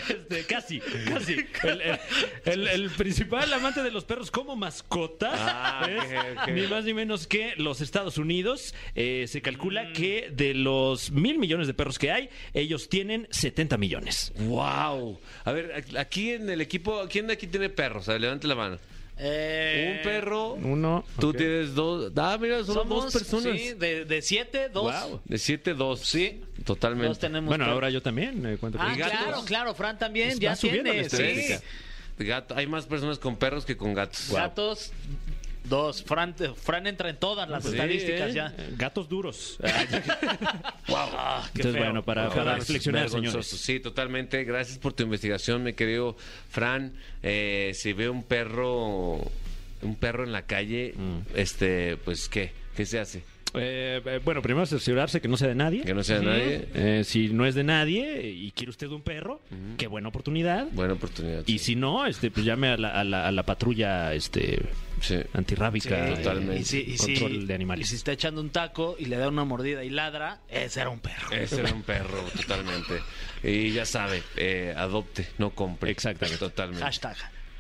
este, 0.10 0.44
casi, 0.46 0.80
casi. 0.80 1.34
El, 1.64 1.82
el- 1.82 2.00
el- 2.46 2.68
el 2.68 2.90
principal 2.92 3.52
amante 3.54 3.84
de 3.84 3.92
los 3.92 4.06
perros 4.06 4.32
como 4.32 4.56
mascota 4.56 5.32
Ah, 5.34 5.88
es 6.48 6.54
ni 6.54 6.66
más 6.68 6.86
ni 6.86 6.94
menos 6.94 7.28
que 7.28 7.54
los 7.58 7.82
Estados 7.82 8.18
Unidos. 8.18 8.74
Eh, 8.96 9.26
se 9.28 9.42
calcula 9.42 9.92
que 9.94 10.30
de 10.32 10.54
los 10.54 11.12
mil 11.12 11.38
millones 11.38 11.68
de 11.68 11.74
perros 11.74 12.00
que 12.00 12.12
hay, 12.12 12.30
ellos 12.54 12.90
tienen 12.90 13.28
70 13.30 13.78
millones. 13.78 14.34
¡Wow! 14.38 15.20
A 15.46 15.52
ver, 15.52 15.84
aquí 15.98 16.32
en 16.32 16.50
el 16.50 16.62
equipo, 16.62 17.06
¿quién 17.10 17.28
de 17.28 17.34
aquí 17.34 17.48
tiene 17.48 17.70
perros? 17.70 18.10
A 18.10 18.14
ver, 18.14 18.22
levante 18.22 18.48
la 18.48 18.56
mano. 18.56 18.80
Eh, 19.20 19.96
un 19.98 20.04
perro. 20.04 20.54
Uno. 20.54 21.04
Tú 21.20 21.30
ok. 21.30 21.38
tienes 21.38 21.74
dos. 21.74 22.12
Ah, 22.16 22.38
mira, 22.40 22.64
son 22.64 22.76
somos, 22.76 23.06
dos 23.06 23.14
personas. 23.14 23.60
Sí, 23.60 23.74
de, 23.74 24.06
de 24.06 24.22
siete, 24.22 24.70
dos. 24.70 24.94
Wow. 25.10 25.22
De 25.26 25.38
siete, 25.38 25.74
dos. 25.74 26.02
Sí, 26.02 26.42
totalmente. 26.66 27.08
Dos 27.08 27.20
tenemos. 27.20 27.48
Bueno, 27.48 27.66
ahora 27.66 27.90
yo 27.90 28.02
también 28.02 28.46
eh, 28.46 28.58
cuento 28.58 28.78
Ah, 28.82 28.94
claro, 28.96 29.44
claro, 29.46 29.74
Fran 29.74 29.98
también, 29.98 30.30
Pues 30.30 30.40
ya 30.40 30.56
subiendo 30.56 30.90
la 30.90 30.92
tienes. 30.94 31.14
estadística. 31.14 31.60
Sí. 31.60 32.26
Gato- 32.26 32.56
hay 32.56 32.66
más 32.68 32.86
personas 32.88 33.20
con 33.20 33.36
perros 33.38 33.64
que 33.66 33.78
con 33.78 33.94
gatos. 33.94 34.30
Gatos, 34.32 34.92
dos. 35.70 36.04
Fran, 36.04 36.36
Fran 36.56 36.88
entra 36.88 37.10
en 37.10 37.18
todas 37.18 37.50
las 37.50 37.64
Sí, 37.64 37.72
estadísticas 37.72 38.32
¿eh? 38.32 38.34
ya. 38.34 38.54
Eh, 38.58 38.74
Gatos 38.78 39.08
duros. 39.10 39.58
Ah, 40.90 41.44
qué 41.54 41.62
Entonces, 41.62 41.74
feo. 41.74 41.84
bueno, 41.86 42.04
para, 42.04 42.30
reflexionar, 42.56 43.10
señores. 43.10 43.46
Sí, 43.48 43.80
totalmente. 43.80 44.44
Gracias 44.46 44.78
por 44.78 44.94
tu 44.94 45.04
investigación, 45.04 45.64
mi 45.64 45.74
querido 45.74 46.16
Fran. 46.50 46.94
Eh, 47.24 47.72
si 47.76 47.94
ve 47.94 48.10
un 48.10 48.24
perro, 48.24 49.16
un 49.82 49.96
perro 50.00 50.24
en 50.24 50.32
la 50.32 50.44
calle, 50.44 50.94
Mm. 50.96 51.20
este, 51.36 51.98
pues, 51.98 52.30
¿qué? 52.30 52.52
¿Qué 52.76 52.86
se 52.86 53.00
hace? 53.00 53.24
Eh, 53.54 54.02
eh, 54.06 54.20
bueno, 54.24 54.42
primero 54.42 54.66
cerciorarse 54.66 55.22
que 55.22 55.28
no 55.28 55.38
sea 55.38 55.48
de 55.48 55.56
nadie. 55.56 55.84
Que 55.84 55.94
no 55.94 56.04
sea 56.04 56.20
de 56.20 56.26
nadie. 56.26 56.68
Eh, 56.74 57.04
si 57.04 57.30
no 57.30 57.46
es 57.46 57.56
de 57.56 57.64
nadie 57.64 58.28
y 58.30 58.52
quiere 58.52 58.70
usted 58.70 58.88
un 58.88 59.02
perro, 59.02 59.42
qué 59.78 59.88
buena 59.88 60.10
oportunidad. 60.10 60.68
Buena 60.72 60.94
oportunidad. 60.94 61.44
Y 61.46 61.60
si 61.60 61.76
no, 61.76 62.06
este, 62.06 62.30
pues 62.30 62.46
llame 62.46 62.68
a 62.70 62.78
la, 62.78 62.90
a 63.00 63.04
la, 63.04 63.28
a 63.28 63.32
la 63.32 63.44
patrulla 63.44 64.14
este, 64.14 64.60
Sí. 65.00 65.18
antirrábica. 65.34 65.90
Sí, 66.08 66.14
eh, 66.14 66.16
totalmente. 66.18 66.60
Y 66.60 66.64
si, 66.66 66.80
y 66.82 66.98
si- 66.98 67.14
control 67.20 67.48
de 67.48 67.54
y 67.54 67.56
animales. 67.56 67.88
si 67.90 67.96
está 67.96 68.12
echando 68.12 68.42
un 68.42 68.50
taco 68.50 68.96
y 69.00 69.06
le 69.06 69.16
da 69.18 69.28
una 69.30 69.46
mordida 69.46 69.84
y 69.84 69.90
ladra, 69.90 70.40
ese 70.50 70.82
era 70.82 70.90
un 70.90 71.00
perro. 71.00 71.32
Ese 71.32 71.62
era 71.62 71.72
un 71.74 71.84
perro, 71.84 72.20
totalmente. 72.36 72.96
Y 73.44 73.72
ya 73.72 73.86
sabe, 73.86 74.24
eh, 74.36 74.74
adopte, 74.76 75.28
no 75.38 75.52
compre. 75.52 75.92
Exactamente. 75.92 76.40
Totalmente. 76.40 76.84
Hashtag. 76.84 77.16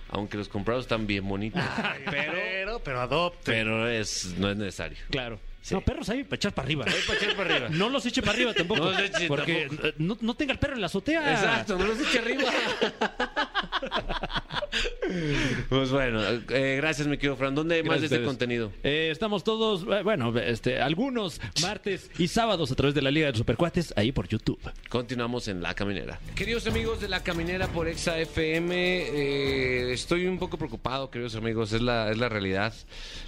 Aunque 0.09 0.37
los 0.37 0.47
comprados 0.47 0.85
están 0.85 1.05
bien 1.05 1.27
bonitos. 1.27 1.61
Pero, 2.09 2.31
pero, 2.33 2.79
pero 2.83 3.01
adopte. 3.01 3.51
pero 3.51 3.87
es, 3.89 4.35
no 4.37 4.49
es 4.49 4.57
necesario. 4.57 4.97
Claro. 5.09 5.39
No, 5.71 5.81
perros 5.81 6.09
ahí 6.09 6.23
para 6.23 6.35
echar 6.37 6.53
para 6.53 6.65
arriba. 6.65 6.85
para 6.85 7.19
echar 7.19 7.35
para 7.35 7.55
arriba. 7.55 7.69
No 7.69 7.89
los 7.89 8.05
eche 8.05 8.21
para 8.21 8.33
arriba 8.33 8.53
tampoco. 8.53 8.79
No 8.79 8.91
los 8.91 9.01
eche 9.01 9.27
porque 9.27 9.67
tampoco. 9.67 9.89
no, 9.97 10.17
no 10.21 10.33
tenga 10.35 10.53
el 10.53 10.59
perro 10.59 10.75
en 10.75 10.81
la 10.81 10.87
azotea. 10.87 11.31
Exacto, 11.31 11.77
no 11.77 11.87
los 11.87 11.99
eche 11.99 12.19
arriba. 12.19 12.43
pues 15.69 15.91
bueno, 15.91 16.21
eh, 16.49 16.75
gracias, 16.77 17.07
mi 17.07 17.17
querido 17.17 17.35
Fran. 17.35 17.55
¿Dónde 17.55 17.75
hay 17.75 17.83
más 17.83 17.95
de 18.01 18.07
Gracias 18.07 18.11
este 18.19 18.25
contenido? 18.25 18.71
Eh, 18.83 19.09
estamos 19.11 19.43
todos, 19.43 19.83
eh, 19.83 20.03
bueno, 20.03 20.37
este, 20.39 20.79
algunos 20.81 21.39
martes 21.61 22.09
y 22.17 22.27
sábados 22.27 22.71
a 22.71 22.75
través 22.75 22.93
de 22.95 23.01
la 23.01 23.11
Liga 23.11 23.27
de 23.27 23.31
los 23.33 23.39
Supercuates, 23.39 23.93
ahí 23.95 24.11
por 24.11 24.27
YouTube. 24.27 24.59
Continuamos 24.89 25.47
en 25.47 25.61
La 25.61 25.73
Caminera. 25.73 26.19
Queridos 26.35 26.67
amigos 26.67 27.01
de 27.01 27.07
La 27.09 27.23
Caminera 27.23 27.67
por 27.67 27.87
Exa 27.87 28.19
FM, 28.19 28.75
eh, 28.75 29.93
estoy 29.93 30.25
un 30.27 30.37
poco 30.39 30.57
preocupado, 30.57 31.09
queridos 31.09 31.35
amigos, 31.35 31.73
es 31.73 31.81
la, 31.81 32.11
es 32.11 32.17
la 32.17 32.29
realidad. 32.29 32.73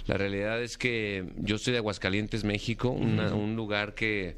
La 0.06 0.16
realidad 0.16 0.62
es 0.62 0.76
que 0.78 1.24
yo 1.38 1.58
soy 1.58 1.72
de 1.72 1.78
Aguascalientes, 1.78 2.44
México, 2.44 2.88
una- 2.90 3.34
un 3.34 3.56
lugar 3.56 3.94
que 3.94 4.36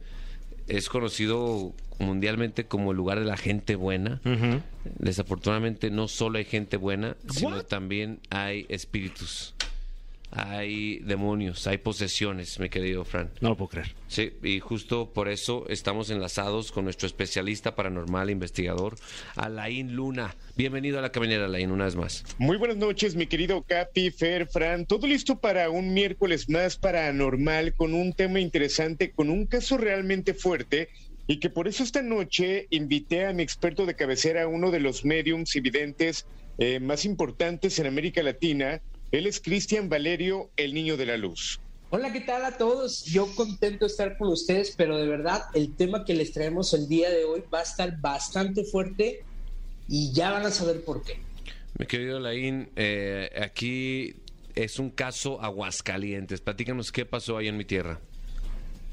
es 0.77 0.89
conocido 0.89 1.73
mundialmente 1.99 2.65
como 2.65 2.91
el 2.93 2.97
lugar 2.97 3.19
de 3.19 3.27
la 3.27 3.37
gente 3.37 3.77
buena. 3.77 4.21
Desafortunadamente 4.99 5.91
no 5.91 6.09
solo 6.09 6.39
hay 6.39 6.45
gente 6.45 6.77
buena, 6.77 7.17
sino 7.29 7.57
What? 7.57 7.65
también 7.65 8.21
hay 8.31 8.67
espíritus. 8.69 9.55
Hay 10.35 10.99
demonios, 11.01 11.67
hay 11.67 11.77
posesiones, 11.77 12.59
mi 12.59 12.71
querido 12.71 13.05
Fran. 13.05 13.31
No 13.43 13.51
lo 13.51 13.57
puedo 13.57 13.69
creer. 13.69 13.95
Sí, 14.09 14.33
y 14.43 14.61
justo 14.61 15.13
por 15.13 15.29
eso 15.29 15.67
estamos 15.69 16.09
enlazados 16.09 16.73
con 16.73 16.85
nuestro 16.85 17.07
especialista 17.07 17.75
paranormal 17.75 18.31
investigador, 18.31 18.97
Alain 19.37 19.95
Luna. 19.95 20.35
Bienvenido 20.57 20.99
a 20.99 21.03
la 21.03 21.13
caminera, 21.13 21.45
Alain, 21.45 21.71
una 21.71 21.85
vez 21.85 21.97
más. 21.97 22.25
Muy 22.39 22.57
buenas 22.57 22.79
noches, 22.79 23.15
mi 23.15 23.27
querido 23.27 23.63
Capi, 23.63 24.11
Fer, 24.11 24.47
Fran. 24.47 24.87
Todo 24.87 25.07
listo 25.07 25.39
para 25.39 25.69
un 25.69 25.93
miércoles 25.93 26.49
más 26.49 26.79
paranormal 26.79 27.75
con 27.75 27.93
un 27.93 28.15
tema 28.15 28.41
interesante, 28.41 29.11
con 29.11 29.29
un 29.29 29.45
caso 29.45 29.77
realmente 29.77 30.33
fuerte. 30.33 30.89
Y 31.27 31.41
que 31.41 31.51
por 31.51 31.69
eso 31.69 31.85
esta 31.85 32.01
noche 32.01 32.69
invité 32.71 33.27
a 33.27 33.35
mi 33.35 33.43
experto 33.43 33.85
de 33.85 33.97
cabecera, 33.97 34.49
uno 34.49 34.71
de 34.71 34.81
los 34.81 35.05
mediums 35.05 35.55
y 35.57 35.61
videntes 35.61 36.27
eh, 36.59 36.81
más 36.81 37.05
importantes 37.05 37.79
en 37.79 37.87
América 37.87 38.23
Latina. 38.23 38.81
Él 39.13 39.27
es 39.27 39.41
Cristian 39.41 39.91
Valerio, 39.91 40.51
el 40.57 40.73
niño 40.73 40.97
de 40.97 41.05
la 41.05 41.19
luz. 41.19 41.61
Hola, 41.91 42.11
¿qué 42.15 42.23
tal 42.23 42.47
a 42.47 42.57
todos? 42.57 43.05
Yo 43.05 43.27
contento 43.35 43.85
de 43.85 43.91
estar 43.91 44.17
con 44.17 44.29
ustedes, 44.29 44.73
pero 44.75 44.97
de 44.97 45.07
verdad 45.07 45.43
el 45.53 45.77
tema 45.77 46.07
que 46.07 46.15
les 46.15 46.33
traemos 46.33 46.73
el 46.73 46.89
día 46.89 47.11
de 47.11 47.25
hoy 47.25 47.45
va 47.53 47.61
a 47.61 47.63
estar 47.63 48.01
bastante 48.01 48.65
fuerte 48.65 49.23
y 49.87 50.13
ya 50.15 50.31
van 50.31 50.47
a 50.47 50.51
saber 50.51 50.83
por 50.83 51.05
qué. 51.05 51.19
Mi 51.79 51.85
querido 51.85 52.17
Alain, 52.17 52.71
eh, 52.75 53.31
aquí 53.39 54.17
es 54.55 54.79
un 54.79 54.89
caso 54.89 55.43
Aguascalientes. 55.43 56.41
Platícanos 56.41 56.91
qué 56.91 57.05
pasó 57.05 57.37
ahí 57.37 57.49
en 57.49 57.59
mi 57.59 57.67
tierra. 57.67 58.01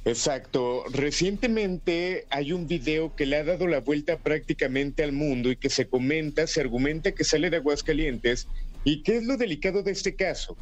Exacto. 0.04 0.84
Recientemente 0.92 2.26
hay 2.30 2.52
un 2.52 2.68
video 2.68 3.16
que 3.16 3.26
le 3.26 3.38
ha 3.38 3.46
dado 3.46 3.68
la 3.68 3.80
vuelta 3.80 4.18
prácticamente 4.18 5.02
al 5.02 5.14
mundo 5.14 5.50
y 5.50 5.56
que 5.56 5.70
se 5.70 5.88
comenta, 5.88 6.46
se 6.46 6.60
argumenta 6.60 7.14
que 7.14 7.24
sale 7.24 7.50
de 7.50 7.58
Aguascalientes. 7.58 8.50
¿Y 8.84 9.04
qué 9.04 9.18
es 9.18 9.24
lo 9.26 9.36
delicado 9.36 9.84
de 9.84 9.92
este 9.92 10.16
caso? 10.16 10.58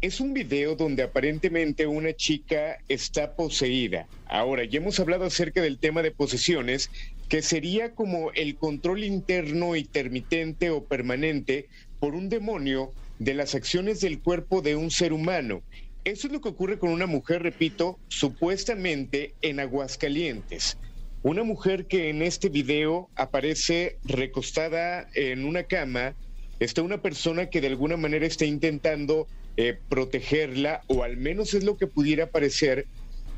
Es 0.00 0.20
un 0.20 0.34
video 0.34 0.74
donde 0.74 1.02
aparentemente 1.02 1.86
una 1.86 2.12
chica 2.12 2.78
está 2.88 3.36
poseída. 3.36 4.08
Ahora, 4.26 4.64
ya 4.64 4.78
hemos 4.78 4.98
hablado 4.98 5.24
acerca 5.24 5.62
del 5.62 5.78
tema 5.78 6.02
de 6.02 6.10
posesiones, 6.10 6.90
que 7.28 7.42
sería 7.42 7.94
como 7.94 8.32
el 8.32 8.56
control 8.56 9.04
interno 9.04 9.76
intermitente 9.76 10.70
o 10.70 10.84
permanente 10.84 11.68
por 12.00 12.14
un 12.14 12.28
demonio 12.28 12.92
de 13.20 13.34
las 13.34 13.54
acciones 13.54 14.00
del 14.00 14.20
cuerpo 14.20 14.62
de 14.62 14.74
un 14.74 14.90
ser 14.90 15.12
humano. 15.12 15.62
Eso 16.04 16.26
es 16.26 16.32
lo 16.32 16.40
que 16.40 16.48
ocurre 16.48 16.78
con 16.78 16.90
una 16.90 17.06
mujer, 17.06 17.42
repito, 17.42 17.98
supuestamente 18.08 19.34
en 19.42 19.60
Aguascalientes. 19.60 20.78
Una 21.22 21.44
mujer 21.44 21.86
que 21.86 22.08
en 22.08 22.22
este 22.22 22.48
video 22.48 23.10
aparece 23.14 23.98
recostada 24.04 25.06
en 25.14 25.44
una 25.44 25.64
cama. 25.64 26.16
Está 26.60 26.82
una 26.82 27.00
persona 27.00 27.46
que 27.48 27.60
de 27.62 27.68
alguna 27.68 27.96
manera 27.96 28.26
está 28.26 28.44
intentando 28.44 29.26
eh, 29.56 29.78
protegerla, 29.88 30.82
o 30.86 31.02
al 31.02 31.16
menos 31.16 31.54
es 31.54 31.64
lo 31.64 31.76
que 31.76 31.86
pudiera 31.86 32.30
parecer, 32.30 32.86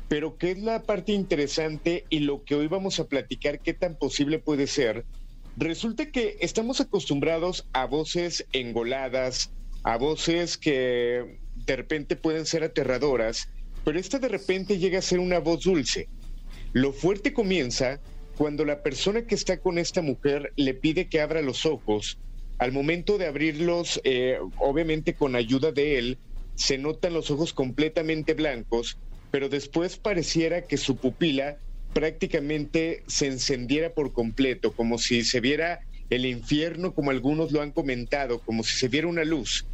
pero 0.09 0.37
que 0.37 0.51
es 0.51 0.59
la 0.59 0.83
parte 0.83 1.13
interesante 1.13 2.05
y 2.09 2.19
lo 2.19 2.43
que 2.43 2.55
hoy 2.55 2.67
vamos 2.67 2.99
a 2.99 3.07
platicar, 3.07 3.61
qué 3.61 3.73
tan 3.73 3.95
posible 3.95 4.39
puede 4.39 4.67
ser. 4.67 5.05
Resulta 5.55 6.11
que 6.11 6.37
estamos 6.41 6.81
acostumbrados 6.81 7.65
a 7.73 7.85
voces 7.85 8.45
engoladas, 8.51 9.51
a 9.83 9.97
voces 9.97 10.57
que 10.57 11.39
de 11.65 11.75
repente 11.75 12.15
pueden 12.15 12.45
ser 12.45 12.63
aterradoras, 12.63 13.49
pero 13.85 13.99
esta 13.99 14.19
de 14.19 14.27
repente 14.27 14.79
llega 14.79 14.99
a 14.99 15.01
ser 15.01 15.19
una 15.19 15.39
voz 15.39 15.63
dulce. 15.63 16.07
Lo 16.73 16.91
fuerte 16.91 17.33
comienza 17.33 17.99
cuando 18.37 18.65
la 18.65 18.83
persona 18.83 19.25
que 19.27 19.35
está 19.35 19.57
con 19.57 19.77
esta 19.77 20.01
mujer 20.01 20.51
le 20.55 20.73
pide 20.73 21.07
que 21.07 21.21
abra 21.21 21.41
los 21.41 21.65
ojos. 21.65 22.17
Al 22.63 22.71
momento 22.71 23.17
de 23.17 23.27
abrirlos, 23.27 23.99
eh, 24.05 24.37
obviamente 24.57 25.15
con 25.15 25.35
ayuda 25.35 25.73
de 25.73 25.97
él, 25.97 26.17
se 26.55 26.77
notan 26.77 27.13
los 27.13 27.29
ojos 27.29 27.51
completamente 27.51 28.35
blancos, 28.35 28.97
pero 29.31 29.49
después 29.49 29.97
pareciera 29.97 30.61
que 30.61 30.77
su 30.77 30.95
pupila 30.95 31.57
prácticamente 31.93 33.03
se 33.05 33.27
encendiera 33.27 33.93
por 33.93 34.13
completo, 34.13 34.71
como 34.71 34.97
si 34.97 35.25
se 35.25 35.41
viera 35.41 35.81
el 36.09 36.25
infierno, 36.25 36.93
como 36.93 37.11
algunos 37.11 37.51
lo 37.51 37.61
han 37.61 37.71
comentado, 37.71 38.39
como 38.39 38.63
si 38.63 38.77
se 38.77 38.87
viera 38.87 39.07
una 39.07 39.25
luz. 39.25 39.65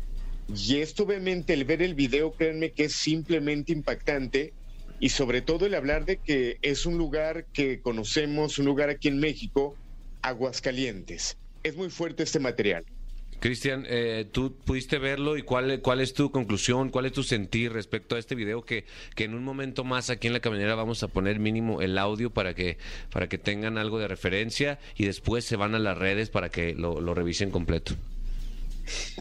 Y 0.48 0.78
esto 0.78 1.04
obviamente 1.04 1.54
el 1.54 1.66
ver 1.66 1.84
el 1.84 1.94
video, 1.94 2.32
créanme 2.32 2.72
que 2.72 2.86
es 2.86 2.94
simplemente 2.94 3.72
impactante 3.72 4.52
y 5.00 5.10
sobre 5.10 5.44
todo 5.44 5.68
el 5.68 5.76
hablar 5.76 6.06
de 6.06 6.18
que 6.18 6.58
es 6.64 6.88
un 6.88 6.98
lugar 6.98 7.46
que 7.54 7.82
conocemos, 7.82 8.58
un 8.58 8.66
lugar 8.66 8.90
aquí 8.90 9.10
en 9.10 9.20
México, 9.20 9.76
Aguascalientes. 10.24 11.38
Es 11.64 11.76
muy 11.76 11.90
fuerte 11.90 12.24
este 12.24 12.40
material. 12.40 12.86
Cristian, 13.40 13.86
eh, 13.88 14.26
tú 14.30 14.54
pudiste 14.66 14.98
verlo 14.98 15.38
y 15.38 15.44
cuál, 15.44 15.80
cuál 15.82 16.02
es 16.02 16.14
tu 16.14 16.30
conclusión, 16.30 16.90
cuál 16.90 17.06
es 17.06 17.14
tu 17.14 17.24
sentir 17.24 17.72
respecto 17.72 18.16
a 18.16 18.20
este 18.20 18.36
video 18.36 18.64
que, 18.64 18.86
que 19.16 19.24
en 19.24 19.34
un 19.34 19.44
momento 19.44 19.86
más 19.86 20.10
aquí 20.10 20.28
en 20.28 20.34
la 20.34 20.42
caminera 20.42 20.76
vamos 20.76 21.04
a 21.04 21.08
poner 21.08 21.40
mínimo 21.40 21.82
el 21.82 21.98
audio 21.98 22.32
para 22.32 22.54
que, 22.54 22.78
para 23.12 23.30
que 23.30 23.38
tengan 23.38 23.78
algo 23.78 23.98
de 23.98 24.10
referencia 24.10 24.78
y 24.96 25.06
después 25.06 25.46
se 25.46 25.56
van 25.56 25.74
a 25.74 25.80
las 25.80 25.98
redes 25.98 26.30
para 26.30 26.50
que 26.50 26.74
lo, 26.76 27.00
lo 27.00 27.14
revisen 27.14 27.50
completo. 27.50 27.96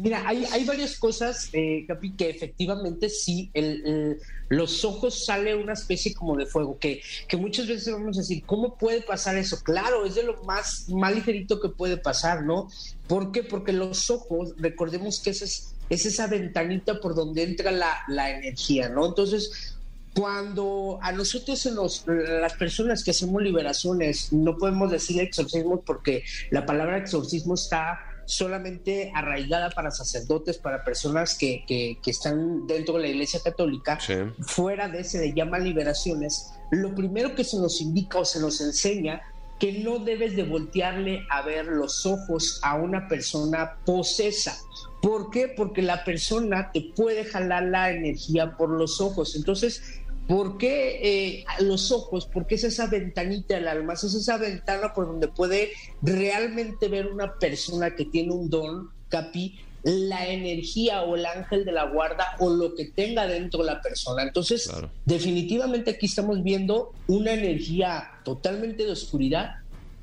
Mira, 0.03 0.23
hay, 0.27 0.45
hay 0.53 0.65
varias 0.65 0.99
cosas, 0.99 1.49
eh, 1.53 1.85
Capi, 1.87 2.13
que 2.13 2.31
efectivamente 2.31 3.09
sí, 3.09 3.51
los 4.49 4.85
ojos 4.85 5.25
sale 5.25 5.55
una 5.55 5.75
especie 5.75 6.15
como 6.15 6.37
de 6.37 6.47
fuego, 6.47 6.79
que, 6.79 7.03
que 7.29 7.37
muchas 7.37 7.67
veces 7.67 7.93
vamos 7.93 8.17
a 8.17 8.21
decir, 8.21 8.43
¿cómo 8.47 8.77
puede 8.77 9.03
pasar 9.03 9.37
eso? 9.37 9.59
Claro, 9.63 10.05
es 10.07 10.15
de 10.15 10.23
lo 10.23 10.43
más, 10.45 10.89
más 10.89 11.15
ligerito 11.15 11.61
que 11.61 11.69
puede 11.69 11.97
pasar, 11.97 12.45
¿no? 12.45 12.69
¿Por 13.07 13.33
qué? 13.33 13.43
Porque 13.43 13.73
los 13.73 14.11
ojos, 14.11 14.55
recordemos 14.59 15.21
que 15.21 15.31
es, 15.31 15.75
es 15.89 16.07
esa 16.07 16.27
ventanita 16.27 17.01
por 17.01 17.15
donde 17.15 17.43
entra 17.43 17.71
la, 17.71 17.99
la 18.09 18.31
energía, 18.31 18.89
¿no? 18.89 19.07
Entonces, 19.07 19.75
cuando 20.19 20.99
a 21.01 21.13
nosotros 21.13 21.61
se 21.61 21.71
nos, 21.71 22.05
las 22.07 22.55
personas 22.55 23.05
que 23.05 23.13
hacemos 23.13 23.41
liberaciones, 23.41 24.33
no 24.33 24.59
podemos 24.59 24.91
decir 24.91 25.21
exorcismo 25.21 25.81
porque 25.83 26.25
la 26.51 26.67
palabra 26.67 26.99
exorcismo 26.99 27.55
está 27.55 28.01
solamente 28.29 29.11
arraigada 29.15 29.71
para 29.71 29.91
sacerdotes, 29.91 30.59
para 30.59 30.85
personas 30.85 31.35
que, 31.37 31.65
que- 31.67 31.99
que 32.03 32.11
están 32.11 32.67
dentro 32.67 32.95
de 32.97 33.01
la 33.03 33.09
Iglesia 33.09 33.41
Católica, 33.43 33.99
Sí. 34.01 34.15
fuera 34.41 34.87
de 34.89 35.01
ese 35.01 35.19
de 35.19 35.33
llama 35.33 35.59
liberaciones, 35.59 36.51
lo 36.71 36.95
primero 36.95 37.35
que 37.35 37.43
se 37.45 37.57
nos 37.57 37.81
indica 37.81 38.19
o 38.19 38.25
se 38.27 38.39
nos 38.41 38.61
enseña 38.61 39.23
que 39.59 39.73
no 39.83 39.99
debes 39.99 40.37
de 40.37 40.43
voltearle 40.45 41.27
a 41.31 41.43
ver 41.43 41.65
los 41.67 42.05
ojos 42.07 42.61
a 42.63 42.77
una 42.77 43.09
persona 43.09 43.79
posesa. 43.87 44.57
¿Por 45.01 45.31
qué? 45.31 45.49
Porque 45.49 45.81
la 45.83 46.05
persona 46.05 46.71
te 46.71 46.93
puede 46.95 47.25
jalar 47.25 47.65
la 47.65 47.91
energía 47.91 48.57
por 48.57 48.69
los 48.69 49.01
ojos. 49.01 49.35
Entonces, 49.37 49.83
¿por 50.29 50.59
qué 50.59 51.01
eh, 51.03 51.45
los 51.61 51.91
ojos? 51.91 52.29
Porque 52.33 52.57
es 52.57 52.65
esa 52.65 52.87
ventanita 52.87 53.55
del 53.55 53.67
alma, 53.67 53.95
es 53.95 54.05
esa 54.05 54.37
ventana 54.37 54.93
por 54.95 55.07
donde 55.07 55.29
puede 55.29 55.71
realmente 56.03 56.89
ver 56.89 57.09
una 57.09 57.35
persona 57.39 57.97
que 57.97 58.05
tiene 58.05 58.33
un 58.33 58.49
don, 58.49 58.91
Capi, 59.09 59.59
la 59.85 60.29
energía 60.29 61.03
o 61.03 61.17
el 61.17 61.25
ángel 61.25 61.65
de 61.65 61.73
la 61.73 61.85
guarda 61.87 62.27
o 62.41 62.51
lo 62.51 62.75
que 62.75 62.87
tenga 62.87 63.27
dentro 63.27 63.63
la 63.63 63.81
persona. 63.81 64.23
Entonces, 64.23 64.69
Claro. 64.69 64.91
definitivamente 65.07 65.93
aquí 65.93 66.07
estamos 66.07 66.43
viendo 66.43 66.93
una 67.07 67.33
energía 67.33 68.11
totalmente 68.25 68.85
de 68.85 68.93
oscuridad 68.93 69.53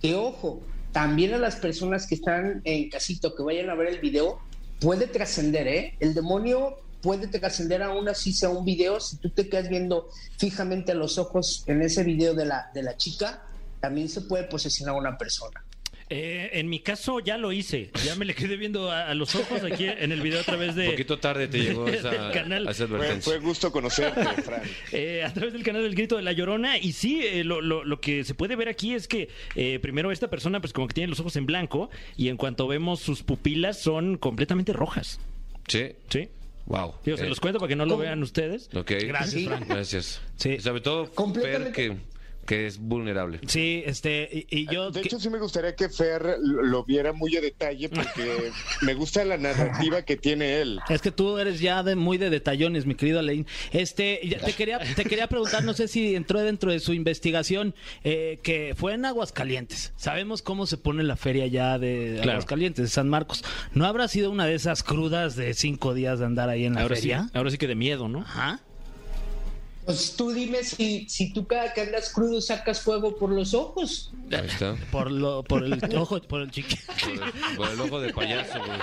que, 0.02 0.16
ojo, 0.16 0.62
también 0.92 1.34
a 1.34 1.38
las 1.38 1.58
personas 1.58 2.08
que 2.08 2.16
están 2.16 2.62
en 2.64 2.90
casito, 2.90 3.36
que 3.36 3.44
vayan 3.44 3.70
a 3.70 3.76
ver 3.76 3.90
el 3.90 4.00
video, 4.00 4.40
puede 4.80 5.08
trascender, 5.08 5.68
¿eh? 5.68 5.94
El 6.00 6.14
demonio 6.14 6.78
puede 7.06 7.28
trascender 7.28 7.84
aún 7.84 8.10
así 8.10 8.34
sea 8.34 8.50
un 8.50 8.66
video, 8.66 9.00
si 9.00 9.18
tú 9.18 9.30
te 9.30 9.48
quedas 9.48 9.70
viendo 9.70 10.10
fijamente 10.40 10.92
a 10.92 10.96
los 10.96 11.20
ojos 11.20 11.64
en 11.68 11.84
ese 11.84 12.04
video 12.04 12.34
de 12.34 12.46
la, 12.46 12.72
de 12.74 12.82
la 12.82 12.98
chica, 12.98 13.44
también 13.80 14.10
se 14.10 14.22
puede 14.22 14.46
posesionar 14.46 14.96
a 14.96 14.98
una 14.98 15.16
persona. 15.18 15.62
Eh, 16.10 16.50
en 16.60 16.70
mi 16.70 16.80
caso 16.82 17.20
ya 17.20 17.36
lo 17.38 17.52
hice. 17.52 17.90
Ya 18.06 18.16
me 18.16 18.26
le 18.26 18.36
quedé 18.36 18.58
viendo 18.58 18.92
a, 18.92 19.10
a 19.10 19.14
los 19.16 19.34
ojos 19.36 19.64
aquí 19.64 19.86
en 19.86 20.12
el 20.12 20.22
video 20.22 20.40
a 20.40 20.44
través 20.44 20.76
de... 20.76 20.86
Un 20.86 20.92
poquito 20.98 21.18
tarde 21.20 21.48
te 21.48 21.60
llegó 21.60 21.88
esa, 22.00 22.10
del 22.12 22.32
canal. 22.32 22.68
esa 22.70 22.88
Fue, 22.88 23.22
fue 23.22 23.40
gusto 23.40 23.72
conocerte, 23.72 24.22
Fran. 24.44 24.62
Eh, 24.92 25.24
a 25.24 25.34
través 25.34 25.54
del 25.54 25.64
canal 25.64 25.82
del 25.84 25.96
Grito 25.96 26.16
de 26.16 26.22
la 26.24 26.32
Llorona. 26.32 26.78
Y 26.78 26.94
sí, 26.94 27.22
eh, 27.24 27.44
lo, 27.44 27.60
lo- 27.62 27.84
lo 27.84 28.00
que 28.02 28.24
se 28.24 28.34
puede 28.36 28.56
ver 28.56 28.70
aquí 28.70 28.94
es 28.94 29.08
que 29.08 29.30
eh, 29.56 29.80
primero 29.80 30.12
esta 30.12 30.30
persona 30.30 30.60
pues 30.62 30.74
como 30.74 30.88
que 30.88 30.94
tiene 30.94 31.10
los 31.10 31.20
ojos 31.20 31.36
en 31.38 31.46
blanco 31.48 31.90
y 32.18 32.30
en 32.30 32.38
cuanto 32.38 32.68
vemos 32.68 33.00
sus 33.00 33.24
pupilas 33.24 33.80
son 33.80 34.18
completamente 34.18 34.74
rojas. 34.74 35.20
Sí. 35.68 35.94
Sí. 36.10 36.30
Wow. 36.66 36.96
Digo, 37.06 37.18
se 37.18 37.26
Eh, 37.26 37.30
los 37.30 37.40
cuento 37.40 37.60
para 37.60 37.68
que 37.70 37.76
no 37.76 37.86
lo 37.86 37.98
vean 37.98 38.24
ustedes. 38.24 38.70
Ok. 38.76 38.92
Gracias, 39.06 39.32
Sí. 39.32 39.46
Frank. 39.46 39.68
Gracias. 39.68 40.22
Sí. 40.36 40.60
Sobre 40.60 40.82
todo 40.82 41.06
Fer, 41.34 41.72
que, 41.72 41.98
que 42.46 42.68
es 42.68 42.78
vulnerable. 42.80 43.40
Sí, 43.48 43.84
este, 43.86 44.30
y, 44.50 44.60
y 44.62 44.68
yo... 44.74 44.92
De 44.92 45.02
que- 45.02 45.08
hecho, 45.08 45.20
sí 45.20 45.30
me 45.30 45.40
gustaría 45.40 45.76
que 45.76 45.90
Fer 45.90 46.38
lo 46.40 46.84
viera 46.84 47.12
muy 47.14 47.36
a 47.38 47.42
detalle 47.42 47.90
porque 47.90 48.52
me 48.82 48.94
gusta 48.94 49.26
la 49.26 49.38
narrativa 49.38 50.04
que 50.04 50.16
tiene 50.18 50.62
él. 50.62 50.80
Es 50.90 51.02
que 51.02 51.12
tú 51.12 51.38
eres 51.38 51.60
ya 51.60 51.84
de, 51.84 51.96
muy 51.96 52.18
de 52.18 52.30
detallones, 52.30 52.86
mi 52.86 52.96
querido 52.96 53.20
Alain. 53.20 53.46
Este, 53.72 54.20
ya 54.24 54.40
te 54.40 54.54
quería, 54.54 54.80
te 54.80 55.06
quería 55.06 55.28
preguntar, 55.28 55.64
no 55.64 55.74
sé 55.74 55.88
si 55.88 56.16
entró 56.16 56.40
dentro 56.42 56.72
de 56.72 56.80
su 56.80 56.94
investigación, 56.94 57.74
eh, 58.04 58.40
que 58.44 58.74
fue 58.78 58.94
en 58.94 59.06
Aguascalientes. 59.06 59.94
Sabemos 59.96 60.42
cómo 60.42 60.66
se 60.68 60.78
pone 60.78 61.04
la 61.04 61.16
feria 61.16 61.48
ya 61.48 61.80
de 61.80 62.14
Claro. 62.18 62.32
Aguascalientes, 62.34 62.84
de 62.86 62.90
San 62.90 63.10
Marcos. 63.10 63.44
¿No 63.74 63.86
habrá 63.86 64.08
sido 64.08 64.30
una 64.32 64.46
de 64.46 64.56
esas 64.56 64.84
crudas 64.84 65.36
de 65.36 65.54
cinco 65.54 65.94
días 65.94 66.20
de 66.20 66.26
andar 66.26 66.50
ahí 66.50 66.66
en 66.66 66.74
la 66.76 66.82
Ahora 66.82 66.96
sí, 66.96 67.02
feria? 67.04 67.30
ahora 67.34 67.50
sí 67.52 67.58
que 67.58 67.68
de 67.68 67.76
miedo, 67.76 68.08
¿no? 68.08 68.20
Ajá. 68.22 68.60
Pues 69.86 70.16
tú 70.18 70.32
dime 70.32 70.64
si, 70.64 71.08
si 71.10 71.32
tú 71.32 71.46
cada 71.46 71.72
que 71.74 71.82
andas 71.82 72.12
crudo 72.12 72.42
sacas 72.42 72.82
fuego 72.82 73.16
por 73.18 73.30
los 73.32 73.54
ojos. 73.54 74.12
Ahí 74.32 74.48
está. 74.48 74.76
Por, 74.92 75.12
lo, 75.12 75.44
por 75.44 75.64
el 75.64 75.80
ojo, 75.96 76.20
por 76.22 76.42
el 76.42 76.50
chiqui. 76.50 76.76
Por 76.88 77.12
el, 77.12 77.56
por 77.56 77.70
el 77.70 77.82
ojo 77.82 78.00
de 78.02 78.12
payaso, 78.14 78.58
güey. 78.60 78.80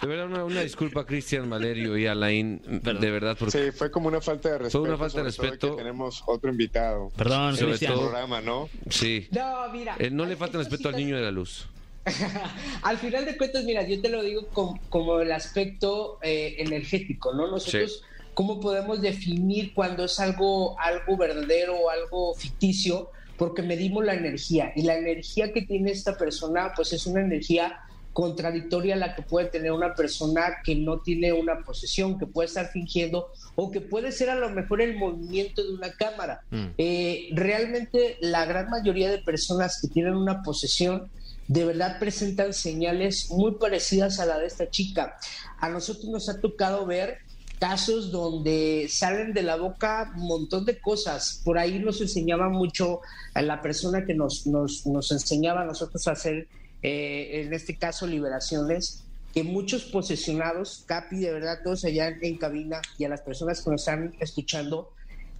De 0.00 0.06
verdad, 0.08 0.26
una, 0.26 0.44
una 0.44 0.62
disculpa, 0.62 1.04
Cristian, 1.04 1.50
Valerio 1.50 1.96
y 1.98 2.06
Alain. 2.06 2.62
De 2.82 3.10
verdad, 3.10 3.36
porque 3.38 3.66
Sí, 3.66 3.70
fue 3.76 3.90
como 3.90 4.08
una 4.08 4.22
falta 4.22 4.48
de 4.50 4.58
respeto. 4.58 4.82
una 4.82 4.96
falta 4.96 5.18
de 5.18 5.24
respeto. 5.24 5.70
que 5.76 5.82
tenemos 5.82 6.22
otro 6.26 6.50
invitado. 6.50 7.10
Perdón, 7.16 7.54
Sobre 7.56 7.66
En 7.68 7.74
este 7.74 7.86
Cristian. 7.86 7.92
todo- 7.92 8.02
programa, 8.08 8.40
¿no? 8.40 8.68
sí. 8.88 9.28
No, 9.32 9.68
mira. 9.70 9.96
Eh, 9.98 10.10
no 10.10 10.24
le 10.24 10.36
falta 10.36 10.56
respeto 10.56 10.88
al 10.88 10.96
niño 10.96 11.16
de 11.16 11.22
la 11.22 11.30
luz. 11.30 11.66
Al 12.82 12.96
final 12.96 13.26
de 13.26 13.36
cuentas, 13.36 13.62
mira, 13.64 13.86
yo 13.86 14.00
te 14.00 14.08
lo 14.08 14.22
digo 14.22 14.46
com- 14.48 14.78
como, 14.88 15.20
el 15.20 15.30
aspecto 15.32 16.18
eh, 16.22 16.56
energético, 16.58 17.34
¿no? 17.34 17.46
Nosotros, 17.50 18.02
¿cómo 18.34 18.60
podemos 18.60 19.00
definir 19.00 19.74
cuando 19.74 20.04
es 20.04 20.20
algo, 20.20 20.78
algo 20.78 21.16
verdadero 21.16 21.76
o 21.76 21.90
algo 21.90 22.34
ficticio? 22.34 23.10
Porque 23.36 23.62
medimos 23.62 24.04
la 24.04 24.14
energía 24.14 24.72
y 24.76 24.82
la 24.82 24.96
energía 24.96 25.52
que 25.52 25.62
tiene 25.62 25.90
esta 25.90 26.16
persona, 26.16 26.72
pues 26.74 26.92
es 26.92 27.06
una 27.06 27.20
energía 27.20 27.80
contradictoria 28.12 28.94
a 28.94 28.98
la 28.98 29.14
que 29.14 29.22
puede 29.22 29.46
tener 29.46 29.72
una 29.72 29.94
persona 29.94 30.58
que 30.64 30.74
no 30.74 30.98
tiene 30.98 31.32
una 31.32 31.60
posesión, 31.60 32.18
que 32.18 32.26
puede 32.26 32.48
estar 32.48 32.70
fingiendo 32.70 33.32
o 33.54 33.70
que 33.70 33.80
puede 33.80 34.12
ser 34.12 34.30
a 34.30 34.34
lo 34.34 34.50
mejor 34.50 34.82
el 34.82 34.96
movimiento 34.96 35.62
de 35.62 35.74
una 35.74 35.92
cámara. 35.92 36.42
Eh, 36.76 37.28
realmente 37.32 38.18
la 38.20 38.44
gran 38.44 38.68
mayoría 38.68 39.10
de 39.10 39.18
personas 39.18 39.80
que 39.80 39.88
tienen 39.88 40.16
una 40.16 40.42
posesión 40.42 41.10
de 41.46 41.64
verdad 41.64 41.98
presentan 41.98 42.52
señales 42.52 43.30
muy 43.30 43.52
parecidas 43.52 44.20
a 44.20 44.26
la 44.26 44.38
de 44.38 44.46
esta 44.46 44.70
chica. 44.70 45.16
A 45.58 45.68
nosotros 45.68 46.06
nos 46.06 46.28
ha 46.28 46.40
tocado 46.40 46.86
ver 46.86 47.18
casos 47.60 48.10
donde 48.10 48.88
salen 48.90 49.34
de 49.34 49.42
la 49.42 49.56
boca 49.56 50.12
un 50.16 50.26
montón 50.26 50.64
de 50.64 50.80
cosas. 50.80 51.42
Por 51.44 51.58
ahí 51.58 51.78
nos 51.78 52.00
enseñaba 52.00 52.48
mucho 52.48 53.00
a 53.34 53.42
la 53.42 53.60
persona 53.60 54.04
que 54.04 54.14
nos, 54.14 54.46
nos, 54.46 54.86
nos 54.86 55.12
enseñaba 55.12 55.60
a 55.62 55.66
nosotros 55.66 56.08
a 56.08 56.12
hacer, 56.12 56.48
eh, 56.82 57.42
en 57.44 57.52
este 57.52 57.76
caso, 57.76 58.06
liberaciones, 58.06 59.04
que 59.34 59.44
muchos 59.44 59.84
posesionados, 59.84 60.84
Capi, 60.86 61.18
de 61.18 61.32
verdad, 61.32 61.58
todos 61.62 61.84
allá 61.84 62.08
en, 62.08 62.38
cabina 62.38 62.80
y 62.98 63.04
a 63.04 63.10
las 63.10 63.20
personas 63.20 63.62
que 63.62 63.70
nos 63.70 63.82
están 63.82 64.14
escuchando, 64.20 64.90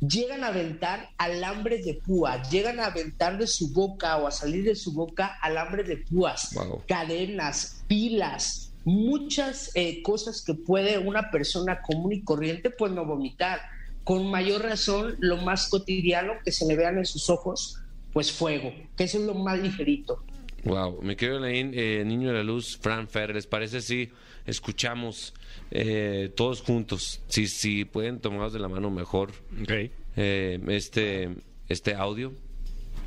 llegan 0.00 0.44
a 0.44 0.48
aventar 0.48 1.08
alambres 1.16 1.84
de 1.86 1.94
púas, 1.94 2.50
llegan 2.50 2.80
a 2.80 2.86
aventar 2.86 3.38
de 3.38 3.46
su 3.46 3.72
boca 3.72 4.18
o 4.18 4.26
a 4.26 4.30
salir 4.30 4.64
de 4.64 4.76
su 4.76 4.92
boca 4.92 5.38
alambres 5.42 5.88
de 5.88 5.96
púas, 5.96 6.52
Wow. 6.54 6.82
cadenas, 6.86 7.82
pilas, 7.88 8.69
muchas 8.84 9.70
eh, 9.74 10.02
cosas 10.02 10.42
que 10.42 10.54
puede 10.54 10.98
una 10.98 11.30
persona 11.30 11.82
común 11.82 12.12
y 12.12 12.22
corriente 12.22 12.70
pues 12.70 12.92
no 12.92 13.04
vomitar. 13.04 13.60
Con 14.04 14.30
mayor 14.30 14.62
razón, 14.62 15.16
lo 15.20 15.36
más 15.38 15.68
cotidiano 15.68 16.32
que 16.44 16.52
se 16.52 16.66
le 16.66 16.74
vean 16.74 16.98
en 16.98 17.04
sus 17.04 17.28
ojos, 17.30 17.78
pues 18.12 18.32
fuego, 18.32 18.72
que 18.96 19.04
eso 19.04 19.18
es 19.18 19.24
lo 19.24 19.34
más 19.34 19.58
ligerito. 19.58 20.24
Wow, 20.64 21.00
me 21.02 21.16
quedo 21.16 21.38
Alain, 21.38 21.72
eh, 21.74 22.02
niño 22.04 22.28
de 22.28 22.34
la 22.34 22.42
luz, 22.42 22.78
Fran 22.80 23.08
Fer, 23.08 23.34
¿les 23.34 23.46
parece 23.46 23.80
si 23.80 24.10
escuchamos 24.46 25.32
eh, 25.70 26.32
todos 26.36 26.60
juntos? 26.60 27.20
Si, 27.28 27.46
si 27.46 27.84
pueden 27.84 28.20
tomados 28.20 28.52
de 28.52 28.58
la 28.58 28.68
mano 28.68 28.90
mejor 28.90 29.30
Ok. 29.62 29.90
eh, 30.16 30.60
este, 30.68 31.30
este 31.68 31.94
audio. 31.94 32.32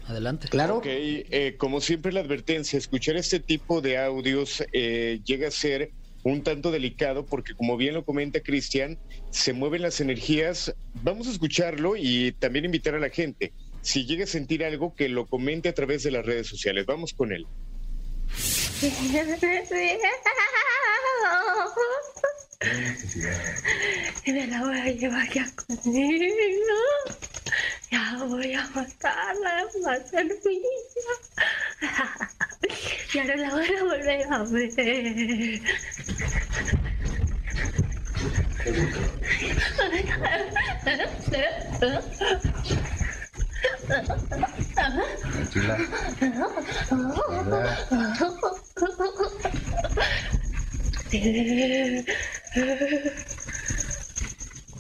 Adelante. 0.08 0.48
Claro. 0.50 0.78
Ok, 0.78 0.86
eh, 0.88 1.56
como 1.58 1.82
siempre 1.82 2.12
la 2.12 2.20
advertencia, 2.20 2.78
escuchar 2.78 3.16
este 3.16 3.40
tipo 3.40 3.82
de 3.82 3.98
audios 3.98 4.64
eh, 4.74 5.22
llega 5.26 5.48
a 5.48 5.52
ser 5.52 5.92
un 6.24 6.44
tanto 6.44 6.72
delicado 6.72 7.26
porque 7.26 7.54
como 7.54 7.78
bien 7.78 7.94
lo 7.94 8.06
comenta 8.06 8.42
Cristian, 8.42 8.98
se 9.30 9.54
mueven 9.54 9.82
las 9.82 10.02
energías. 10.02 10.74
Vamos 11.04 11.28
a 11.28 11.32
escucharlo 11.32 11.96
y 11.98 12.34
también 12.34 12.66
invitar 12.66 12.96
a 12.96 13.00
la 13.00 13.10
gente. 13.10 13.54
Si 13.82 14.06
llega 14.06 14.24
a 14.24 14.28
sentir 14.28 14.64
algo, 14.64 14.96
que 14.96 15.10
lo 15.10 15.26
comente 15.26 15.70
a 15.70 15.74
través 15.74 16.04
de 16.04 16.12
las 16.12 16.26
redes 16.26 16.48
sociales. 16.48 16.86
Vamos 16.86 17.14
con 17.14 17.34
él. 17.34 17.46
Y 24.26 24.32
me 24.32 24.48
la 24.48 24.62
voy 24.62 24.80
a 24.80 24.88
llevar 24.88 25.34
ya 25.34 25.50
conmigo. 25.56 26.24
Ya 27.94 28.18
voy 28.18 28.56
a 28.56 28.68
matarla, 28.74 29.66
va 29.86 29.94
a 29.94 30.04
ser 30.04 30.26
mía. 30.26 31.14
Ya 33.14 33.24
no 33.24 33.36
la 33.36 33.52
voy 33.52 33.76
a 33.76 33.84
volver 33.84 34.34
a 34.34 34.44
ver. 34.46 35.62
Tranquila. 45.54 45.78
Tranquila. 46.88 47.38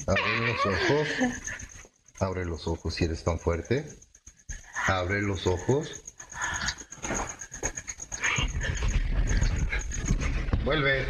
Abre 0.07 0.39
los 0.47 0.65
ojos. 0.65 1.62
Abre 2.23 2.45
los 2.45 2.67
ojos 2.67 2.93
si 2.95 3.03
eres 3.03 3.21
tan 3.25 3.37
fuerte. 3.37 3.85
Abre 4.87 5.21
los 5.21 5.45
ojos. 5.45 6.01
Vuelve. 10.63 11.05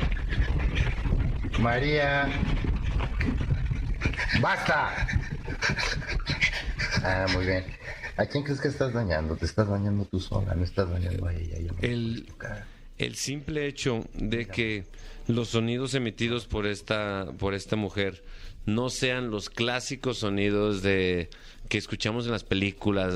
María. 1.60 2.28
¡Basta! 4.42 5.08
Ah, 7.04 7.28
muy 7.32 7.46
bien. 7.46 7.64
¿A 8.18 8.26
quién 8.26 8.44
crees 8.44 8.60
que 8.60 8.70
estás 8.70 8.92
dañando? 8.92 9.36
Te 9.36 9.46
estás 9.46 9.68
dañando 9.68 10.06
tú 10.06 10.20
sola, 10.20 10.56
no 10.56 10.64
estás 10.64 10.90
dañando 10.90 11.28
a 11.28 11.34
ella. 11.36 11.60
no 11.62 11.78
El, 11.82 12.34
el 12.98 13.16
simple 13.16 13.68
hecho 13.68 14.04
de 14.16 14.48
que 14.48 14.86
los 15.28 15.50
sonidos 15.50 15.94
emitidos 15.94 16.48
por 16.48 16.66
esta, 16.66 17.28
por 17.38 17.54
esta 17.54 17.76
mujer 17.76 18.24
no 18.66 18.90
sean 18.90 19.30
los 19.30 19.50
clásicos 19.50 20.20
sonidos 20.20 20.82
de 20.82 21.30
que 21.70 21.78
escuchamos 21.78 22.26
en 22.26 22.32
las 22.32 22.44
películas 22.44 23.14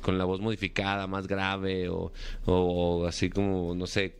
con 0.00 0.18
la 0.18 0.24
voz 0.24 0.40
modificada, 0.40 1.06
más 1.06 1.26
grave 1.26 1.88
o, 1.88 2.12
o 2.46 3.06
así 3.06 3.30
como, 3.30 3.74
no 3.74 3.86
sé, 3.86 4.14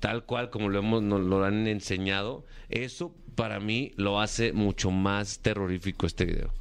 tal 0.00 0.24
cual 0.24 0.50
como 0.50 0.68
lo 0.68 0.78
hemos 0.78 1.02
nos 1.02 1.20
lo 1.20 1.44
han 1.44 1.66
enseñado, 1.66 2.44
eso 2.68 3.14
para 3.34 3.60
mí 3.60 3.92
lo 3.96 4.20
hace 4.20 4.52
mucho 4.52 4.90
más 4.90 5.38
terrorífico 5.38 6.06
este 6.06 6.24
video. 6.24 6.52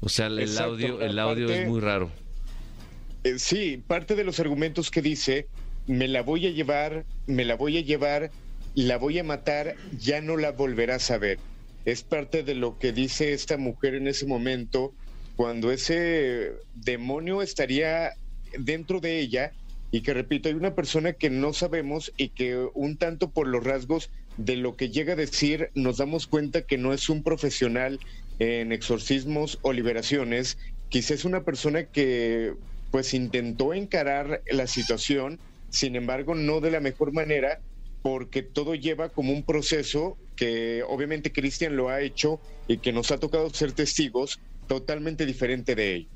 O 0.00 0.08
sea, 0.08 0.26
el 0.26 0.38
Exacto, 0.40 0.72
audio, 0.72 1.00
el 1.00 1.18
audio 1.18 1.48
es 1.48 1.66
muy 1.66 1.80
raro. 1.80 2.10
Eh, 3.22 3.38
sí, 3.38 3.82
parte 3.86 4.14
de 4.14 4.24
los 4.24 4.38
argumentos 4.40 4.90
que 4.90 5.00
dice, 5.00 5.46
me 5.86 6.08
la 6.08 6.22
voy 6.22 6.46
a 6.46 6.50
llevar, 6.50 7.06
me 7.26 7.44
la 7.44 7.56
voy 7.56 7.78
a 7.78 7.80
llevar, 7.80 8.30
la 8.74 8.98
voy 8.98 9.18
a 9.18 9.24
matar, 9.24 9.76
ya 9.98 10.20
no 10.20 10.36
la 10.36 10.52
volverás 10.52 11.10
a 11.10 11.18
ver. 11.18 11.38
Es 11.84 12.02
parte 12.02 12.42
de 12.42 12.54
lo 12.54 12.78
que 12.78 12.92
dice 12.92 13.32
esta 13.32 13.56
mujer 13.56 13.94
en 13.94 14.08
ese 14.08 14.26
momento, 14.26 14.94
cuando 15.36 15.70
ese 15.70 16.52
demonio 16.74 17.42
estaría 17.42 18.12
dentro 18.58 19.00
de 19.00 19.18
ella 19.18 19.52
y 19.90 20.00
que, 20.00 20.14
repito, 20.14 20.48
hay 20.48 20.54
una 20.54 20.74
persona 20.74 21.12
que 21.12 21.30
no 21.30 21.52
sabemos 21.52 22.12
y 22.16 22.30
que 22.30 22.56
un 22.74 22.96
tanto 22.96 23.30
por 23.30 23.46
los 23.46 23.62
rasgos 23.62 24.10
de 24.36 24.56
lo 24.56 24.76
que 24.76 24.90
llega 24.90 25.12
a 25.12 25.16
decir 25.16 25.70
nos 25.74 25.98
damos 25.98 26.26
cuenta 26.26 26.62
que 26.62 26.78
no 26.78 26.92
es 26.92 27.08
un 27.08 27.22
profesional 27.22 28.00
en 28.38 28.72
exorcismos 28.72 29.58
o 29.62 29.72
liberaciones, 29.72 30.58
quizás 30.88 31.12
es 31.12 31.24
una 31.24 31.44
persona 31.44 31.84
que 31.84 32.52
pues 32.90 33.14
intentó 33.14 33.74
encarar 33.74 34.42
la 34.50 34.66
situación, 34.66 35.38
sin 35.70 35.96
embargo 35.96 36.34
no 36.34 36.60
de 36.60 36.70
la 36.70 36.80
mejor 36.80 37.12
manera, 37.12 37.60
porque 38.04 38.42
todo 38.42 38.74
lleva 38.74 39.08
como 39.08 39.32
un 39.32 39.44
proceso 39.44 40.18
que 40.36 40.82
obviamente 40.86 41.32
Cristian 41.32 41.74
lo 41.74 41.88
ha 41.88 42.02
hecho 42.02 42.38
y 42.68 42.76
que 42.76 42.92
nos 42.92 43.10
ha 43.10 43.16
tocado 43.16 43.48
ser 43.48 43.72
testigos 43.72 44.38
totalmente 44.68 45.24
diferente 45.24 45.74
de 45.74 45.94
ello. 45.94 46.08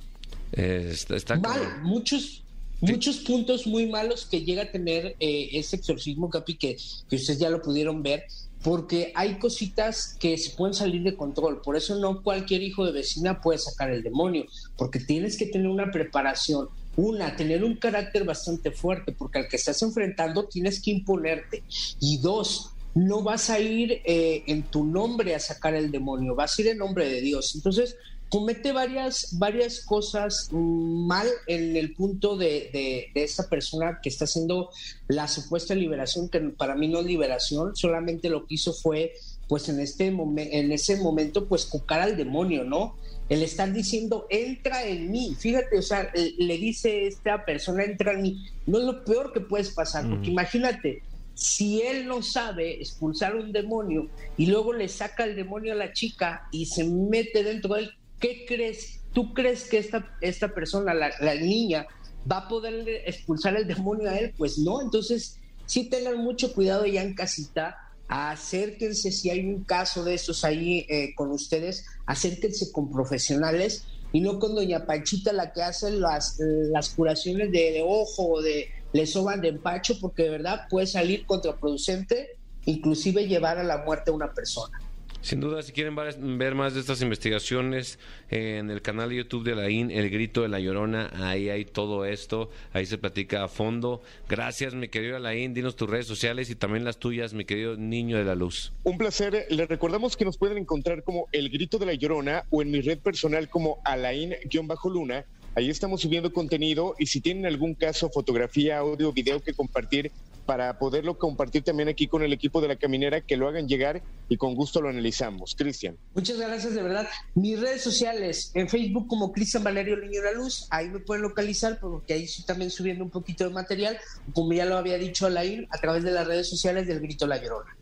Eh, 0.53 0.91
está, 0.93 1.17
está 1.17 1.37
mal, 1.37 1.81
muchos 1.83 2.45
muchos 2.83 3.17
puntos 3.17 3.67
muy 3.67 3.87
malos 3.87 4.27
que 4.31 4.43
llega 4.43 4.65
a 4.65 4.71
tener 4.71 5.17
eh, 5.19 5.49
ese 5.53 5.77
exorcismo, 5.77 6.29
Capi, 6.29 6.57
que, 6.57 6.77
que 7.09 7.17
ustedes 7.17 7.39
ya 7.39 7.49
lo 7.49 7.63
pudieron 7.63 8.03
ver, 8.03 8.25
porque 8.63 9.11
hay 9.15 9.39
cositas 9.39 10.15
que 10.21 10.37
se 10.37 10.51
pueden 10.51 10.75
salir 10.75 11.03
de 11.03 11.17
control. 11.17 11.63
Por 11.63 11.75
eso 11.75 11.99
no 11.99 12.23
cualquier 12.23 12.63
hijo 12.63 12.85
de 12.85 12.93
vecina 12.93 13.41
puede 13.41 13.59
sacar 13.59 13.91
el 13.91 14.03
demonio, 14.03 14.45
porque 14.77 15.01
tienes 15.01 15.39
que 15.39 15.47
tener 15.47 15.69
una 15.69 15.91
preparación. 15.91 16.69
Una, 16.99 17.37
tener 17.37 17.63
un 17.63 17.77
carácter 17.77 18.25
bastante 18.25 18.73
fuerte, 18.73 19.13
porque 19.13 19.39
al 19.39 19.49
que 19.49 19.55
estás 19.55 19.81
enfrentando 19.83 20.47
tienes 20.47 20.83
que 20.83 20.91
imponerte. 20.91 21.63
Y 22.01 22.19
dos, 22.19 22.73
no 22.97 23.23
vas 23.23 23.51
a 23.51 23.61
ir 23.61 24.03
eh, 24.05 24.43
en 24.49 24.65
tu 24.65 24.85
nombre 24.85 25.37
a 25.37 25.39
sacar 25.39 25.75
el 25.75 25.93
demonio, 25.93 26.35
vas 26.35 26.59
a 26.59 26.63
ir 26.63 26.69
en 26.69 26.79
nombre 26.79 27.09
de 27.09 27.21
Dios. 27.21 27.55
Entonces, 27.55 27.95
comete 28.29 28.73
varias, 28.73 29.39
varias 29.39 29.85
cosas 29.85 30.49
mal 30.53 31.29
en 31.47 31.77
el 31.77 31.95
punto 31.95 32.37
de, 32.37 32.69
de, 32.73 33.07
de 33.15 33.23
esta 33.23 33.49
persona 33.49 34.01
que 34.03 34.09
está 34.09 34.25
haciendo 34.25 34.71
la 35.07 35.29
supuesta 35.29 35.77
liberación, 35.77 36.29
que 36.29 36.41
para 36.41 36.75
mí 36.75 36.89
no 36.89 36.99
es 36.99 37.07
liberación, 37.07 37.77
solamente 37.77 38.29
lo 38.29 38.45
que 38.45 38.57
hizo 38.57 38.73
fue, 38.73 39.13
pues 39.47 39.69
en, 39.69 39.79
este 39.79 40.07
en 40.09 40.73
ese 40.73 40.97
momento, 40.97 41.47
pues 41.47 41.65
cucar 41.65 42.01
al 42.01 42.17
demonio, 42.17 42.65
¿no? 42.65 42.97
El 43.29 43.43
estar 43.43 43.73
diciendo, 43.73 44.27
entra 44.31 44.85
en 44.87 45.11
mí, 45.11 45.37
fíjate, 45.39 45.79
o 45.79 45.83
sea, 45.83 46.11
eh, 46.15 46.35
le 46.39 46.57
dice 46.57 47.07
esta 47.07 47.45
persona, 47.45 47.85
entra 47.85 48.13
en 48.13 48.23
mí, 48.23 48.47
no 48.67 48.79
es 48.79 48.85
lo 48.85 49.05
peor 49.05 49.33
que 49.33 49.41
puedes 49.41 49.71
pasar, 49.71 50.09
porque 50.09 50.31
imagínate, 50.31 51.03
si 51.35 51.83
él 51.83 52.07
no 52.07 52.23
sabe 52.23 52.81
expulsar 52.81 53.37
un 53.37 53.53
demonio 53.53 54.09
y 54.37 54.47
luego 54.47 54.73
le 54.73 54.89
saca 54.89 55.25
el 55.25 55.37
demonio 55.37 55.73
a 55.73 55.77
la 55.77 55.93
chica 55.93 56.49
y 56.51 56.67
se 56.67 56.85
mete 56.85 57.45
dentro 57.45 57.75
de 57.75 57.83
él, 57.83 57.91
¿qué 58.19 58.45
crees? 58.47 59.01
¿Tú 59.13 59.35
crees 59.35 59.69
que 59.69 59.79
esta, 59.79 60.17
esta 60.21 60.49
persona, 60.49 60.95
la, 60.95 61.13
la 61.21 61.35
niña, 61.35 61.87
va 62.31 62.39
a 62.39 62.49
poder 62.49 62.89
expulsar 63.07 63.57
el 63.57 63.69
demonio 63.69 64.11
a 64.11 64.19
él? 64.19 64.35
Pues 64.37 64.59
no, 64.59 64.83
entonces 64.83 65.39
sí 65.67 65.89
tengan 65.89 66.19
mucho 66.19 66.53
cuidado 66.53 66.87
ya 66.87 67.03
en 67.03 67.15
casita, 67.15 67.77
acérquense 68.09 69.13
si 69.13 69.31
hay 69.31 69.47
un 69.47 69.65
caso 69.65 70.03
de 70.03 70.15
estos 70.15 70.45
ahí 70.45 70.87
eh, 70.89 71.15
con 71.15 71.31
ustedes, 71.31 71.85
acérquense 72.07 72.73
con 72.73 72.91
profesionales 72.91 73.87
y 74.13 74.21
no 74.21 74.39
con 74.39 74.55
doña 74.55 74.87
Panchita 74.87 75.33
la 75.33 75.53
que 75.53 75.63
hace 75.63 75.91
las, 75.91 76.37
las 76.39 76.89
curaciones 76.91 77.53
de, 77.53 77.73
de 77.73 77.83
ojo 77.83 78.35
o 78.35 78.43
de 78.43 78.69
le 78.93 79.07
soban 79.07 79.41
de 79.41 79.49
empacho 79.49 79.99
porque 80.01 80.25
de 80.25 80.31
verdad 80.31 80.63
puede 80.71 80.87
salir 80.87 81.27
contraproducente, 81.27 82.39
inclusive 82.65 83.27
llevar 83.27 83.59
a 83.59 83.65
la 83.65 83.85
muerte 83.85 84.11
a 84.11 84.15
una 84.15 84.33
persona. 84.33 84.81
Sin 85.29 85.41
duda, 85.41 85.63
si 85.63 85.73
quieren 85.73 85.95
ver 85.95 86.55
más 86.55 86.73
de 86.73 86.81
estas 86.81 87.03
investigaciones, 87.03 87.99
eh, 88.31 88.57
en 88.61 88.71
el 88.71 88.81
canal 88.81 89.11
de 89.11 89.17
YouTube 89.17 89.45
de 89.45 89.55
la 89.55 89.69
IN, 89.69 89.91
El 89.91 90.09
Grito 90.09 90.41
de 90.41 90.49
la 90.49 90.59
Llorona, 90.59 91.11
ahí 91.17 91.51
hay 91.51 91.67
todo 91.67 92.07
esto, 92.07 92.49
ahí 92.73 92.87
se 92.87 92.97
platica 92.97 93.45
a 93.45 93.49
fondo. 93.49 94.01
Gracias, 94.27 94.75
mi 94.75 94.89
querido 94.89 95.19
Alain, 95.19 95.53
dinos 95.53 95.77
tus 95.77 95.91
redes 95.91 96.07
sociales 96.07 96.49
y 96.49 96.55
también 96.55 96.83
las 96.83 96.97
tuyas, 96.97 97.35
mi 97.35 97.45
querido 97.45 97.77
Niño 97.77 98.17
de 98.17 98.25
la 98.25 98.35
Luz. 98.35 98.73
Un 98.85 98.97
placer. 98.97 99.45
Les 99.51 99.69
recordamos 99.69 100.17
que 100.17 100.25
nos 100.25 100.39
pueden 100.39 100.57
encontrar 100.57 101.03
como 101.03 101.29
El 101.31 101.51
Grito 101.51 101.77
de 101.77 101.85
la 101.85 101.93
Llorona 101.93 102.45
o 102.49 102.63
en 102.63 102.71
mi 102.71 102.81
red 102.81 102.99
personal 102.99 103.51
como 103.51 103.83
Alain-Luna. 103.85 105.27
Ahí 105.55 105.69
estamos 105.69 106.01
subiendo 106.01 106.33
contenido 106.33 106.95
y 106.99 107.05
si 107.05 107.21
tienen 107.21 107.45
algún 107.45 107.75
caso, 107.75 108.09
fotografía, 108.09 108.79
audio, 108.79 109.13
video 109.13 109.41
que 109.41 109.53
compartir 109.53 110.11
para 110.49 110.79
poderlo 110.79 111.19
compartir 111.19 111.63
también 111.63 111.91
aquí 111.91 112.07
con 112.07 112.23
el 112.23 112.33
equipo 112.33 112.63
de 112.63 112.69
la 112.69 112.77
caminera, 112.77 113.21
que 113.21 113.37
lo 113.37 113.49
hagan 113.49 113.69
llegar 113.69 114.01
y 114.31 114.39
con 114.39 114.55
gusto 114.55 114.81
lo 114.81 114.89
analizamos. 114.89 115.55
Cristian. 115.55 115.99
Muchas 116.15 116.39
gracias, 116.39 116.75
de 116.75 116.83
verdad. 116.83 117.07
Mis 117.35 117.61
redes 117.61 117.83
sociales, 117.83 118.51
en 118.55 118.67
Facebook 118.67 119.09
como 119.09 119.31
Cristian 119.31 119.63
Valerio 119.63 119.99
Niño 119.99 120.23
de 120.23 120.33
la 120.33 120.33
Luz, 120.33 120.67
ahí 120.71 120.89
me 120.89 121.01
pueden 121.01 121.25
localizar 121.25 121.79
porque 121.79 122.15
ahí 122.15 122.23
estoy 122.23 122.47
también 122.47 122.71
subiendo 122.71 123.05
un 123.05 123.11
poquito 123.11 123.45
de 123.45 123.51
material, 123.51 123.99
como 124.33 124.55
ya 124.55 124.65
lo 124.65 124.79
había 124.79 124.97
dicho 124.97 125.27
Alain, 125.27 125.67
a 125.69 125.77
través 125.83 126.03
de 126.03 126.13
las 126.13 126.27
redes 126.27 126.49
sociales 126.49 126.87
del 126.87 127.01
Grito 127.01 127.27
La 127.27 127.37
Llorona. 127.37 127.77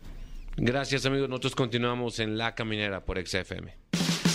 Gracias, 0.57 1.05
amigos. 1.05 1.29
Nosotros 1.29 1.55
continuamos 1.55 2.19
en 2.19 2.37
La 2.37 2.53
Caminera 2.53 3.05
por 3.05 3.17
XFM. 3.25 3.77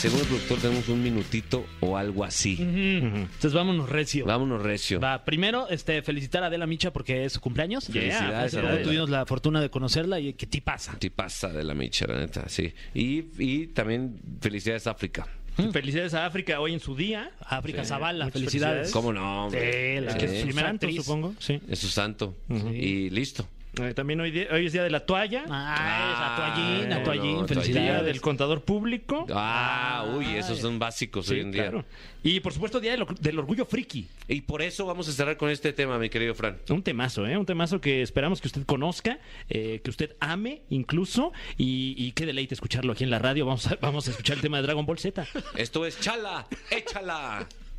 Según 0.03 0.19
el 0.21 0.27
productor, 0.27 0.59
tenemos 0.59 0.89
un 0.89 1.01
minutito 1.01 1.65
o 1.81 1.97
algo 1.97 2.25
así. 2.25 2.57
Entonces 2.61 3.53
vámonos 3.53 3.89
recio. 3.89 4.25
Vámonos, 4.27 4.61
Recio. 4.61 4.99
Va, 4.99 5.25
primero, 5.25 5.69
este, 5.69 6.03
felicitar 6.03 6.43
a 6.43 6.47
Adela 6.47 6.67
Micha 6.67 6.93
porque 6.93 7.25
es 7.25 7.35
su 7.35 7.41
cumpleaños. 7.41 7.87
Felicidades, 7.87 8.53
Adela. 8.55 8.83
Tuvimos 8.83 9.09
la 9.11 9.25
fortuna 9.27 9.61
de 9.61 9.71
conocerla 9.71 10.19
y 10.19 10.33
qué 10.33 10.61
pasa. 10.61 10.99
Ti 10.99 11.11
pasa 11.11 11.49
de 11.53 11.63
la 11.63 11.75
micha, 11.75 12.07
la 12.09 12.19
neta, 12.19 12.49
sí. 12.49 12.73
Y, 12.95 13.27
y 13.39 13.69
también 13.69 14.19
felicidades 14.41 14.89
África. 14.89 15.27
Felicidades 15.73 16.15
a 16.15 16.27
África 16.27 16.59
hoy 16.61 16.73
en 16.73 16.81
su 16.81 16.97
día. 16.97 17.31
África 17.47 17.83
Sí, 17.85 17.91
Zavala, 17.91 18.29
felicidades. 18.31 18.91
¿Cómo 18.91 19.13
no? 19.13 19.45
hombre? 19.47 19.99
Sí, 20.01 20.05
la- 20.05 20.19
que 20.19 20.25
es 20.25 20.39
su 20.41 20.47
primera 20.47 20.69
santo, 20.69 20.87
actriz. 20.87 21.05
supongo. 21.05 21.35
Sí. 21.39 21.61
es 21.69 21.79
su 21.79 21.89
santo. 21.89 22.35
Y 22.75 23.09
listo. 23.11 23.47
Eh, 23.81 23.95
también 23.95 24.21
hoy, 24.21 24.31
día- 24.31 24.49
hoy 24.53 24.67
es 24.67 24.73
día 24.75 24.83
de 24.83 24.91
la 24.91 25.01
toalla. 25.01 25.45
Ah, 25.49 26.13
esa 26.13 26.37
toallín, 26.37 26.93
Ah, 26.93 26.97
a 26.97 27.03
toallín, 27.03 27.37
día 27.39 27.47
felicidades. 27.47 28.05
del 28.05 28.21
contador 28.21 28.63
público. 28.65 29.27
Ah, 29.33 30.05
uy, 30.15 30.27
esos 30.37 30.59
son 30.59 30.79
básicos 30.79 31.29
hoy 31.31 31.41
en 31.41 31.53
día. 31.53 31.63
claro. 31.71 31.85
Y 32.23 32.41
por 32.41 32.53
supuesto, 32.53 32.81
día 32.81 32.93
del, 32.93 33.07
del 33.21 33.39
orgullo 33.39 33.65
friki. 33.65 34.07
Y 34.29 34.43
por 34.43 34.61
eso 34.61 34.85
vamos 34.85 35.09
a 35.09 35.13
cerrar 35.13 35.39
con 35.39 35.49
este 35.49 35.73
tema, 35.73 35.99
mi 35.99 36.11
querido 36.11 36.35
Fran. 36.35 36.59
Un 36.69 36.83
temazo, 36.83 37.27
¿eh? 37.27 37.37
Un 37.39 37.47
temazo 37.47 37.81
que 37.81 38.03
esperamos 38.03 38.43
que 38.43 38.49
usted 38.49 38.65
conozca, 38.67 39.19
eh, 39.49 39.81
que 39.83 39.89
usted 39.91 40.17
ame 40.21 40.61
incluso, 40.69 41.33
y, 41.57 41.95
y 41.97 42.13
qué 42.13 42.27
deleite 42.27 42.55
escucharlo 42.55 42.93
aquí 42.93 43.05
en 43.05 43.11
la 43.11 43.19
radio. 43.21 43.47
Vamos 43.47 43.67
a, 43.69 43.77
vamos 43.81 44.07
a 44.07 44.11
escuchar 44.11 44.37
el 44.37 44.43
tema 44.43 44.59
de 44.59 44.65
Dragon 44.65 44.85
Ball 44.85 44.99
Z. 44.99 45.27
Esto 45.57 45.87
es 45.87 45.99
Chala, 45.99 46.47
échala 46.71 47.47